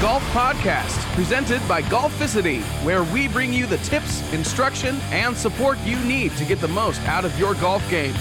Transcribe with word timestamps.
Golf 0.00 0.22
Podcast, 0.26 0.96
presented 1.16 1.60
by 1.66 1.82
Golficity, 1.82 2.62
where 2.84 3.02
we 3.02 3.26
bring 3.26 3.52
you 3.52 3.66
the 3.66 3.78
tips, 3.78 4.22
instruction, 4.32 4.94
and 5.10 5.36
support 5.36 5.76
you 5.80 5.98
need 6.04 6.30
to 6.36 6.44
get 6.44 6.60
the 6.60 6.68
most 6.68 7.00
out 7.08 7.24
of 7.24 7.36
your 7.36 7.54
golf 7.54 7.82
game. 7.90 8.14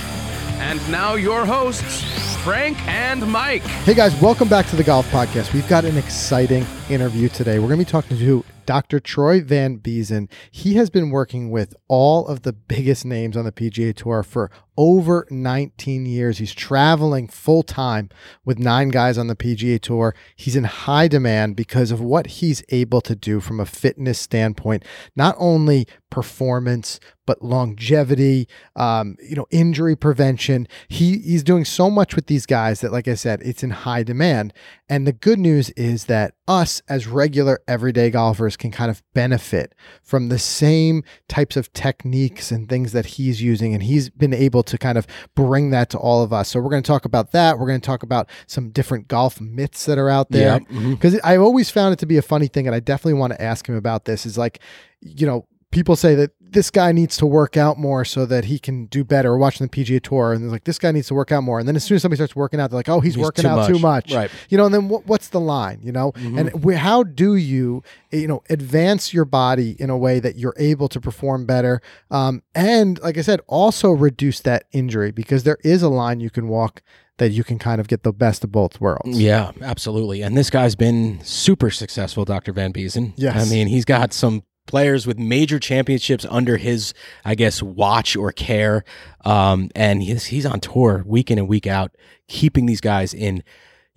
And 0.57 0.79
now, 0.91 1.13
your 1.13 1.45
hosts, 1.45 2.02
Frank 2.48 2.82
and 2.88 3.29
Mike. 3.29 3.61
Hey 3.61 3.93
guys, 3.93 4.16
welcome 4.21 4.48
back 4.48 4.68
to 4.68 4.77
the 4.77 4.84
Golf 4.84 5.05
Podcast. 5.11 5.54
We've 5.54 5.68
got 5.68 5.84
an 5.84 5.98
exciting 5.98 6.66
interview 6.89 7.27
today. 7.27 7.59
We're 7.59 7.68
going 7.68 7.80
to 7.81 7.86
be 7.86 7.91
talking 7.91 8.18
to 8.18 8.45
Dr. 8.66 9.02
Troy 9.02 9.41
Van 9.41 9.80
Biezen. 9.80 10.30
He 10.49 10.75
has 10.75 10.89
been 10.89 11.09
working 11.09 11.52
with 11.52 11.76
all 11.90 12.26
of 12.26 12.44
the 12.44 12.54
biggest 12.54 13.04
names 13.04 13.35
on 13.35 13.44
the 13.44 13.52
PGA 13.52 13.94
Tour 13.94 14.23
for 14.23 14.49
over 14.77 15.27
19 15.30 16.05
years. 16.05 16.38
He's 16.38 16.54
traveling 16.54 17.27
full 17.27 17.63
time 17.63 18.09
with 18.45 18.59
nine 18.59 18.90
guys 18.90 19.18
on 19.18 19.27
the 19.27 19.35
PGA 19.35 19.82
Tour. 19.82 20.16
He's 20.34 20.55
in 20.55 20.63
high 20.63 21.09
demand 21.09 21.57
because 21.57 21.91
of 21.91 21.99
what 21.99 22.27
he's 22.27 22.63
able 22.70 23.02
to 23.02 23.16
do 23.16 23.41
from 23.41 23.59
a 23.59 23.66
fitness 23.66 24.20
standpoint, 24.20 24.85
not 25.18 25.35
only 25.38 25.85
performance, 26.17 26.99
but 27.27 27.44
longevity, 27.44 28.48
um, 28.76 29.16
you 29.21 29.35
know, 29.35 29.45
injury 29.52 29.95
prevention. 29.95 30.67
He 30.88 31.20
he's 31.20 31.43
doing 31.43 31.63
so 31.63 31.91
much 31.91 32.16
with 32.16 32.26
these 32.26 32.48
guys 32.48 32.81
that, 32.81 32.91
like 32.91 33.07
I 33.07 33.13
said, 33.13 33.40
it's 33.43 33.62
in 33.62 33.70
high 33.70 34.02
demand. 34.02 34.52
And 34.90 35.05
the 35.05 35.12
good 35.12 35.38
news 35.38 35.70
is 35.71 36.05
that 36.05 36.34
us 36.48 36.81
as 36.90 37.05
regular 37.05 37.59
everyday 37.67 38.09
golfers 38.09 38.57
can 38.57 38.71
kind 38.71 38.90
of 38.90 39.03
benefit 39.13 39.76
from 40.02 40.30
the 40.30 40.40
same 40.40 41.03
types 41.30 41.55
of 41.55 41.71
techniques 41.73 42.49
and 42.52 42.68
things 42.68 42.93
that 42.93 43.05
he's 43.05 43.40
using. 43.40 43.76
And 43.76 43.84
he's 43.84 44.10
been 44.10 44.34
able 44.34 44.63
to 44.63 44.76
kind 44.79 44.98
of 44.98 45.05
bring 45.35 45.70
that 45.70 45.91
to 45.91 45.99
all 45.99 46.23
of 46.23 46.34
us. 46.34 46.49
So 46.49 46.60
we're 46.60 46.71
going 46.71 46.82
to 46.82 46.88
talk 46.88 47.05
about 47.05 47.32
that. 47.34 47.60
We're 47.60 47.68
going 47.68 47.79
to 47.79 47.85
talk 47.85 48.01
about 48.01 48.27
some 48.48 48.71
different 48.71 49.07
golf 49.07 49.40
myths 49.40 49.85
that 49.85 49.99
are 49.99 50.10
out 50.10 50.32
there. 50.32 50.62
Because 50.90 51.13
Yep. 51.13 51.21
I've 51.23 51.41
always 51.41 51.70
found 51.70 51.93
it 51.93 51.99
to 51.99 52.07
be 52.07 52.18
a 52.18 52.23
funny 52.23 52.48
thing. 52.48 52.65
And 52.65 52.76
I 52.76 52.79
definitely 52.79 53.20
want 53.20 53.34
to 53.34 53.41
ask 53.41 53.70
him 53.70 53.76
about 53.76 54.05
this 54.05 54.26
is 54.26 54.35
like, 54.35 54.60
you 55.01 55.27
know, 55.27 55.45
people 55.71 55.96
say 55.96 56.15
that 56.15 56.32
this 56.40 56.71
guy 56.71 56.91
needs 56.91 57.18
to 57.18 57.26
work 57.26 57.57
out 57.57 57.77
more 57.77 58.05
so 58.05 58.26
that 58.26 58.46
he 58.46 58.57
can 58.57 58.85
do 58.85 59.04
better. 59.04 59.32
We're 59.32 59.37
watching 59.37 59.68
the 59.68 59.71
PGA 59.71 60.01
Tour, 60.01 60.34
and 60.34 60.43
they're 60.43 60.49
like, 60.49 60.63
this 60.63 60.79
guy 60.79 60.91
needs 60.91 61.07
to 61.07 61.13
work 61.13 61.32
out 61.32 61.43
more. 61.43 61.60
And 61.60 61.68
then 61.68 61.76
as 61.76 61.84
soon 61.84 61.96
as 61.96 62.01
somebody 62.01 62.18
starts 62.18 62.35
working 62.35 62.60
out, 62.60 62.70
they're 62.70 62.79
like, 62.79 62.90
oh, 62.90 62.99
he's, 63.01 63.15
He's 63.15 63.23
working 63.23 63.43
too 63.43 63.49
out 63.49 63.68
too 63.68 63.73
much. 63.73 64.09
much. 64.09 64.13
Right. 64.13 64.31
You 64.50 64.57
know, 64.57 64.66
and 64.66 64.73
then 64.73 64.88
what, 64.88 65.06
what's 65.07 65.28
the 65.29 65.40
line? 65.40 65.79
You 65.84 65.91
know, 65.91 66.13
and 66.16 66.63
we, 66.63 66.75
how 66.75 67.03
do 67.03 67.35
you, 67.35 67.84
you 68.12 68.28
know, 68.28 68.44
advance 68.50 69.13
your 69.13 69.25
body 69.25 69.75
in 69.79 69.90
a 69.90 69.97
way 69.97 70.19
that 70.19 70.38
you're 70.38 70.56
able 70.57 70.88
to 70.90 71.01
perform 71.01 71.45
better, 71.45 71.81
um, 72.12 72.44
and 72.56 73.00
like 73.00 73.18
I 73.18 73.22
said, 73.22 73.41
also 73.47 73.91
reduce 73.91 74.40
that 74.41 74.66
injury 74.72 75.12
because 75.12 75.44
there 75.44 75.57
is 75.63 75.84
a 75.84 75.90
line 75.90 76.19
you 76.19 76.29
can 76.29 76.47
walk 76.47 76.81
that 77.18 77.29
you 77.31 77.44
can 77.44 77.57
kind 77.57 77.81
of 77.81 77.88
get 77.88 78.03
the 78.03 78.13
best 78.13 78.44
of 78.44 78.51
both 78.51 78.79
worlds. 78.79 79.19
Yeah, 79.19 79.51
absolutely. 79.62 80.22
And 80.22 80.38
this 80.38 80.50
guy's 80.50 80.75
been 80.75 81.19
super 81.23 81.72
successful, 81.72 82.25
Dr. 82.25 82.53
Van 82.53 82.72
Biezen. 82.72 83.13
Yes. 83.16 83.35
I 83.35 83.50
mean, 83.50 83.68
he's 83.68 83.85
got 83.85 84.13
some 84.13 84.44
players 84.68 85.07
with 85.07 85.18
major 85.18 85.59
championships 85.59 86.25
under 86.29 86.57
his, 86.57 86.94
I 87.25 87.35
guess, 87.35 87.63
watch 87.63 88.16
or 88.16 88.31
care. 88.31 88.84
Um, 89.25 89.69
and 89.73 90.03
he's, 90.03 90.25
he's 90.25 90.46
on 90.46 90.59
tour 90.59 91.03
week 91.07 91.31
in 91.31 91.40
and 91.40 91.47
week 91.47 91.66
out, 91.66 91.96
keeping 92.28 92.68
these 92.68 92.81
guys 92.81 93.13
in, 93.13 93.44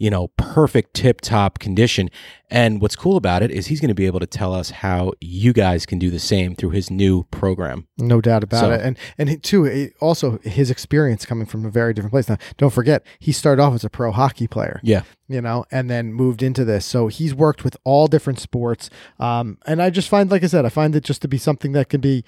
you 0.01 0.11
know, 0.11 0.29
perfect 0.39 0.95
tip 0.95 1.21
top 1.21 1.59
condition. 1.61 2.11
And 2.51 2.81
what's 2.81 2.97
cool 2.97 3.17
about 3.17 3.43
it 3.45 3.53
is 3.53 3.69
he's 3.69 3.81
going 3.81 3.91
to 3.91 3.95
be 3.95 4.07
able 4.07 4.19
to 4.19 4.27
tell 4.27 4.53
us 4.53 4.71
how 4.71 5.13
you 5.21 5.53
guys 5.53 5.87
can 5.87 6.01
do 6.01 6.11
the 6.11 6.19
same 6.19 6.57
through 6.57 6.71
his 6.71 6.91
new 6.91 7.23
program. 7.31 7.87
No 7.99 8.21
doubt 8.21 8.43
about 8.43 8.61
So- 8.63 8.71
it. 8.73 8.81
And 8.81 8.97
and 9.19 9.43
too, 9.43 9.67
it, 9.67 9.93
also 10.01 10.39
his 10.43 10.71
experience 10.71 11.25
coming 11.25 11.47
from 11.47 11.65
a 11.65 11.71
very 11.71 11.95
different 11.95 12.11
place. 12.13 12.29
Now, 12.29 12.39
don't 12.57 12.73
forget, 12.73 13.05
he 13.21 13.31
started 13.31 13.63
off 13.63 13.75
as 13.75 13.85
a 13.85 13.91
pro 13.91 14.11
hockey 14.11 14.49
player. 14.49 14.81
Yeah. 14.83 15.03
you 15.29 15.41
know, 15.41 15.65
and 15.71 15.89
then 15.89 16.13
moved 16.13 16.43
into 16.43 16.65
this. 16.65 16.85
So 16.85 17.07
he's 17.07 17.33
worked 17.33 17.63
with 17.63 17.77
all 17.85 18.09
different 18.09 18.41
sports. 18.41 18.91
Um, 19.21 19.59
and 19.65 19.81
I 19.81 19.91
just 19.91 20.09
find, 20.09 20.29
like 20.29 20.43
I 20.43 20.49
said, 20.49 20.65
I 20.65 20.71
find 20.71 20.97
it 20.97 21.05
just 21.05 21.23
to 21.23 21.29
be 21.29 21.39
something 21.39 21.71
that 21.73 21.89
can 21.89 22.01
be 22.01 22.25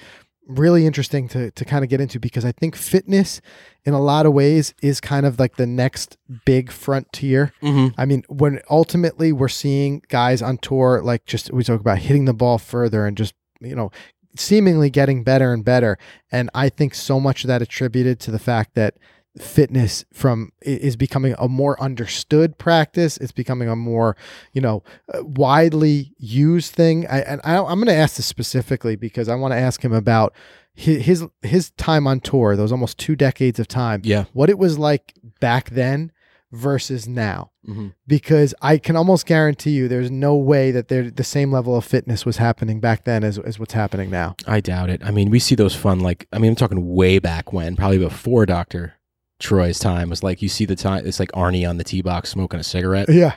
really 0.47 0.87
interesting 0.87 1.29
to, 1.29 1.51
to 1.53 1.65
kind 1.65 1.85
of 1.85 1.91
get 1.91 2.01
into 2.01 2.19
because 2.19 2.45
I 2.45 2.53
think 2.53 2.77
fitness 2.77 3.41
in 3.85 3.95
a 3.95 4.01
lot 4.01 4.27
of 4.27 4.33
ways 4.33 4.75
is 4.83 5.01
kind 5.01 5.25
of 5.27 5.39
like 5.39 5.57
the 5.57 5.67
next 5.67 6.17
big 6.45 6.71
frontier. 6.71 7.53
Mm-hmm. 7.63 8.01
I 8.01 8.05
mean, 8.05 8.25
when 8.29 8.61
ultimately 8.69 9.33
we're 9.33 9.49
seeing 9.49 10.03
guys 10.09 10.43
on 10.43 10.59
tour, 10.59 11.01
like 11.03 11.25
just 11.27 11.53
we 11.53 11.65
talk 11.65 11.81
about 11.81 11.99
hitting 11.99 12.25
the 12.25 12.35
ball 12.35 12.59
further 12.59 13.07
and 13.07 13.17
just, 13.17 13.35
you 13.61 13.75
know, 13.75 13.91
seemingly 14.37 14.91
getting 14.91 15.23
better 15.23 15.53
and 15.53 15.65
better. 15.65 15.99
And 16.31 16.51
I 16.55 16.69
think 16.69 16.95
so 16.95 17.21
much 17.21 17.45
of 17.45 17.49
that 17.49 17.63
attributed 17.63 18.19
to 18.21 18.31
the 18.31 18.39
fact 18.39 18.75
that 18.75 18.95
fitness 19.39 20.05
from 20.13 20.53
is 20.61 20.95
becoming 20.97 21.35
a 21.39 21.49
more 21.49 21.81
understood 21.83 22.59
practice 22.59 23.17
it's 23.17 23.33
becoming 23.33 23.67
a 23.69 23.75
more 23.75 24.15
you 24.53 24.61
know 24.61 24.83
uh, 25.15 25.25
widely 25.25 26.13
used 26.19 26.75
thing 26.75 27.07
I, 27.09 27.21
and 27.21 27.41
I, 27.43 27.57
i'm 27.57 27.79
going 27.79 27.87
to 27.87 27.95
ask 27.95 28.17
this 28.17 28.27
specifically 28.27 28.95
because 28.95 29.31
i 29.31 29.35
want 29.35 29.53
to 29.53 29.59
ask 29.59 29.83
him 29.83 29.93
about 29.95 30.35
hi- 30.77 30.93
his 31.01 31.25
his 31.41 31.71
time 31.73 32.07
on 32.07 32.21
tour 32.21 32.57
those 32.57 32.73
almost 32.73 32.99
two 32.99 33.17
decades 33.17 33.59
of 33.59 33.69
time 33.69 34.03
Yeah. 34.05 34.25
what 34.35 34.51
it 34.51 34.59
was 34.59 34.79
like 34.79 35.15
back 35.41 35.71
then 35.71 36.13
versus 36.51 37.09
now 37.09 37.49
Mm-hmm. 37.67 37.91
because 38.09 38.57
I 38.61 38.77
can 38.77 38.97
almost 38.97 39.25
guarantee 39.25 39.71
you 39.71 39.87
there's 39.87 40.11
no 40.11 40.35
way 40.35 40.73
that 40.73 40.89
there 40.89 41.09
the 41.13 41.23
same 41.23 41.53
level 41.53 41.77
of 41.77 41.85
fitness 41.85 42.27
was 42.27 42.39
happening 42.39 42.81
back 42.81 43.05
then 43.05 43.23
as, 43.23 43.39
as 43.39 43.57
what's 43.61 43.73
happening 43.73 44.11
now. 44.11 44.35
I 44.49 44.59
doubt 44.59 44.91
it. 44.91 45.01
I 45.05 45.13
mean, 45.13 45.31
we 45.31 45.39
see 45.39 45.55
those 45.55 45.73
fun 45.77 46.01
like 46.01 46.27
I 46.33 46.39
mean, 46.41 46.49
I'm 46.51 46.57
talking 46.57 46.93
way 46.93 47.21
back 47.21 47.53
when, 47.53 47.77
probably 47.77 47.99
before 47.99 48.47
Doctor 48.47 48.95
Troy's 49.43 49.79
time 49.79 50.09
was 50.09 50.23
like 50.23 50.41
you 50.41 50.49
see 50.49 50.65
the 50.65 50.77
time. 50.77 51.07
It's 51.07 51.21
like 51.21 51.31
Arnie 51.33 51.69
on 51.69 51.77
the 51.77 51.85
tee 51.85 52.01
box 52.03 52.31
smoking 52.31 52.61
a 52.61 52.65
cigarette 52.65 53.09
Yeah. 53.11 53.35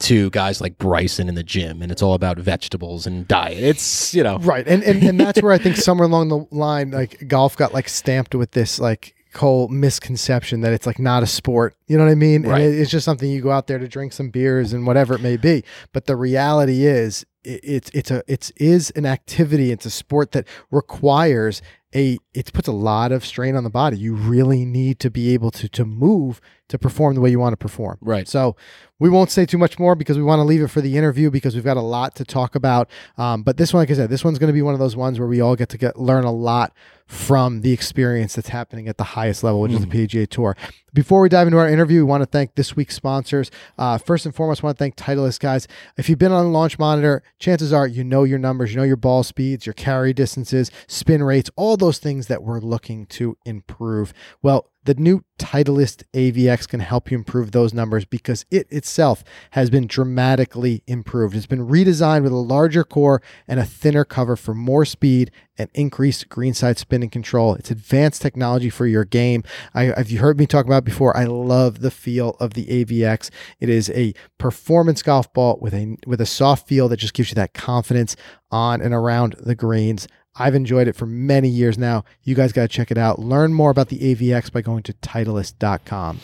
to 0.00 0.30
guys 0.30 0.60
like 0.60 0.78
Bryson 0.78 1.28
in 1.28 1.34
the 1.36 1.44
gym, 1.44 1.82
and 1.82 1.92
it's 1.92 2.02
all 2.02 2.14
about 2.14 2.38
vegetables 2.38 3.06
and 3.06 3.28
diet. 3.28 3.62
It's 3.62 4.14
you 4.14 4.22
know, 4.24 4.38
Right. 4.38 4.66
And, 4.66 4.82
and 4.82 5.02
and 5.02 5.20
that's 5.20 5.40
where 5.42 5.52
I 5.52 5.58
think 5.58 5.76
somewhere 5.76 6.08
along 6.08 6.28
the 6.28 6.46
line, 6.50 6.90
like 6.90 7.28
golf 7.28 7.56
got 7.56 7.72
like 7.74 7.88
stamped 7.88 8.34
with 8.34 8.50
this 8.52 8.80
like 8.80 9.14
whole 9.36 9.66
misconception 9.68 10.60
that 10.60 10.72
it's 10.72 10.86
like 10.86 10.98
not 11.00 11.22
a 11.22 11.26
sport. 11.26 11.74
You 11.88 11.98
know 11.98 12.04
what 12.04 12.10
I 12.12 12.14
mean? 12.14 12.42
Right. 12.44 12.60
And 12.62 12.72
it- 12.74 12.78
it's 12.80 12.90
just 12.90 13.04
something 13.04 13.28
you 13.30 13.40
go 13.42 13.50
out 13.50 13.66
there 13.66 13.78
to 13.80 13.88
drink 13.88 14.12
some 14.12 14.30
beers 14.30 14.72
and 14.72 14.86
whatever 14.86 15.14
it 15.14 15.20
may 15.22 15.36
be. 15.36 15.64
But 15.92 16.06
the 16.06 16.14
reality 16.16 16.86
is 16.86 17.24
it, 17.42 17.60
it's 17.64 17.90
it's 17.92 18.10
a 18.10 18.22
it's 18.28 18.50
is 18.56 18.90
an 18.96 19.06
activity. 19.06 19.70
It's 19.72 19.86
a 19.86 19.90
sport 19.90 20.32
that 20.32 20.46
requires 20.70 21.62
a 21.94 22.18
it 22.32 22.52
puts 22.52 22.68
a 22.68 22.72
lot 22.72 23.12
of 23.12 23.24
strain 23.24 23.56
on 23.56 23.64
the 23.64 23.70
body. 23.70 23.96
You 23.96 24.14
really 24.14 24.64
need 24.64 24.98
to 25.00 25.10
be 25.10 25.32
able 25.34 25.50
to 25.52 25.68
to 25.68 25.84
move 25.84 26.40
to 26.68 26.78
perform 26.78 27.14
the 27.14 27.20
way 27.20 27.30
you 27.30 27.38
want 27.38 27.52
to 27.52 27.56
perform. 27.56 27.98
Right. 28.00 28.26
So 28.26 28.56
we 28.98 29.10
won't 29.10 29.30
say 29.30 29.44
too 29.44 29.58
much 29.58 29.78
more 29.78 29.94
because 29.94 30.16
we 30.16 30.22
want 30.22 30.38
to 30.40 30.44
leave 30.44 30.62
it 30.62 30.68
for 30.68 30.80
the 30.80 30.96
interview 30.96 31.30
because 31.30 31.54
we've 31.54 31.64
got 31.64 31.76
a 31.76 31.82
lot 31.82 32.14
to 32.16 32.24
talk 32.24 32.54
about. 32.54 32.88
Um, 33.18 33.42
but 33.42 33.56
this 33.56 33.74
one, 33.74 33.82
like 33.82 33.90
I 33.90 33.94
said, 33.94 34.08
this 34.08 34.24
one's 34.24 34.38
going 34.38 34.48
to 34.48 34.54
be 34.54 34.62
one 34.62 34.72
of 34.72 34.80
those 34.80 34.96
ones 34.96 35.18
where 35.18 35.28
we 35.28 35.40
all 35.40 35.56
get 35.56 35.68
to 35.70 35.78
get 35.78 35.98
learn 35.98 36.24
a 36.24 36.32
lot 36.32 36.72
from 37.06 37.60
the 37.60 37.72
experience 37.72 38.34
that's 38.34 38.48
happening 38.48 38.88
at 38.88 38.96
the 38.96 39.04
highest 39.04 39.44
level, 39.44 39.60
which 39.60 39.72
is 39.72 39.80
the 39.80 39.86
PGA 39.86 40.26
Tour. 40.26 40.56
Before 40.94 41.20
we 41.20 41.28
dive 41.28 41.46
into 41.46 41.58
our 41.58 41.68
interview, 41.68 41.98
we 41.98 42.04
want 42.04 42.22
to 42.22 42.26
thank 42.26 42.54
this 42.54 42.76
week's 42.76 42.94
sponsors. 42.94 43.50
Uh, 43.76 43.98
first 43.98 44.24
and 44.24 44.34
foremost, 44.34 44.62
I 44.62 44.68
want 44.68 44.78
to 44.78 44.82
thank 44.82 44.96
Titleist 44.96 45.40
guys. 45.40 45.68
If 45.98 46.08
you've 46.08 46.18
been 46.18 46.32
on 46.32 46.52
Launch 46.52 46.78
Monitor, 46.78 47.22
chances 47.38 47.74
are 47.74 47.86
you 47.86 48.04
know 48.04 48.24
your 48.24 48.38
numbers, 48.38 48.72
you 48.72 48.78
know 48.78 48.84
your 48.84 48.96
ball 48.96 49.22
speeds, 49.22 49.66
your 49.66 49.74
carry 49.74 50.14
distances, 50.14 50.70
spin 50.86 51.22
rates, 51.22 51.50
all 51.56 51.76
those 51.76 51.98
things 51.98 52.28
that 52.28 52.42
we're 52.42 52.60
looking 52.60 53.04
to 53.06 53.36
improve. 53.44 54.14
Well, 54.40 54.70
the 54.84 54.94
new 54.94 55.24
Titleist 55.38 56.04
AVX 56.12 56.68
can 56.68 56.80
help 56.80 57.10
you 57.10 57.18
improve 57.18 57.50
those 57.50 57.74
numbers 57.74 58.04
because 58.04 58.44
it 58.50 58.66
itself 58.70 59.24
has 59.52 59.68
been 59.68 59.86
dramatically 59.86 60.82
improved. 60.86 61.34
It's 61.34 61.46
been 61.46 61.66
redesigned 61.66 62.22
with 62.22 62.32
a 62.32 62.36
larger 62.36 62.84
core 62.84 63.20
and 63.48 63.58
a 63.58 63.64
thinner 63.64 64.04
cover 64.04 64.36
for 64.36 64.54
more 64.54 64.84
speed 64.84 65.30
and 65.58 65.70
increased 65.74 66.28
greenside 66.28 66.78
spinning 66.78 67.10
control. 67.10 67.54
It's 67.54 67.70
advanced 67.70 68.22
technology 68.22 68.70
for 68.70 68.86
your 68.86 69.04
game. 69.04 69.42
I, 69.72 69.84
have 69.84 70.10
you 70.10 70.18
heard 70.18 70.38
me 70.38 70.46
talk 70.46 70.66
about 70.66 70.84
before? 70.84 71.16
I 71.16 71.24
love 71.24 71.80
the 71.80 71.90
feel 71.90 72.36
of 72.38 72.54
the 72.54 72.66
AVX. 72.66 73.30
It 73.60 73.68
is 73.68 73.90
a 73.90 74.14
performance 74.38 75.02
golf 75.02 75.32
ball 75.32 75.58
with 75.60 75.74
a 75.74 75.96
with 76.06 76.20
a 76.20 76.26
soft 76.26 76.68
feel 76.68 76.88
that 76.88 76.98
just 76.98 77.14
gives 77.14 77.30
you 77.30 77.34
that 77.36 77.54
confidence 77.54 78.16
on 78.50 78.80
and 78.80 78.94
around 78.94 79.36
the 79.40 79.54
greens. 79.54 80.06
I've 80.36 80.54
enjoyed 80.54 80.88
it 80.88 80.96
for 80.96 81.06
many 81.06 81.48
years 81.48 81.78
now. 81.78 82.04
You 82.22 82.34
guys 82.34 82.52
got 82.52 82.62
to 82.62 82.68
check 82.68 82.90
it 82.90 82.98
out. 82.98 83.18
Learn 83.18 83.54
more 83.54 83.70
about 83.70 83.88
the 83.88 83.98
AVX 83.98 84.50
by 84.52 84.62
going 84.62 84.82
to 84.84 84.92
Titleist.com. 84.94 86.20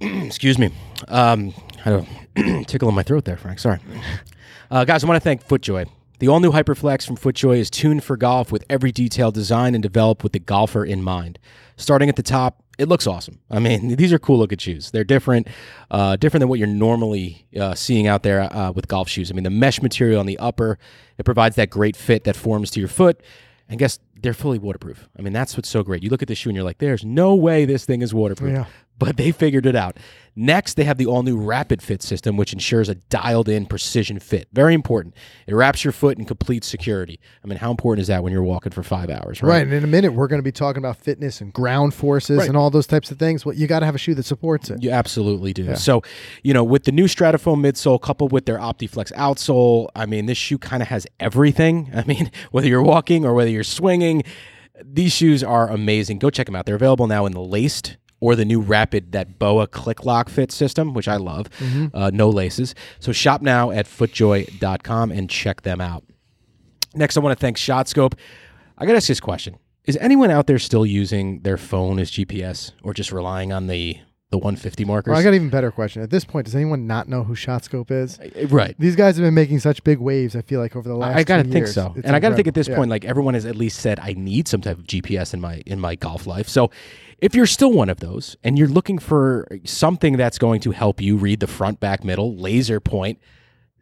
excuse 0.00 0.58
me. 0.58 0.70
Um, 1.08 1.54
I 1.78 1.80
had 1.82 2.06
a 2.36 2.64
tickle 2.64 2.88
in 2.88 2.94
my 2.94 3.02
throat 3.02 3.24
there, 3.24 3.36
Frank. 3.36 3.58
Sorry. 3.58 3.78
Uh, 4.70 4.84
guys, 4.84 5.04
I 5.04 5.06
want 5.06 5.16
to 5.16 5.24
thank 5.24 5.46
FootJoy. 5.46 5.88
The 6.18 6.28
all 6.28 6.40
new 6.40 6.52
Hyperflex 6.52 7.06
from 7.06 7.16
FootJoy 7.16 7.58
is 7.58 7.70
tuned 7.70 8.04
for 8.04 8.16
golf 8.16 8.52
with 8.52 8.64
every 8.68 8.92
detail 8.92 9.30
designed 9.30 9.74
and 9.74 9.82
developed 9.82 10.22
with 10.22 10.32
the 10.32 10.38
golfer 10.38 10.84
in 10.84 11.02
mind. 11.02 11.38
Starting 11.76 12.08
at 12.08 12.16
the 12.16 12.22
top, 12.22 12.62
it 12.80 12.88
looks 12.88 13.06
awesome. 13.06 13.38
I 13.50 13.58
mean, 13.58 13.96
these 13.96 14.12
are 14.12 14.18
cool 14.18 14.38
looking 14.38 14.58
shoes. 14.58 14.90
They're 14.90 15.04
different, 15.04 15.48
uh, 15.90 16.16
different 16.16 16.40
than 16.40 16.48
what 16.48 16.58
you're 16.58 16.68
normally 16.68 17.46
uh, 17.58 17.74
seeing 17.74 18.06
out 18.06 18.22
there 18.22 18.40
uh, 18.40 18.72
with 18.72 18.88
golf 18.88 19.08
shoes. 19.08 19.30
I 19.30 19.34
mean, 19.34 19.44
the 19.44 19.50
mesh 19.50 19.82
material 19.82 20.18
on 20.18 20.26
the 20.26 20.38
upper 20.38 20.78
it 21.18 21.24
provides 21.24 21.56
that 21.56 21.68
great 21.68 21.96
fit 21.96 22.24
that 22.24 22.34
forms 22.34 22.70
to 22.72 22.80
your 22.80 22.88
foot. 22.88 23.20
And 23.68 23.78
guess 23.78 24.00
they're 24.20 24.34
fully 24.34 24.58
waterproof. 24.58 25.08
I 25.16 25.22
mean, 25.22 25.32
that's 25.32 25.56
what's 25.56 25.68
so 25.68 25.82
great. 25.84 26.02
You 26.02 26.10
look 26.10 26.22
at 26.22 26.28
the 26.28 26.34
shoe 26.34 26.50
and 26.50 26.56
you're 26.56 26.64
like, 26.64 26.78
there's 26.78 27.04
no 27.04 27.36
way 27.36 27.66
this 27.66 27.84
thing 27.84 28.02
is 28.02 28.12
waterproof. 28.12 28.52
Yeah. 28.52 28.64
But 29.00 29.16
they 29.16 29.32
figured 29.32 29.66
it 29.66 29.74
out. 29.74 29.96
Next, 30.36 30.74
they 30.74 30.84
have 30.84 30.96
the 30.98 31.06
all 31.06 31.22
new 31.24 31.36
Rapid 31.36 31.82
Fit 31.82 32.02
system, 32.02 32.36
which 32.36 32.52
ensures 32.52 32.88
a 32.88 32.94
dialed 32.94 33.48
in 33.48 33.66
precision 33.66 34.20
fit. 34.20 34.46
Very 34.52 34.74
important. 34.74 35.14
It 35.48 35.54
wraps 35.54 35.82
your 35.84 35.92
foot 35.92 36.18
in 36.18 36.24
complete 36.24 36.62
security. 36.64 37.18
I 37.42 37.48
mean, 37.48 37.58
how 37.58 37.70
important 37.72 38.02
is 38.02 38.08
that 38.08 38.22
when 38.22 38.32
you're 38.32 38.42
walking 38.44 38.70
for 38.72 38.82
five 38.84 39.10
hours, 39.10 39.42
right? 39.42 39.48
Right. 39.48 39.62
And 39.64 39.72
in 39.72 39.82
a 39.82 39.88
minute, 39.88 40.12
we're 40.12 40.28
going 40.28 40.38
to 40.38 40.44
be 40.44 40.52
talking 40.52 40.78
about 40.78 40.96
fitness 40.98 41.40
and 41.40 41.52
ground 41.52 41.94
forces 41.94 42.38
Right. 42.38 42.48
and 42.48 42.56
all 42.56 42.70
those 42.70 42.86
types 42.86 43.10
of 43.10 43.18
things. 43.18 43.44
Well, 43.44 43.56
you 43.56 43.66
got 43.66 43.80
to 43.80 43.86
have 43.86 43.94
a 43.96 43.98
shoe 43.98 44.14
that 44.14 44.24
supports 44.24 44.70
it. 44.70 44.82
You 44.82 44.90
absolutely 44.90 45.52
do. 45.52 45.74
So, 45.74 46.02
you 46.44 46.54
know, 46.54 46.62
with 46.62 46.84
the 46.84 46.92
new 46.92 47.06
Stratofoam 47.06 47.58
midsole 47.60 48.00
coupled 48.00 48.30
with 48.30 48.44
their 48.46 48.58
OptiFlex 48.58 49.12
outsole, 49.14 49.88
I 49.96 50.06
mean, 50.06 50.26
this 50.26 50.38
shoe 50.38 50.58
kind 50.58 50.82
of 50.82 50.88
has 50.88 51.06
everything. 51.18 51.90
I 51.94 52.04
mean, 52.04 52.30
whether 52.52 52.68
you're 52.68 52.82
walking 52.82 53.24
or 53.24 53.34
whether 53.34 53.50
you're 53.50 53.64
swinging, 53.64 54.22
these 54.82 55.12
shoes 55.12 55.42
are 55.42 55.68
amazing. 55.68 56.18
Go 56.18 56.30
check 56.30 56.46
them 56.46 56.54
out. 56.56 56.64
They're 56.66 56.74
available 56.76 57.06
now 57.06 57.26
in 57.26 57.32
the 57.32 57.40
laced 57.40 57.96
or 58.20 58.36
the 58.36 58.44
new 58.44 58.60
rapid 58.60 59.12
that 59.12 59.38
boa 59.38 59.66
click 59.66 60.04
lock 60.04 60.28
fit 60.28 60.52
system 60.52 60.94
which 60.94 61.08
i 61.08 61.16
love 61.16 61.48
uh, 61.94 62.10
no 62.12 62.28
laces 62.28 62.74
so 62.98 63.12
shop 63.12 63.42
now 63.42 63.70
at 63.70 63.86
footjoy.com 63.86 65.10
and 65.10 65.28
check 65.30 65.62
them 65.62 65.80
out 65.80 66.04
next 66.94 67.16
i 67.16 67.20
want 67.20 67.36
to 67.36 67.40
thank 67.40 67.56
shotscope 67.56 68.14
i 68.78 68.84
gotta 68.86 68.96
ask 68.96 69.08
this 69.08 69.20
question 69.20 69.56
is 69.84 69.96
anyone 70.00 70.30
out 70.30 70.46
there 70.46 70.58
still 70.58 70.84
using 70.86 71.40
their 71.40 71.56
phone 71.56 71.98
as 71.98 72.10
gps 72.10 72.72
or 72.82 72.92
just 72.94 73.12
relying 73.12 73.52
on 73.52 73.66
the 73.66 73.96
the 74.30 74.38
150 74.38 74.84
markers 74.84 75.10
Well, 75.10 75.18
I 75.18 75.24
got 75.24 75.30
an 75.30 75.34
even 75.34 75.50
better 75.50 75.72
question. 75.72 76.02
At 76.02 76.10
this 76.10 76.24
point, 76.24 76.44
does 76.44 76.54
anyone 76.54 76.86
not 76.86 77.08
know 77.08 77.24
who 77.24 77.34
ShotScope 77.34 77.90
is? 77.90 78.16
Uh, 78.20 78.46
right 78.46 78.76
These 78.78 78.94
guys 78.94 79.16
have 79.16 79.24
been 79.24 79.34
making 79.34 79.58
such 79.58 79.82
big 79.82 79.98
waves. 79.98 80.36
I 80.36 80.42
feel 80.42 80.60
like 80.60 80.76
over 80.76 80.88
the 80.88 80.94
last. 80.94 81.16
I 81.16 81.24
gotta 81.24 81.42
two 81.42 81.50
think 81.50 81.64
years. 81.64 81.74
so, 81.74 81.96
and 82.04 82.14
I 82.14 82.20
gotta 82.20 82.36
think 82.36 82.46
at 82.46 82.54
this 82.54 82.68
incredible. 82.68 82.82
point, 82.82 82.90
like 82.90 83.04
everyone 83.06 83.34
has 83.34 83.44
at 83.44 83.56
least 83.56 83.80
said, 83.80 83.98
I 83.98 84.12
need 84.12 84.46
some 84.46 84.60
type 84.60 84.78
of 84.78 84.84
GPS 84.84 85.34
in 85.34 85.40
my 85.40 85.60
in 85.66 85.80
my 85.80 85.96
golf 85.96 86.28
life. 86.28 86.48
So, 86.48 86.70
if 87.20 87.34
you're 87.34 87.46
still 87.46 87.72
one 87.72 87.88
of 87.88 88.00
those, 88.00 88.36
and 88.42 88.58
you're 88.58 88.68
looking 88.68 88.98
for 88.98 89.46
something 89.64 90.16
that's 90.16 90.38
going 90.38 90.60
to 90.62 90.70
help 90.70 91.00
you 91.00 91.16
read 91.16 91.40
the 91.40 91.46
front, 91.46 91.80
back, 91.80 92.04
middle, 92.04 92.36
laser 92.36 92.80
point, 92.80 93.18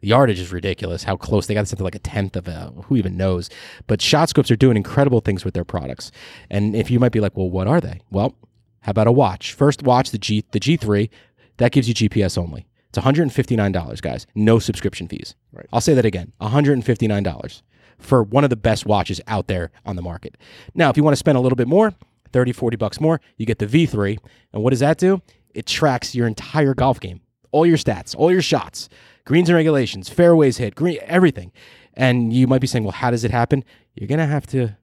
the 0.01 0.07
yardage 0.07 0.39
is 0.39 0.51
ridiculous. 0.51 1.03
How 1.03 1.17
close 1.17 1.47
they 1.47 1.53
got 1.53 1.61
this 1.61 1.71
to 1.71 1.83
like 1.83 1.95
a 1.95 1.99
tenth 1.99 2.35
of 2.35 2.47
a 2.47 2.71
who 2.85 2.95
even 2.95 3.17
knows. 3.17 3.49
But 3.87 4.01
shot 4.01 4.29
scopes 4.29 4.49
are 4.49 4.55
doing 4.55 4.77
incredible 4.77 5.19
things 5.19 5.43
with 5.43 5.53
their 5.53 5.65
products. 5.65 6.11
And 6.49 6.75
if 6.75 6.89
you 6.89 6.99
might 6.99 7.11
be 7.11 7.19
like, 7.19 7.35
well, 7.35 7.49
what 7.49 7.67
are 7.67 7.81
they? 7.81 7.99
Well, 8.09 8.35
how 8.81 8.91
about 8.91 9.07
a 9.07 9.11
watch? 9.11 9.53
First 9.53 9.83
watch 9.83 10.11
the 10.11 10.17
G 10.17 10.45
the 10.51 10.59
G 10.59 10.77
three 10.77 11.09
that 11.57 11.73
gives 11.73 11.89
you 11.89 11.93
GPS 11.93 12.37
only. 12.37 12.65
It's 12.87 12.97
$159, 12.97 14.01
guys. 14.01 14.25
No 14.33 14.57
subscription 14.57 15.07
fees. 15.07 15.35
Right. 15.51 15.67
I'll 15.71 15.81
say 15.81 15.93
that 15.93 16.05
again. 16.05 16.31
$159 16.41 17.61
for 17.99 18.23
one 18.23 18.43
of 18.43 18.49
the 18.49 18.55
best 18.55 18.85
watches 18.85 19.21
out 19.27 19.47
there 19.47 19.69
on 19.85 19.95
the 19.95 20.01
market. 20.01 20.37
Now, 20.73 20.89
if 20.89 20.97
you 20.97 21.03
want 21.03 21.13
to 21.13 21.19
spend 21.19 21.37
a 21.37 21.41
little 21.41 21.57
bit 21.57 21.67
more, 21.67 21.93
30, 22.31 22.51
40 22.51 22.77
bucks 22.77 22.99
more, 22.99 23.21
you 23.37 23.45
get 23.45 23.59
the 23.59 23.67
V3. 23.67 24.17
And 24.53 24.63
what 24.63 24.71
does 24.71 24.79
that 24.79 24.97
do? 24.97 25.21
It 25.53 25.65
tracks 25.65 26.15
your 26.15 26.27
entire 26.27 26.73
golf 26.73 26.99
game. 26.99 27.21
All 27.51 27.65
your 27.65 27.77
stats, 27.77 28.15
all 28.15 28.31
your 28.31 28.43
shots, 28.43 28.89
greens 29.25 29.49
and 29.49 29.55
regulations, 29.55 30.07
fairways 30.07 30.57
hit, 30.57 30.75
green, 30.75 30.99
everything. 31.01 31.51
And 31.95 32.31
you 32.31 32.45
might 32.47 32.61
be 32.61 32.67
saying, 32.67 32.83
well, 32.83 32.91
how 32.91 33.11
does 33.11 33.23
it 33.23 33.31
happen? 33.31 33.63
You're 33.95 34.07
going 34.07 34.19
to 34.19 34.27
have 34.27 34.45
to 34.47 34.77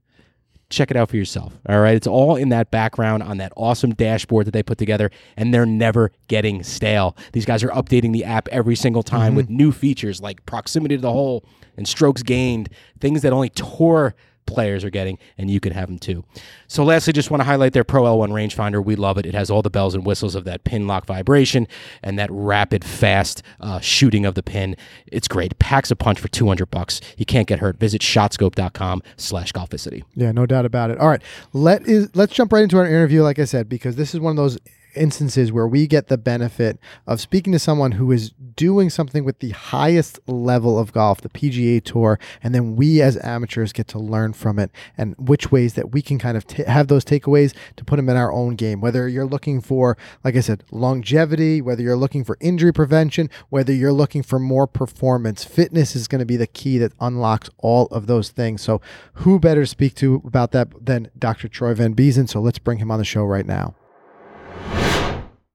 check 0.68 0.90
it 0.90 0.96
out 0.96 1.08
for 1.08 1.16
yourself. 1.16 1.56
All 1.68 1.80
right. 1.80 1.94
It's 1.94 2.06
all 2.06 2.36
in 2.36 2.48
that 2.48 2.70
background 2.70 3.22
on 3.22 3.38
that 3.38 3.52
awesome 3.56 3.94
dashboard 3.94 4.46
that 4.46 4.50
they 4.50 4.62
put 4.62 4.78
together, 4.78 5.10
and 5.36 5.54
they're 5.54 5.66
never 5.66 6.10
getting 6.28 6.62
stale. 6.62 7.16
These 7.32 7.44
guys 7.44 7.62
are 7.62 7.70
updating 7.70 8.12
the 8.12 8.24
app 8.24 8.48
every 8.48 8.74
single 8.76 9.02
time 9.02 9.30
mm-hmm. 9.30 9.36
with 9.36 9.50
new 9.50 9.72
features 9.72 10.20
like 10.20 10.44
proximity 10.46 10.96
to 10.96 11.02
the 11.02 11.12
hole 11.12 11.44
and 11.76 11.86
strokes 11.86 12.22
gained, 12.22 12.68
things 13.00 13.22
that 13.22 13.32
only 13.32 13.50
tour 13.50 14.14
players 14.46 14.84
are 14.84 14.90
getting, 14.90 15.18
and 15.36 15.50
you 15.50 15.60
can 15.60 15.72
have 15.72 15.88
them 15.88 15.98
too. 15.98 16.24
So, 16.68 16.84
lastly, 16.84 17.12
just 17.12 17.30
want 17.30 17.40
to 17.40 17.44
highlight 17.44 17.72
their 17.72 17.84
Pro 17.84 18.04
L1 18.04 18.30
rangefinder. 18.30 18.84
We 18.84 18.96
love 18.96 19.18
it. 19.18 19.26
It 19.26 19.34
has 19.34 19.50
all 19.50 19.62
the 19.62 19.70
bells 19.70 19.94
and 19.94 20.04
whistles 20.04 20.34
of 20.34 20.44
that 20.44 20.64
pin 20.64 20.86
lock 20.86 21.06
vibration 21.06 21.68
and 22.02 22.18
that 22.18 22.30
rapid, 22.30 22.84
fast 22.84 23.42
uh, 23.60 23.80
shooting 23.80 24.24
of 24.24 24.34
the 24.34 24.42
pin. 24.42 24.76
It's 25.06 25.28
great. 25.28 25.58
Packs 25.58 25.90
a 25.90 25.96
punch 25.96 26.20
for 26.20 26.28
200 26.28 26.66
bucks. 26.70 27.00
You 27.16 27.26
can't 27.26 27.46
get 27.46 27.58
hurt. 27.58 27.78
Visit 27.78 28.00
shotscope.com 28.00 29.02
slash 29.16 29.52
golficity. 29.52 30.04
Yeah, 30.14 30.32
no 30.32 30.46
doubt 30.46 30.64
about 30.64 30.90
it. 30.90 30.98
All 30.98 31.08
right, 31.08 31.22
let 31.52 31.86
is 31.86 32.14
let's 32.14 32.34
jump 32.34 32.52
right 32.52 32.62
into 32.62 32.78
our 32.78 32.86
interview, 32.86 33.22
like 33.22 33.38
I 33.38 33.44
said, 33.44 33.68
because 33.68 33.96
this 33.96 34.14
is 34.14 34.20
one 34.20 34.30
of 34.30 34.36
those 34.36 34.58
instances 34.96 35.52
where 35.52 35.66
we 35.66 35.86
get 35.86 36.08
the 36.08 36.18
benefit 36.18 36.78
of 37.06 37.20
speaking 37.20 37.52
to 37.52 37.58
someone 37.58 37.92
who 37.92 38.10
is 38.12 38.30
doing 38.56 38.90
something 38.90 39.24
with 39.24 39.38
the 39.40 39.50
highest 39.50 40.18
level 40.26 40.78
of 40.78 40.92
golf, 40.92 41.20
the 41.20 41.28
PGA 41.28 41.82
Tour, 41.82 42.18
and 42.42 42.54
then 42.54 42.76
we 42.76 43.00
as 43.02 43.18
amateurs 43.22 43.72
get 43.72 43.88
to 43.88 43.98
learn 43.98 44.32
from 44.32 44.58
it 44.58 44.70
and 44.96 45.14
which 45.18 45.52
ways 45.52 45.74
that 45.74 45.92
we 45.92 46.02
can 46.02 46.18
kind 46.18 46.36
of 46.36 46.46
ta 46.46 46.64
have 46.66 46.88
those 46.88 47.04
takeaways 47.04 47.54
to 47.76 47.84
put 47.84 47.96
them 47.96 48.08
in 48.08 48.16
our 48.16 48.32
own 48.32 48.56
game. 48.56 48.80
Whether 48.80 49.08
you're 49.08 49.26
looking 49.26 49.60
for, 49.60 49.96
like 50.24 50.36
I 50.36 50.40
said, 50.40 50.64
longevity, 50.70 51.60
whether 51.60 51.82
you're 51.82 51.96
looking 51.96 52.24
for 52.24 52.36
injury 52.40 52.72
prevention, 52.72 53.30
whether 53.50 53.72
you're 53.72 53.92
looking 53.92 54.22
for 54.22 54.38
more 54.38 54.66
performance, 54.66 55.44
fitness 55.44 55.94
is 55.94 56.08
going 56.08 56.20
to 56.20 56.26
be 56.26 56.36
the 56.36 56.46
key 56.46 56.78
that 56.78 56.92
unlocks 57.00 57.50
all 57.58 57.86
of 57.86 58.06
those 58.06 58.30
things. 58.30 58.62
So, 58.62 58.80
who 59.14 59.38
better 59.38 59.62
to 59.62 59.66
speak 59.66 59.94
to 59.96 60.22
about 60.26 60.52
that 60.52 60.68
than 60.84 61.10
Dr. 61.18 61.48
Troy 61.48 61.74
Van 61.74 61.94
Biezen? 61.94 62.28
So, 62.28 62.40
let's 62.40 62.58
bring 62.58 62.78
him 62.78 62.90
on 62.90 62.98
the 62.98 63.04
show 63.04 63.24
right 63.24 63.46
now. 63.46 63.74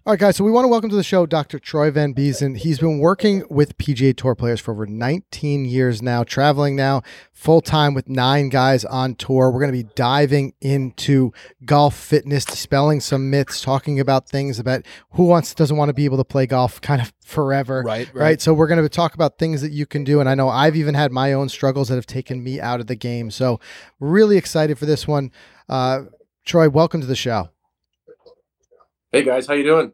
All 0.03 0.13
right, 0.13 0.19
guys. 0.19 0.35
So 0.37 0.43
we 0.43 0.49
want 0.49 0.63
to 0.65 0.67
welcome 0.67 0.89
to 0.89 0.95
the 0.95 1.03
show 1.03 1.27
Dr. 1.27 1.59
Troy 1.59 1.91
Van 1.91 2.11
Biezen. 2.15 2.57
He's 2.57 2.79
been 2.79 2.97
working 2.97 3.43
with 3.51 3.77
PGA 3.77 4.17
Tour 4.17 4.33
players 4.33 4.59
for 4.59 4.71
over 4.71 4.87
19 4.87 5.65
years 5.65 6.01
now, 6.01 6.23
traveling 6.23 6.75
now 6.75 7.03
full 7.31 7.61
time 7.61 7.93
with 7.93 8.09
nine 8.09 8.49
guys 8.49 8.83
on 8.83 9.13
tour. 9.13 9.51
We're 9.51 9.59
going 9.59 9.71
to 9.71 9.83
be 9.83 9.87
diving 9.93 10.55
into 10.59 11.31
golf 11.65 11.95
fitness, 11.95 12.45
dispelling 12.45 12.99
some 12.99 13.29
myths, 13.29 13.61
talking 13.61 13.99
about 13.99 14.27
things 14.27 14.57
about 14.57 14.87
who 15.11 15.25
wants 15.25 15.53
doesn't 15.53 15.77
want 15.77 15.89
to 15.89 15.93
be 15.93 16.05
able 16.05 16.17
to 16.17 16.23
play 16.23 16.47
golf 16.47 16.81
kind 16.81 16.99
of 16.99 17.13
forever. 17.23 17.83
Right, 17.85 18.07
Right. 18.11 18.21
right. 18.23 18.41
So 18.41 18.55
we're 18.55 18.67
going 18.67 18.81
to 18.81 18.89
talk 18.89 19.13
about 19.13 19.37
things 19.37 19.61
that 19.61 19.71
you 19.71 19.85
can 19.85 20.03
do, 20.03 20.19
and 20.19 20.27
I 20.27 20.33
know 20.33 20.49
I've 20.49 20.75
even 20.75 20.95
had 20.95 21.11
my 21.11 21.31
own 21.31 21.47
struggles 21.47 21.89
that 21.89 21.95
have 21.95 22.07
taken 22.07 22.43
me 22.43 22.59
out 22.59 22.79
of 22.79 22.87
the 22.87 22.95
game. 22.95 23.29
So 23.29 23.59
really 23.99 24.37
excited 24.37 24.79
for 24.79 24.87
this 24.87 25.07
one. 25.07 25.31
Uh, 25.69 26.05
Troy, 26.43 26.69
welcome 26.69 27.01
to 27.01 27.07
the 27.07 27.15
show. 27.15 27.49
Hey 29.13 29.23
guys, 29.23 29.45
how 29.45 29.55
you 29.55 29.63
doing? 29.63 29.91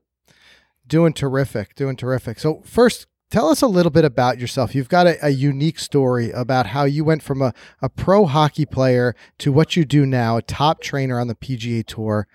Doing 0.85 1.11
terrific, 1.11 1.73
doing 1.73 1.95
terrific. 1.95 2.37
So 2.37 2.61
first, 2.63 3.07
tell 3.31 3.49
us 3.49 3.63
a 3.63 3.67
little 3.67 3.89
bit 3.89 4.05
about 4.05 4.37
yourself. 4.37 4.75
You've 4.75 4.89
got 4.89 5.07
a, 5.07 5.25
a 5.25 5.29
unique 5.29 5.79
story 5.79 6.29
about 6.29 6.67
how 6.67 6.83
you 6.83 7.03
went 7.03 7.23
from 7.23 7.41
a, 7.41 7.51
a 7.81 7.89
pro 7.89 8.27
hockey 8.27 8.67
player 8.67 9.15
to 9.39 9.51
what 9.51 9.75
you 9.75 9.85
do 9.85 10.05
now, 10.05 10.37
a 10.37 10.43
top 10.43 10.81
trainer 10.81 11.19
on 11.19 11.27
the 11.27 11.33
PGA 11.33 11.83
Tour. 11.83 12.27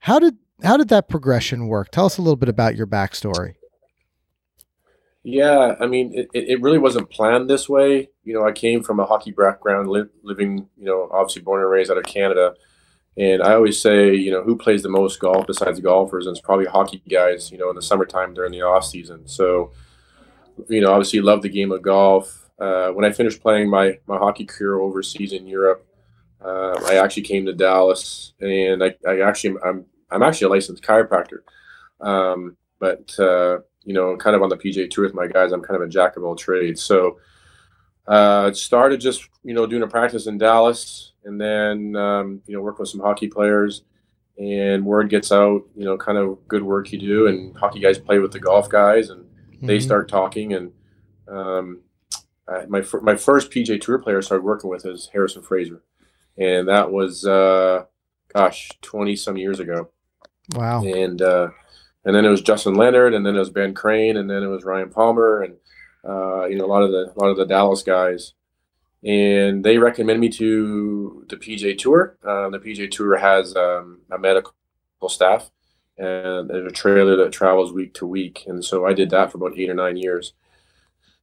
How 0.00 0.18
did 0.18 0.38
how 0.64 0.76
did 0.76 0.88
that 0.88 1.08
progression 1.08 1.68
work? 1.68 1.92
Tell 1.92 2.06
us 2.06 2.18
a 2.18 2.22
little 2.22 2.36
bit 2.36 2.48
about 2.48 2.74
your 2.74 2.88
backstory. 2.88 3.54
Yeah, 5.22 5.76
I 5.78 5.86
mean, 5.86 6.12
it, 6.14 6.28
it 6.34 6.60
really 6.60 6.78
wasn't 6.78 7.10
planned 7.10 7.48
this 7.48 7.68
way. 7.68 8.10
You 8.24 8.34
know, 8.34 8.44
I 8.44 8.50
came 8.50 8.82
from 8.82 8.98
a 8.98 9.06
hockey 9.06 9.30
background, 9.30 9.88
li- 9.88 10.10
living, 10.24 10.68
you 10.76 10.84
know, 10.84 11.08
obviously 11.12 11.42
born 11.42 11.62
and 11.62 11.70
raised 11.70 11.92
out 11.92 11.96
of 11.96 12.04
Canada. 12.04 12.54
And 13.16 13.42
I 13.42 13.54
always 13.54 13.80
say, 13.80 14.14
you 14.14 14.30
know, 14.30 14.42
who 14.42 14.56
plays 14.56 14.82
the 14.82 14.88
most 14.88 15.20
golf 15.20 15.46
besides 15.46 15.78
golfers? 15.80 16.26
And 16.26 16.36
it's 16.36 16.44
probably 16.44 16.66
hockey 16.66 17.02
guys, 17.08 17.52
you 17.52 17.58
know, 17.58 17.70
in 17.70 17.76
the 17.76 17.82
summertime 17.82 18.34
during 18.34 18.50
the 18.50 18.62
off 18.62 18.84
season. 18.84 19.26
So, 19.28 19.72
you 20.68 20.80
know, 20.80 20.90
obviously 20.90 21.20
love 21.20 21.42
the 21.42 21.48
game 21.48 21.70
of 21.70 21.82
golf. 21.82 22.50
Uh, 22.58 22.90
when 22.90 23.04
I 23.04 23.12
finished 23.12 23.40
playing 23.40 23.70
my, 23.70 23.98
my 24.06 24.18
hockey 24.18 24.44
career 24.44 24.80
overseas 24.80 25.32
in 25.32 25.46
Europe, 25.46 25.86
uh, 26.44 26.80
I 26.86 26.96
actually 26.96 27.22
came 27.22 27.46
to 27.46 27.52
Dallas 27.52 28.32
and 28.40 28.82
I, 28.82 28.94
I 29.06 29.20
actually, 29.20 29.56
I'm, 29.64 29.86
I'm 30.10 30.22
actually 30.22 30.46
a 30.46 30.50
licensed 30.50 30.82
chiropractor. 30.82 31.38
Um, 32.00 32.56
but, 32.80 33.18
uh, 33.18 33.58
you 33.84 33.94
know, 33.94 34.16
kind 34.16 34.34
of 34.34 34.42
on 34.42 34.48
the 34.48 34.56
PGA 34.56 34.90
Tour 34.90 35.04
with 35.04 35.14
my 35.14 35.28
guys, 35.28 35.52
I'm 35.52 35.62
kind 35.62 35.80
of 35.80 35.86
a 35.86 35.90
jack 35.90 36.16
of 36.16 36.24
all 36.24 36.34
trades. 36.34 36.82
So, 36.82 37.18
uh, 38.06 38.52
started 38.52 39.00
just, 39.00 39.28
you 39.42 39.54
know, 39.54 39.66
doing 39.66 39.82
a 39.82 39.86
practice 39.86 40.26
in 40.26 40.38
Dallas 40.38 41.12
and 41.24 41.40
then, 41.40 41.96
um, 41.96 42.42
you 42.46 42.54
know, 42.54 42.62
working 42.62 42.80
with 42.80 42.88
some 42.90 43.00
hockey 43.00 43.28
players 43.28 43.82
and 44.38 44.84
word 44.84 45.08
gets 45.08 45.30
out, 45.32 45.62
you 45.76 45.84
know, 45.84 45.96
kind 45.96 46.18
of 46.18 46.38
good 46.48 46.62
work 46.62 46.92
you 46.92 46.98
do. 46.98 47.26
And 47.28 47.56
hockey 47.56 47.80
guys 47.80 47.98
play 47.98 48.18
with 48.18 48.32
the 48.32 48.40
golf 48.40 48.68
guys 48.68 49.10
and 49.10 49.24
they 49.62 49.78
Mhm. 49.78 49.82
start 49.82 50.08
talking. 50.08 50.52
And, 50.54 50.72
um, 51.28 51.80
I, 52.46 52.66
my, 52.66 52.82
fir- 52.82 53.00
my 53.00 53.16
first 53.16 53.50
PGA 53.50 53.78
Tour 53.80 53.98
player 53.98 54.18
I 54.18 54.20
started 54.20 54.44
working 54.44 54.68
with 54.68 54.84
is 54.84 55.08
Harrison 55.12 55.42
Frazar. 55.42 55.80
And 56.36 56.68
that 56.68 56.90
was, 56.92 57.24
uh, 57.24 57.84
gosh, 58.34 58.68
20 58.82 59.16
some 59.16 59.36
years 59.38 59.60
ago 59.60 59.88
Wow. 60.54 60.82
and 60.84 61.22
uh, 61.22 61.48
and 62.04 62.14
then 62.14 62.26
it 62.26 62.28
was 62.28 62.42
Justin 62.42 62.74
Leonard, 62.74 63.14
and 63.14 63.24
then 63.24 63.34
it 63.34 63.38
was 63.38 63.48
Ben 63.48 63.72
Crane, 63.72 64.18
and 64.18 64.28
then 64.28 64.42
it 64.42 64.48
was 64.48 64.62
Ryan 64.62 64.90
Palmer, 64.90 65.40
and 65.40 65.54
uh, 66.06 66.46
you 66.46 66.56
know 66.56 66.64
a 66.64 66.66
lot 66.66 66.82
of 66.82 66.90
the 66.90 67.12
a 67.14 67.18
lot 67.18 67.30
of 67.30 67.36
the 67.36 67.46
Dallas 67.46 67.82
guys, 67.82 68.34
and 69.02 69.64
they 69.64 69.78
recommended 69.78 70.20
me 70.20 70.28
to 70.30 71.24
the 71.28 71.36
PGA 71.36 71.76
Tour. 71.76 72.16
Uh, 72.22 72.50
the 72.50 72.58
PGA 72.58 72.90
Tour 72.90 73.16
has 73.16 73.56
um, 73.56 74.00
a 74.10 74.18
medical 74.18 74.52
staff 75.08 75.50
and 75.96 76.50
a 76.50 76.70
trailer 76.70 77.16
that 77.16 77.32
travels 77.32 77.72
week 77.72 77.94
to 77.94 78.06
week, 78.06 78.44
and 78.46 78.64
so 78.64 78.86
I 78.86 78.92
did 78.92 79.10
that 79.10 79.30
for 79.30 79.38
about 79.38 79.58
eight 79.58 79.70
or 79.70 79.74
nine 79.74 79.96
years, 79.96 80.32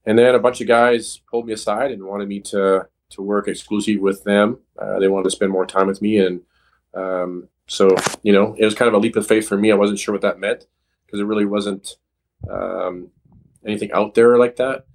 and 0.05 0.17
then 0.17 0.35
a 0.35 0.39
bunch 0.39 0.61
of 0.61 0.67
guys 0.67 1.19
pulled 1.29 1.45
me 1.45 1.53
aside 1.53 1.91
and 1.91 2.03
wanted 2.03 2.27
me 2.27 2.39
to 2.41 2.87
to 3.11 3.21
work 3.21 3.47
exclusively 3.47 3.99
with 3.99 4.23
them. 4.23 4.59
Uh, 4.79 4.99
they 4.99 5.07
wanted 5.07 5.25
to 5.25 5.31
spend 5.31 5.51
more 5.51 5.65
time 5.65 5.87
with 5.87 6.01
me, 6.01 6.17
and 6.17 6.41
um, 6.93 7.47
so 7.67 7.95
you 8.23 8.33
know, 8.33 8.55
it 8.57 8.65
was 8.65 8.75
kind 8.75 8.87
of 8.87 8.93
a 8.93 8.99
leap 8.99 9.15
of 9.15 9.27
faith 9.27 9.47
for 9.47 9.57
me. 9.57 9.71
I 9.71 9.75
wasn't 9.75 9.99
sure 9.99 10.13
what 10.13 10.21
that 10.21 10.39
meant 10.39 10.65
because 11.05 11.19
it 11.19 11.25
really 11.25 11.45
wasn't 11.45 11.95
um, 12.49 13.09
anything 13.65 13.91
out 13.91 14.13
there 14.13 14.37
like 14.37 14.57
that. 14.57 14.85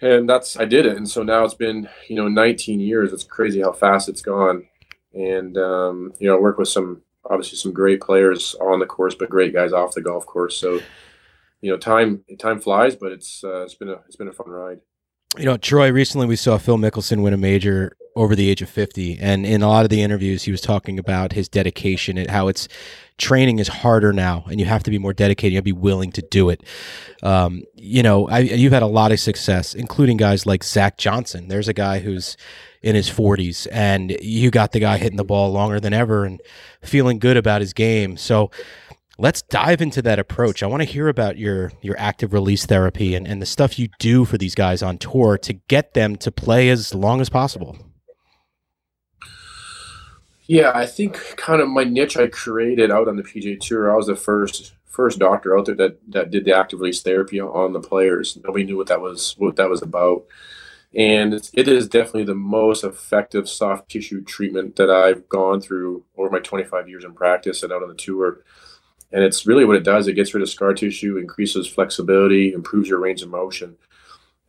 And 0.00 0.28
that's 0.28 0.56
I 0.56 0.64
did 0.64 0.86
it, 0.86 0.96
and 0.96 1.08
so 1.08 1.22
now 1.24 1.44
it's 1.44 1.54
been 1.54 1.88
you 2.08 2.14
know 2.14 2.28
19 2.28 2.78
years. 2.78 3.12
It's 3.12 3.24
crazy 3.24 3.60
how 3.60 3.72
fast 3.72 4.08
it's 4.08 4.22
gone, 4.22 4.68
and 5.12 5.56
um, 5.58 6.12
you 6.20 6.28
know, 6.28 6.36
I 6.36 6.40
work 6.40 6.56
with 6.56 6.68
some 6.68 7.02
obviously 7.28 7.58
some 7.58 7.72
great 7.72 8.00
players 8.00 8.54
on 8.60 8.78
the 8.78 8.86
course, 8.86 9.16
but 9.16 9.28
great 9.28 9.52
guys 9.52 9.72
off 9.72 9.94
the 9.94 10.00
golf 10.00 10.24
course. 10.24 10.56
So 10.56 10.80
you 11.60 11.70
know, 11.70 11.76
time 11.76 12.24
time 12.38 12.60
flies, 12.60 12.94
but 12.94 13.10
it's 13.10 13.42
uh, 13.42 13.62
it's 13.62 13.74
been 13.74 13.88
a 13.88 14.00
it's 14.06 14.16
been 14.16 14.28
a 14.28 14.32
fun 14.32 14.48
ride. 14.48 14.78
You 15.36 15.44
know, 15.44 15.56
Troy, 15.56 15.90
recently 15.90 16.26
we 16.26 16.36
saw 16.36 16.58
Phil 16.58 16.78
Mickelson 16.78 17.22
win 17.22 17.34
a 17.34 17.36
major 17.36 17.96
over 18.18 18.34
the 18.34 18.50
age 18.50 18.62
of 18.62 18.68
50. 18.68 19.18
And 19.20 19.46
in 19.46 19.62
a 19.62 19.68
lot 19.68 19.84
of 19.84 19.90
the 19.90 20.02
interviews, 20.02 20.42
he 20.42 20.50
was 20.50 20.60
talking 20.60 20.98
about 20.98 21.32
his 21.32 21.48
dedication 21.48 22.18
and 22.18 22.28
how 22.28 22.48
it's 22.48 22.66
training 23.16 23.60
is 23.60 23.68
harder 23.68 24.12
now 24.12 24.44
and 24.50 24.58
you 24.58 24.66
have 24.66 24.82
to 24.82 24.90
be 24.90 24.98
more 24.98 25.12
dedicated. 25.12 25.52
You 25.52 25.58
have 25.58 25.62
to 25.64 25.72
be 25.74 25.80
willing 25.80 26.10
to 26.12 26.22
do 26.22 26.50
it. 26.50 26.64
Um, 27.22 27.62
you 27.74 28.02
know, 28.02 28.28
I, 28.28 28.40
you've 28.40 28.72
had 28.72 28.82
a 28.82 28.86
lot 28.86 29.12
of 29.12 29.20
success, 29.20 29.72
including 29.72 30.16
guys 30.16 30.46
like 30.46 30.64
Zach 30.64 30.98
Johnson. 30.98 31.46
There's 31.46 31.68
a 31.68 31.72
guy 31.72 32.00
who's 32.00 32.36
in 32.82 32.96
his 32.96 33.08
40s 33.08 33.68
and 33.70 34.16
you 34.20 34.50
got 34.50 34.72
the 34.72 34.80
guy 34.80 34.98
hitting 34.98 35.16
the 35.16 35.24
ball 35.24 35.52
longer 35.52 35.78
than 35.78 35.92
ever 35.92 36.24
and 36.24 36.40
feeling 36.82 37.20
good 37.20 37.36
about 37.36 37.60
his 37.60 37.72
game. 37.72 38.16
So, 38.16 38.50
let's 39.20 39.42
dive 39.42 39.82
into 39.82 40.00
that 40.00 40.20
approach. 40.20 40.62
I 40.62 40.66
want 40.66 40.82
to 40.82 40.88
hear 40.88 41.08
about 41.08 41.36
your 41.36 41.72
your 41.82 41.96
active 41.98 42.32
release 42.32 42.66
therapy 42.66 43.16
and, 43.16 43.26
and 43.26 43.42
the 43.42 43.46
stuff 43.46 43.76
you 43.76 43.88
do 43.98 44.24
for 44.24 44.38
these 44.38 44.54
guys 44.54 44.80
on 44.80 44.96
tour 44.96 45.36
to 45.38 45.52
get 45.52 45.94
them 45.94 46.14
to 46.18 46.30
play 46.30 46.68
as 46.68 46.94
long 46.94 47.20
as 47.20 47.28
possible. 47.28 47.76
Yeah, 50.48 50.72
I 50.74 50.86
think 50.86 51.36
kind 51.36 51.60
of 51.60 51.68
my 51.68 51.84
niche 51.84 52.16
I 52.16 52.26
created 52.26 52.90
out 52.90 53.06
on 53.06 53.16
the 53.16 53.22
PGA 53.22 53.60
Tour. 53.60 53.92
I 53.92 53.96
was 53.96 54.06
the 54.06 54.16
first 54.16 54.74
first 54.86 55.20
doctor 55.20 55.56
out 55.56 55.66
there 55.66 55.76
that 55.76 55.98
that 56.10 56.30
did 56.30 56.44
the 56.44 56.56
active 56.56 56.80
release 56.80 57.02
therapy 57.02 57.40
on 57.40 57.72
the 57.72 57.80
players. 57.80 58.36
Nobody 58.42 58.64
knew 58.64 58.76
what 58.76 58.88
that 58.88 59.00
was 59.00 59.34
what 59.38 59.56
that 59.56 59.70
was 59.70 59.82
about. 59.82 60.24
And 60.94 61.34
it 61.52 61.68
is 61.68 61.86
definitely 61.86 62.24
the 62.24 62.34
most 62.34 62.82
effective 62.82 63.46
soft 63.46 63.90
tissue 63.90 64.24
treatment 64.24 64.76
that 64.76 64.90
I've 64.90 65.28
gone 65.28 65.60
through 65.60 66.04
over 66.16 66.30
my 66.30 66.38
25 66.38 66.88
years 66.88 67.04
in 67.04 67.12
practice 67.12 67.62
and 67.62 67.70
out 67.70 67.82
on 67.82 67.90
the 67.90 67.94
tour 67.94 68.42
and 69.12 69.24
it's 69.24 69.46
really 69.46 69.64
what 69.64 69.76
it 69.76 69.84
does. 69.84 70.06
It 70.06 70.14
gets 70.14 70.34
rid 70.34 70.42
of 70.42 70.50
scar 70.50 70.74
tissue, 70.74 71.16
increases 71.16 71.66
flexibility, 71.66 72.52
improves 72.52 72.88
your 72.88 73.00
range 73.00 73.22
of 73.22 73.30
motion. 73.30 73.76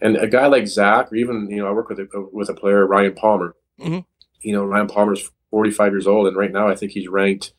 And 0.01 0.17
a 0.17 0.27
guy 0.27 0.47
like 0.47 0.67
Zach, 0.67 1.11
or 1.11 1.15
even 1.15 1.49
you 1.49 1.57
know, 1.57 1.67
I 1.67 1.71
work 1.71 1.89
with 1.89 1.99
a, 1.99 2.29
with 2.31 2.49
a 2.49 2.53
player 2.53 2.85
Ryan 2.85 3.13
Palmer. 3.13 3.55
Mm-hmm. 3.79 3.99
You 4.41 4.53
know, 4.53 4.65
Ryan 4.65 4.87
Palmer's 4.87 5.29
45 5.51 5.93
years 5.93 6.07
old, 6.07 6.27
and 6.27 6.37
right 6.37 6.51
now 6.51 6.67
I 6.67 6.75
think 6.75 6.91
he's 6.91 7.07
ranked 7.07 7.53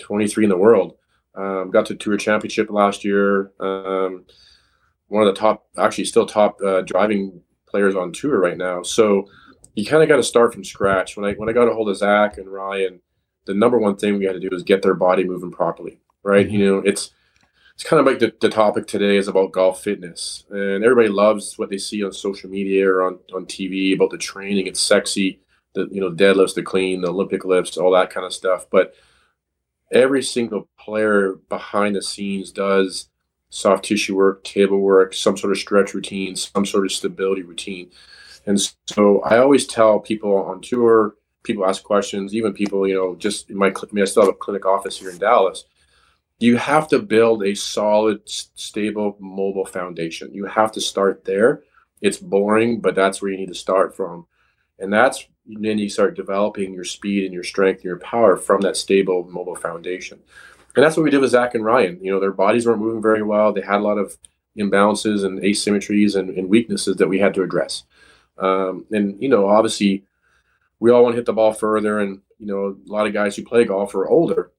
23 0.00 0.44
in 0.44 0.50
the 0.50 0.56
world. 0.56 0.96
Um, 1.34 1.70
got 1.70 1.86
to 1.86 1.94
tour 1.94 2.16
championship 2.16 2.70
last 2.70 3.04
year. 3.04 3.52
Um, 3.60 4.24
one 5.08 5.26
of 5.26 5.34
the 5.34 5.38
top, 5.38 5.66
actually, 5.78 6.06
still 6.06 6.26
top 6.26 6.58
uh, 6.64 6.80
driving 6.82 7.40
players 7.68 7.94
on 7.94 8.12
tour 8.12 8.40
right 8.40 8.56
now. 8.56 8.82
So 8.82 9.28
you 9.74 9.84
kind 9.84 10.02
of 10.02 10.08
got 10.08 10.16
to 10.16 10.22
start 10.22 10.52
from 10.52 10.64
scratch. 10.64 11.16
When 11.16 11.28
I 11.28 11.34
when 11.34 11.48
I 11.48 11.52
got 11.52 11.68
a 11.68 11.74
hold 11.74 11.90
of 11.90 11.96
Zach 11.96 12.38
and 12.38 12.50
Ryan, 12.50 13.00
the 13.44 13.54
number 13.54 13.78
one 13.78 13.96
thing 13.96 14.18
we 14.18 14.24
had 14.24 14.32
to 14.32 14.40
do 14.40 14.48
is 14.54 14.62
get 14.62 14.82
their 14.82 14.94
body 14.94 15.24
moving 15.24 15.50
properly 15.50 16.00
right? 16.26 16.46
Mm-hmm. 16.46 16.56
You 16.56 16.66
know, 16.66 16.78
it's 16.78 17.12
it's 17.74 17.84
kind 17.84 18.00
of 18.00 18.06
like 18.06 18.18
the, 18.18 18.32
the 18.40 18.48
topic 18.48 18.86
today 18.86 19.16
is 19.16 19.28
about 19.28 19.52
golf 19.52 19.82
fitness, 19.82 20.44
and 20.50 20.84
everybody 20.84 21.08
loves 21.08 21.58
what 21.58 21.70
they 21.70 21.78
see 21.78 22.02
on 22.02 22.12
social 22.12 22.50
media 22.50 22.88
or 22.88 23.02
on, 23.02 23.18
on 23.34 23.46
TV 23.46 23.94
about 23.94 24.10
the 24.10 24.18
training. 24.18 24.66
It's 24.66 24.80
sexy, 24.80 25.40
the 25.76 25.88
you 25.92 26.00
know 26.00 26.10
deadlifts, 26.10 26.54
the 26.54 26.62
clean, 26.62 27.02
the 27.02 27.08
Olympic 27.08 27.44
lifts, 27.44 27.76
all 27.76 27.92
that 27.92 28.10
kind 28.10 28.26
of 28.26 28.32
stuff. 28.32 28.66
But 28.70 28.94
every 29.92 30.22
single 30.22 30.68
player 30.78 31.34
behind 31.48 31.94
the 31.94 32.02
scenes 32.02 32.50
does 32.50 33.08
soft 33.50 33.84
tissue 33.84 34.16
work, 34.16 34.42
table 34.42 34.80
work, 34.80 35.14
some 35.14 35.36
sort 35.36 35.52
of 35.52 35.58
stretch 35.58 35.94
routine, 35.94 36.34
some 36.34 36.66
sort 36.66 36.84
of 36.84 36.92
stability 36.92 37.42
routine. 37.42 37.90
And 38.46 38.60
so 38.88 39.22
I 39.22 39.38
always 39.38 39.66
tell 39.66 40.00
people 40.00 40.34
on 40.34 40.60
tour, 40.60 41.14
people 41.44 41.64
ask 41.64 41.84
questions, 41.84 42.34
even 42.34 42.52
people, 42.52 42.88
you 42.88 42.94
know, 42.94 43.14
just 43.16 43.50
in 43.50 43.56
my, 43.56 43.68
I 43.68 43.86
mean, 43.92 44.02
I 44.02 44.06
still 44.06 44.24
have 44.24 44.34
a 44.34 44.36
clinic 44.36 44.66
office 44.66 44.98
here 44.98 45.10
in 45.10 45.18
Dallas 45.18 45.64
you 46.38 46.56
have 46.56 46.88
to 46.88 46.98
build 46.98 47.44
a 47.44 47.54
solid, 47.54 48.20
stable, 48.26 49.16
mobile 49.18 49.64
foundation. 49.64 50.32
You 50.32 50.44
have 50.46 50.72
to 50.72 50.80
start 50.80 51.24
there. 51.24 51.62
It's 52.02 52.18
boring, 52.18 52.80
but 52.80 52.94
that's 52.94 53.22
where 53.22 53.30
you 53.30 53.38
need 53.38 53.48
to 53.48 53.54
start 53.54 53.96
from. 53.96 54.26
And 54.78 54.92
that's 54.92 55.26
then 55.48 55.78
you 55.78 55.88
start 55.88 56.16
developing 56.16 56.74
your 56.74 56.84
speed 56.84 57.24
and 57.24 57.34
your 57.34 57.44
strength 57.44 57.78
and 57.78 57.84
your 57.84 57.98
power 57.98 58.36
from 58.36 58.60
that 58.62 58.76
stable, 58.76 59.28
mobile 59.30 59.56
foundation. 59.56 60.18
And 60.74 60.84
that's 60.84 60.96
what 60.96 61.04
we 61.04 61.10
did 61.10 61.20
with 61.20 61.30
Zach 61.30 61.54
and 61.54 61.64
Ryan. 61.64 61.98
You 62.02 62.12
know, 62.12 62.20
their 62.20 62.32
bodies 62.32 62.66
weren't 62.66 62.80
moving 62.80 63.02
very 63.02 63.22
well. 63.22 63.52
They 63.52 63.62
had 63.62 63.80
a 63.80 63.84
lot 63.84 63.98
of 63.98 64.16
imbalances 64.58 65.24
and 65.24 65.40
asymmetries 65.40 66.16
and, 66.16 66.30
and 66.30 66.48
weaknesses 66.48 66.96
that 66.96 67.08
we 67.08 67.18
had 67.18 67.34
to 67.34 67.42
address. 67.42 67.84
Um, 68.38 68.84
and, 68.90 69.20
you 69.22 69.28
know, 69.28 69.48
obviously, 69.48 70.04
we 70.80 70.90
all 70.90 71.02
want 71.02 71.14
to 71.14 71.16
hit 71.16 71.26
the 71.26 71.32
ball 71.32 71.52
further. 71.52 72.00
And, 72.00 72.20
you 72.38 72.46
know, 72.46 72.76
a 72.88 72.92
lot 72.92 73.06
of 73.06 73.14
guys 73.14 73.36
who 73.36 73.44
play 73.44 73.64
golf 73.64 73.94
are 73.94 74.08
older 74.08 74.50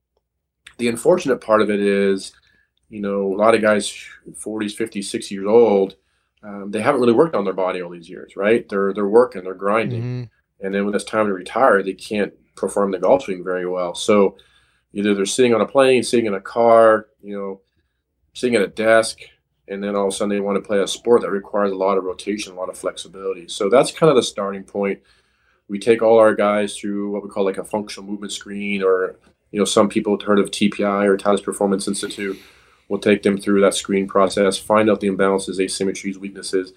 the 0.78 0.88
unfortunate 0.88 1.42
part 1.42 1.62
of 1.62 1.70
it 1.70 1.80
is, 1.80 2.34
you 2.90 3.02
know, 3.02 3.34
a 3.34 3.38
lot 3.38 3.56
of 3.56 3.62
guys, 3.62 3.88
40s, 4.32 4.76
50s, 4.76 5.06
60 5.06 5.36
years 5.36 5.48
old, 5.48 5.96
um, 6.44 6.72
they 6.72 6.82
haven't 6.82 7.02
really 7.02 7.14
worked 7.14 7.36
on 7.36 7.44
their 7.44 7.54
body 7.54 7.82
all 7.82 7.90
these 7.90 8.10
years, 8.10 8.36
right? 8.36 8.68
They're 8.70 8.94
they're 8.94 9.08
working, 9.08 9.44
they're 9.44 9.56
grinding, 9.56 10.02
mm-hmm. 10.02 10.24
And 10.62 10.74
then 10.74 10.86
when 10.86 10.96
it's 10.96 11.04
time 11.04 11.28
to 11.28 11.34
retire, 11.34 11.84
they 11.84 11.94
can't 11.94 12.34
perform 12.56 12.92
the 12.92 13.00
golf 13.00 13.24
swing 13.24 13.44
very 13.44 13.68
well. 13.68 13.94
So 13.96 14.38
either 14.94 15.14
they're 15.14 15.26
sitting 15.26 15.54
on 15.54 15.62
a 15.62 15.68
plane, 15.68 16.04
sitting 16.04 16.26
in 16.26 16.34
a 16.34 16.42
car, 16.42 17.08
you 17.22 17.38
know, 17.38 17.62
sitting 18.34 18.56
at 18.56 18.62
a 18.62 18.68
desk, 18.68 19.20
and 19.68 19.84
then 19.84 19.96
all 19.96 20.08
of 20.08 20.14
a 20.14 20.16
sudden 20.16 20.30
they 20.30 20.40
want 20.40 20.62
to 20.62 20.68
play 20.68 20.80
a 20.80 20.88
sport 20.88 21.22
that 21.22 21.32
requires 21.32 21.72
a 21.72 21.76
lot 21.76 21.98
of 21.98 22.04
rotation, 22.04 22.54
a 22.54 22.56
lot 22.56 22.70
of 22.70 22.78
flexibility. 22.78 23.48
So 23.48 23.70
that's 23.70 23.92
kind 23.92 24.10
of 24.10 24.16
the 24.16 24.24
starting 24.24 24.64
point. 24.64 25.00
We 25.68 25.80
take 25.80 26.02
all 26.02 26.18
our 26.20 26.34
guys 26.34 26.78
through 26.78 27.12
what 27.12 27.24
we 27.24 27.30
call 27.30 27.44
like 27.44 27.58
a 27.58 27.64
functional 27.64 28.10
movement 28.10 28.32
screen 28.32 28.82
or 28.82 29.18
you 29.52 29.60
know, 29.60 29.66
some 29.66 29.90
people 29.90 30.20
heard 30.20 30.40
of 30.40 30.52
TPI 30.52 31.06
or 31.06 31.18
Titleist 31.18 31.44
Performance 31.44 31.88
Institute. 31.88 32.40
We'll 32.90 33.00
take 33.00 33.24
them 33.24 33.38
through 33.38 33.62
that 33.62 33.74
screen 33.74 34.08
process, 34.08 34.58
find 34.58 34.90
out 34.90 35.00
the 35.00 35.10
imbalances, 35.10 35.60
asymmetries, 35.60 36.18
weaknesses, 36.18 36.74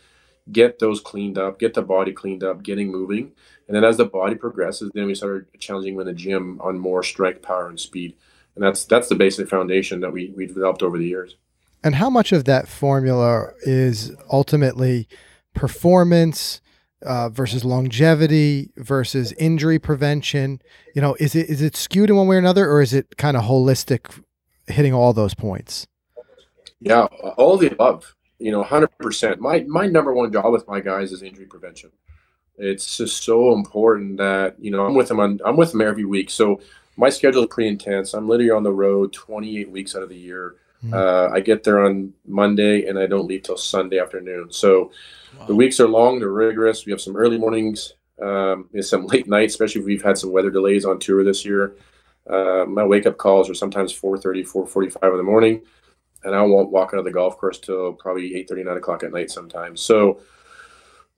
get 0.50 0.78
those 0.78 1.00
cleaned 1.00 1.38
up, 1.38 1.59
get 1.59 1.75
the 1.75 1.82
body 1.82 2.12
cleaned 2.12 2.44
up, 2.44 2.62
getting 2.62 2.90
moving. 2.90 3.32
And 3.66 3.76
then 3.76 3.85
as 3.85 3.97
the 3.97 4.04
body 4.04 4.35
progresses, 4.35 4.90
then 4.94 5.06
we 5.06 5.14
start 5.14 5.49
challenging 5.59 5.94
them 5.94 6.00
in 6.00 6.06
the 6.06 6.20
gym 6.20 6.61
on 6.61 6.78
more 6.78 7.02
strength, 7.02 7.42
power, 7.42 7.68
and 7.68 7.78
speed. 7.78 8.16
And 8.54 8.64
that's 8.64 8.85
that's 8.85 9.09
the 9.09 9.14
basic 9.14 9.49
foundation 9.49 10.00
that 10.00 10.12
we 10.12 10.32
we 10.37 10.47
developed 10.47 10.82
over 10.82 10.99
the 10.99 11.06
years. 11.06 11.37
And 11.82 11.94
how 11.94 12.11
much 12.11 12.32
of 12.32 12.44
that 12.44 12.68
formula 12.68 13.52
is 13.62 14.14
ultimately 14.30 15.09
performance, 15.54 16.61
uh, 17.02 17.28
versus 17.28 17.64
longevity 17.64 18.70
versus 18.76 19.32
injury 19.32 19.78
prevention? 19.78 20.61
You 20.94 21.02
know, 21.02 21.16
is 21.18 21.35
it 21.35 21.49
is 21.49 21.62
it 21.62 21.76
skewed 21.76 22.11
in 22.11 22.16
one 22.16 22.26
way 22.26 22.37
or 22.37 22.40
another, 22.40 22.70
or 22.70 22.80
is 22.80 22.92
it 22.92 23.16
kind 23.16 23.37
of 23.37 23.44
holistic, 23.44 24.23
hitting 24.66 24.92
all 24.92 25.12
those 25.12 25.35
points? 25.35 25.87
Yeah, 26.80 27.04
all 27.37 27.56
the 27.56 27.70
above. 27.70 28.14
You 28.40 28.50
know, 28.50 28.62
hundred 28.62 28.97
percent. 28.99 29.40
My 29.40 29.61
my 29.68 29.87
number 29.87 30.12
one 30.12 30.32
job 30.32 30.52
with 30.52 30.66
my 30.66 30.80
guys 30.80 31.12
is 31.12 31.23
injury 31.23 31.47
prevention. 31.47 31.90
It's 32.56 32.97
just 32.97 33.23
so 33.23 33.52
important 33.52 34.16
that 34.18 34.56
you 34.59 34.70
know 34.70 34.85
I'm 34.85 34.94
with 34.94 35.09
them 35.09 35.20
on 35.20 35.40
I'm 35.44 35.56
with 35.56 35.73
them 35.73 35.80
every 35.80 36.04
week. 36.04 36.30
So 36.30 36.61
my 36.97 37.09
schedule 37.09 37.42
is 37.42 37.49
pretty 37.49 37.68
intense. 37.68 38.14
I'm 38.14 38.28
literally 38.28 38.50
on 38.50 38.62
the 38.62 38.73
road 38.73 39.12
28 39.12 39.70
weeks 39.70 39.94
out 39.94 40.02
of 40.02 40.09
the 40.09 40.16
year. 40.16 40.56
Mm-hmm. 40.85 40.94
Uh, 40.94 41.35
I 41.35 41.40
get 41.40 41.62
there 41.62 41.85
on 41.85 42.12
Monday 42.26 42.87
and 42.87 42.99
I 42.99 43.06
don't 43.06 43.26
leave 43.26 43.42
till 43.42 43.56
Sunday 43.56 43.99
afternoon. 43.99 44.50
So 44.50 44.90
wow. 45.38 45.47
the 45.47 45.54
weeks 45.54 45.78
are 45.80 45.88
long, 45.88 46.18
they're 46.18 46.28
rigorous. 46.28 46.87
We 46.87 46.92
have 46.92 47.00
some 47.00 47.16
early 47.16 47.38
mornings, 47.38 47.94
um, 48.20 48.68
and 48.73 48.85
some 48.85 49.06
late 49.12 49.28
nights, 49.28 49.54
especially 49.54 49.80
if 49.82 49.87
we've 49.87 50.02
had 50.02 50.18
some 50.18 50.32
weather 50.32 50.50
delays 50.50 50.85
on 50.85 50.99
tour 50.99 51.25
this 51.25 51.44
year. 51.44 51.75
Uh, 52.28 52.64
my 52.66 52.85
wake 52.85 53.06
up 53.06 53.16
calls 53.16 53.50
are 53.50 53.54
sometimes 53.54 53.92
4:30, 53.92 54.47
4:45 54.47 55.11
in 55.11 55.16
the 55.16 55.23
morning, 55.23 55.62
and 56.24 56.34
I 56.34 56.42
won't 56.42 56.70
walk 56.70 56.90
out 56.92 56.98
of 56.98 57.04
the 57.04 57.12
golf 57.12 57.38
course 57.38 57.58
till 57.58 57.92
probably 57.94 58.34
8:30, 58.34 58.64
9 58.64 58.76
o'clock 58.76 59.02
at 59.02 59.12
night 59.12 59.30
sometimes. 59.30 59.80
So 59.80 60.20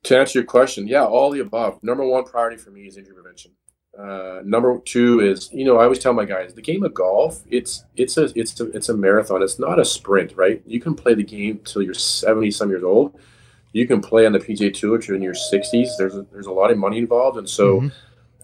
to 0.03 0.17
answer 0.17 0.39
your 0.39 0.45
question, 0.45 0.87
yeah, 0.87 1.05
all 1.05 1.31
the 1.31 1.39
above. 1.39 1.81
Number 1.83 2.05
one 2.05 2.23
priority 2.25 2.57
for 2.57 2.71
me 2.71 2.87
is 2.87 2.97
injury 2.97 3.13
prevention. 3.13 3.51
Uh, 3.97 4.41
number 4.43 4.79
two 4.79 5.19
is, 5.19 5.51
you 5.53 5.63
know, 5.63 5.77
I 5.77 5.83
always 5.83 5.99
tell 5.99 6.13
my 6.13 6.25
guys, 6.25 6.53
the 6.53 6.61
game 6.61 6.83
of 6.83 6.93
golf, 6.93 7.43
it's 7.49 7.85
it's 7.95 8.17
a 8.17 8.31
it's 8.35 8.59
a 8.59 8.65
it's 8.71 8.89
a 8.89 8.97
marathon. 8.97 9.43
It's 9.43 9.59
not 9.59 9.79
a 9.79 9.85
sprint, 9.85 10.33
right? 10.35 10.63
You 10.65 10.79
can 10.79 10.95
play 10.95 11.13
the 11.13 11.23
game 11.23 11.59
till 11.63 11.83
you're 11.83 11.93
seventy 11.93 12.49
some 12.49 12.69
years 12.69 12.83
old. 12.83 13.19
You 13.71 13.87
can 13.87 14.01
play 14.01 14.25
on 14.25 14.33
the 14.33 14.39
PGA 14.39 14.73
Tour 14.73 14.97
if 14.97 15.07
you're 15.07 15.17
in 15.17 15.21
your 15.21 15.35
sixties. 15.35 15.95
There's 15.97 16.15
a, 16.15 16.25
there's 16.31 16.47
a 16.47 16.51
lot 16.51 16.71
of 16.71 16.77
money 16.79 16.97
involved, 16.97 17.37
and 17.37 17.47
so 17.47 17.81
mm-hmm. 17.81 17.87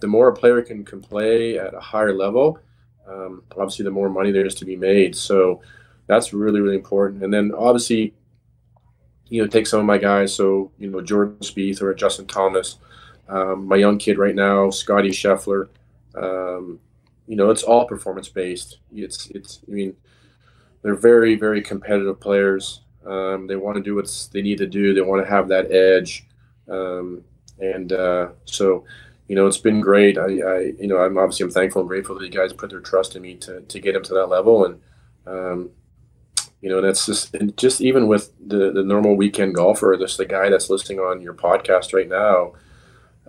the 0.02 0.08
more 0.08 0.28
a 0.28 0.36
player 0.36 0.62
can 0.62 0.86
can 0.86 1.02
play 1.02 1.58
at 1.58 1.74
a 1.74 1.80
higher 1.80 2.14
level, 2.14 2.60
um, 3.10 3.44
obviously 3.52 3.84
the 3.84 3.92
more 3.92 4.10
money 4.10 4.32
there 4.32 4.46
is 4.46 4.56
to 4.56 4.66
be 4.66 4.76
made. 4.76 5.16
So 5.16 5.62
that's 6.10 6.34
really 6.34 6.62
really 6.62 6.78
important. 6.78 7.24
And 7.24 7.34
then 7.34 7.54
obviously, 7.58 8.16
you 9.30 9.42
know, 9.42 9.48
take 9.48 9.68
some 9.68 9.80
of 9.80 9.86
my 9.86 9.98
guys. 9.98 10.34
So 10.34 10.72
you 10.80 10.90
know, 10.90 11.02
Jordan 11.02 11.38
Spieth 11.42 11.82
or 11.82 11.94
Justin 11.94 12.28
Thomas 12.28 12.78
Um, 13.30 13.68
my 13.68 13.78
young 13.78 14.00
kid 14.00 14.20
right 14.20 14.36
now, 14.36 14.72
Scotty 14.72 15.12
Scheffler. 15.12 15.70
Um, 16.16 16.82
you 17.28 17.38
know, 17.38 17.52
it's 17.52 17.64
all 17.64 17.88
performance 17.88 18.30
based. 18.30 18.80
It's 18.94 19.28
it's. 19.32 19.62
I 19.70 19.72
mean, 19.72 19.96
they're 20.84 20.96
very 20.96 21.36
very 21.36 21.62
competitive 21.62 22.20
players. 22.20 22.82
Um, 23.06 23.48
they 23.48 23.58
want 23.58 23.78
to 23.78 23.84
do 23.84 23.96
what 23.96 24.10
they 24.34 24.42
need 24.44 24.60
to 24.60 24.68
do. 24.68 24.94
They 24.94 25.02
want 25.02 25.24
to 25.26 25.30
have 25.30 25.50
that 25.50 25.72
edge, 25.72 26.28
um, 26.70 27.24
and 27.60 27.94
uh, 27.94 28.30
so 28.46 28.86
you 29.30 29.36
know, 29.36 29.48
it's 29.48 29.58
been 29.60 29.82
great. 29.82 30.18
I, 30.18 30.26
I, 30.42 30.60
you 30.80 30.88
know, 30.88 30.98
I'm 31.00 31.18
obviously 31.18 31.46
I'm 31.46 31.52
thankful 31.52 31.82
and 31.82 31.90
grateful 31.90 32.16
that 32.18 32.26
you 32.26 32.32
guys 32.32 32.54
put 32.54 32.72
their 32.72 32.82
trust 32.82 33.16
in 33.16 33.24
me 33.24 33.36
to 33.38 33.62
to 33.62 33.80
get 33.80 33.94
them 33.94 34.04
to 34.06 34.16
that 34.16 34.28
level, 34.30 34.66
and 34.66 34.82
um, 35.28 35.72
you 36.62 36.70
know, 36.70 36.82
that's 36.82 37.06
just 37.06 37.36
just 37.56 37.82
even 37.82 38.08
with 38.08 38.32
the 38.46 38.72
the 38.72 38.84
normal 38.84 39.16
weekend 39.16 39.56
golfer, 39.56 39.96
just 39.98 40.18
the 40.18 40.26
guy 40.26 40.50
that's 40.50 40.70
listening 40.70 41.00
on 41.00 41.22
your 41.22 41.34
podcast 41.34 41.94
right 41.94 42.10
now 42.10 42.54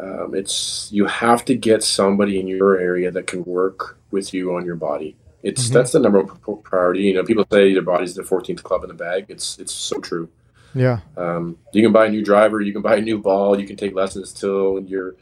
um, 0.00 0.34
it's 0.34 0.88
you 0.90 1.06
have 1.06 1.44
to 1.44 1.54
get 1.54 1.84
somebody 1.84 2.40
in 2.40 2.46
your 2.46 2.78
area 2.78 3.10
that 3.10 3.26
can 3.26 3.44
work 3.44 3.98
with 4.10 4.32
you 4.32 4.54
on 4.56 4.64
your 4.64 4.76
body. 4.76 5.16
It's 5.42 5.64
mm-hmm. 5.64 5.74
that's 5.74 5.92
the 5.92 6.00
number 6.00 6.22
one 6.22 6.62
priority. 6.62 7.02
You 7.02 7.14
know, 7.14 7.24
people 7.24 7.44
say 7.52 7.68
your 7.68 7.82
body's 7.82 8.14
the 8.14 8.22
14th 8.22 8.62
club 8.62 8.82
in 8.82 8.88
the 8.88 8.94
bag. 8.94 9.26
It's 9.28 9.58
it's 9.58 9.72
so 9.72 10.00
true. 10.00 10.28
Yeah. 10.74 11.00
Um, 11.16 11.58
you 11.72 11.82
can 11.82 11.92
buy 11.92 12.06
a 12.06 12.10
new 12.10 12.24
driver, 12.24 12.60
you 12.60 12.72
can 12.72 12.82
buy 12.82 12.96
a 12.96 13.00
new 13.00 13.18
ball, 13.18 13.58
you 13.60 13.66
can 13.66 13.76
take 13.76 13.94
lessons 13.94 14.32
till 14.32 14.80
you're, 14.80 15.16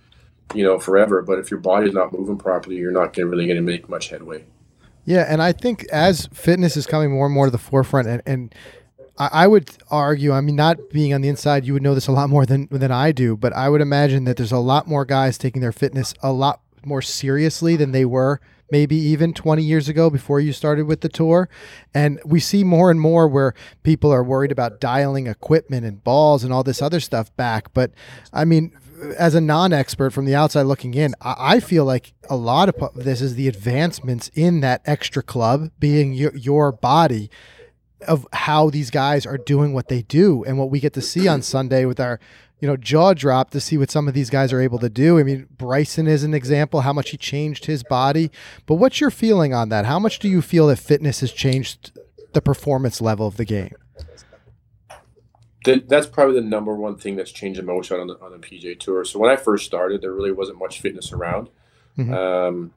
you 0.55 0.63
know, 0.63 0.79
forever. 0.79 1.23
But 1.23 1.39
if 1.39 1.51
your 1.51 1.61
body's 1.61 1.95
not 1.95 2.13
moving 2.13 2.37
properly, 2.37 2.77
you're 2.77 2.93
not 2.93 3.15
gonna, 3.15 3.29
really 3.29 3.47
going 3.47 3.57
to 3.57 3.63
make 3.63 3.89
much 3.89 4.11
headway. 4.11 4.45
Yeah, 5.09 5.25
and 5.27 5.41
I 5.41 5.53
think 5.53 5.87
as 5.87 6.27
fitness 6.35 6.77
is 6.77 6.87
coming 6.87 7.11
more 7.11 7.25
and 7.25 7.35
more 7.35 7.47
to 7.47 7.51
the 7.51 7.57
forefront, 7.57 8.09
and, 8.09 8.23
and 8.27 8.55
I, 9.17 9.47
would 9.47 9.71
argue, 9.91 10.33
I 10.33 10.43
mean, 10.43 10.55
not 10.55 10.91
being 10.91 11.15
on 11.15 11.23
the 11.23 11.31
inside, 11.31 11.65
you 11.65 11.73
would 11.73 11.83
know 11.83 11.95
this 11.95 12.09
a 12.09 12.13
lot 12.13 12.29
more 12.29 12.45
than 12.45 12.69
than 12.71 12.93
I 12.93 13.13
do, 13.13 13.35
but 13.35 13.55
I 13.55 13.71
would 13.71 13.81
imagine 13.81 14.25
that 14.25 14.37
there's 14.37 14.53
a 14.53 14.59
lot 14.59 14.87
more 14.87 15.07
guys 15.07 15.39
taking 15.39 15.63
their 15.63 15.73
fitness 15.73 16.13
a 16.23 16.31
lot 16.31 16.61
more 16.85 17.01
seriously 17.01 17.75
than 17.75 17.93
they 17.93 18.05
were 18.05 18.39
maybe 18.71 18.97
even 18.97 19.33
20 19.33 19.63
years 19.63 19.89
ago 19.89 20.11
before 20.11 20.41
you 20.41 20.53
started 20.53 20.85
with 20.85 21.01
the 21.01 21.09
tour. 21.09 21.49
And 21.95 22.21
we 22.23 22.39
see 22.39 22.63
more 22.63 22.91
and 22.91 23.01
more 23.01 23.27
where 23.27 23.55
people 23.83 24.13
are 24.13 24.23
worried 24.23 24.53
about 24.53 24.79
dialing 24.79 25.27
equipment 25.27 25.87
and 25.87 26.05
balls 26.05 26.45
and 26.45 26.53
all 26.53 26.63
this 26.63 26.83
other 26.83 27.01
stuff 27.01 27.35
back. 27.35 27.73
But 27.73 27.93
I 28.31 28.45
mean, 28.45 28.73
as 29.17 29.35
a 29.35 29.41
non-expert 29.41 30.11
from 30.11 30.25
the 30.25 30.35
outside 30.35 30.63
looking 30.63 30.95
in, 30.95 31.15
I 31.21 31.61
feel 31.61 31.85
like 31.85 32.13
a 32.29 32.37
lot 32.37 32.69
of 32.69 32.95
this 32.95 33.21
is 33.21 33.35
the 33.35 33.49
advancements 33.49 34.31
in 34.35 34.61
that 34.61 34.83
extra 34.85 35.23
club 35.23 35.71
being 35.79 36.13
your, 36.13 36.35
your 36.37 36.73
body 36.73 37.31
of 38.07 38.27
how 38.33 38.71
these 38.71 38.91
guys 38.91 39.27
are 39.27 39.39
doing 39.39 39.73
what 39.73 39.89
they 39.89 40.03
do 40.03 40.45
and 40.45 40.59
what 40.59 40.71
we 40.71 40.81
get 40.81 40.93
to 40.95 41.03
see 41.03 41.27
on 41.27 41.43
Sunday 41.43 41.85
with 41.85 41.99
our 41.99 42.21
you 42.61 42.69
know 42.69 42.77
jaw 42.77 43.13
drop 43.13 43.51
to 43.51 43.61
see 43.61 43.77
what 43.77 43.91
some 43.91 44.09
of 44.09 44.15
these 44.15 44.31
guys 44.31 44.53
are 44.53 44.61
able 44.61 44.79
to 44.79 44.89
do. 44.89 45.19
I 45.19 45.23
mean, 45.23 45.47
Bryson 45.51 46.07
is 46.07 46.25
an 46.25 46.35
example 46.35 46.81
how 46.83 46.93
much 46.93 47.11
he 47.11 47.17
changed 47.17 47.67
his 47.67 47.83
body. 47.83 48.31
But 48.67 48.77
what's 48.77 49.01
your 49.01 49.11
feeling 49.11 49.55
on 49.55 49.69
that? 49.71 49.87
How 49.87 49.99
much 49.99 50.19
do 50.19 50.29
you 50.29 50.43
feel 50.43 50.69
that 50.69 50.77
fitness 50.77 51.21
has 51.21 51.33
changed 51.33 51.93
the 52.33 52.43
performance 52.43 53.01
level 53.01 53.27
of 53.27 53.37
the 53.37 53.45
game? 53.45 53.75
That's 55.77 56.07
probably 56.07 56.41
the 56.41 56.47
number 56.47 56.75
one 56.75 56.97
thing 56.97 57.17
that's 57.17 57.33
changed 57.33 57.59
the 57.59 57.65
most 57.65 57.91
on 57.93 58.07
the 58.07 58.19
on 58.21 58.33
the 58.33 58.39
PGA 58.39 58.79
Tour. 58.79 59.05
So 59.05 59.19
when 59.19 59.31
I 59.31 59.37
first 59.37 59.67
started, 59.67 60.03
there 60.03 60.13
really 60.13 60.33
wasn't 60.33 60.59
much 60.59 60.81
fitness 60.81 61.13
around. 61.13 61.49
Mm-hmm. 61.97 62.15
Um, 62.15 62.73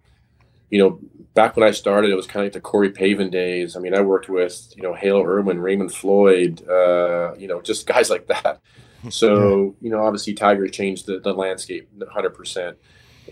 you 0.71 0.79
know, 0.79 1.00
back 1.33 1.55
when 1.55 1.67
I 1.67 1.71
started, 1.71 2.12
it 2.12 2.15
was 2.15 2.25
kind 2.25 2.43
of 2.43 2.45
like 2.45 2.53
the 2.53 2.62
Corey 2.62 2.91
Pavin 2.91 3.29
days. 3.29 3.75
I 3.75 3.79
mean, 3.79 3.93
I 3.93 4.01
worked 4.01 4.29
with, 4.29 4.74
you 4.75 4.83
know, 4.83 4.93
Hale 4.93 5.21
Irwin, 5.21 5.60
Raymond 5.60 5.93
Floyd, 5.93 6.67
uh, 6.67 7.36
you 7.38 7.48
know, 7.48 7.62
just 7.62 7.86
guys 7.93 8.10
like 8.10 8.27
that. 8.27 8.62
So, 9.10 9.75
you 9.81 9.89
know, 9.89 10.03
obviously 10.03 10.36
Tiger 10.36 10.67
changed 10.67 11.07
the, 11.07 11.19
the 11.19 11.33
landscape 11.33 11.89
100%. 11.98 12.75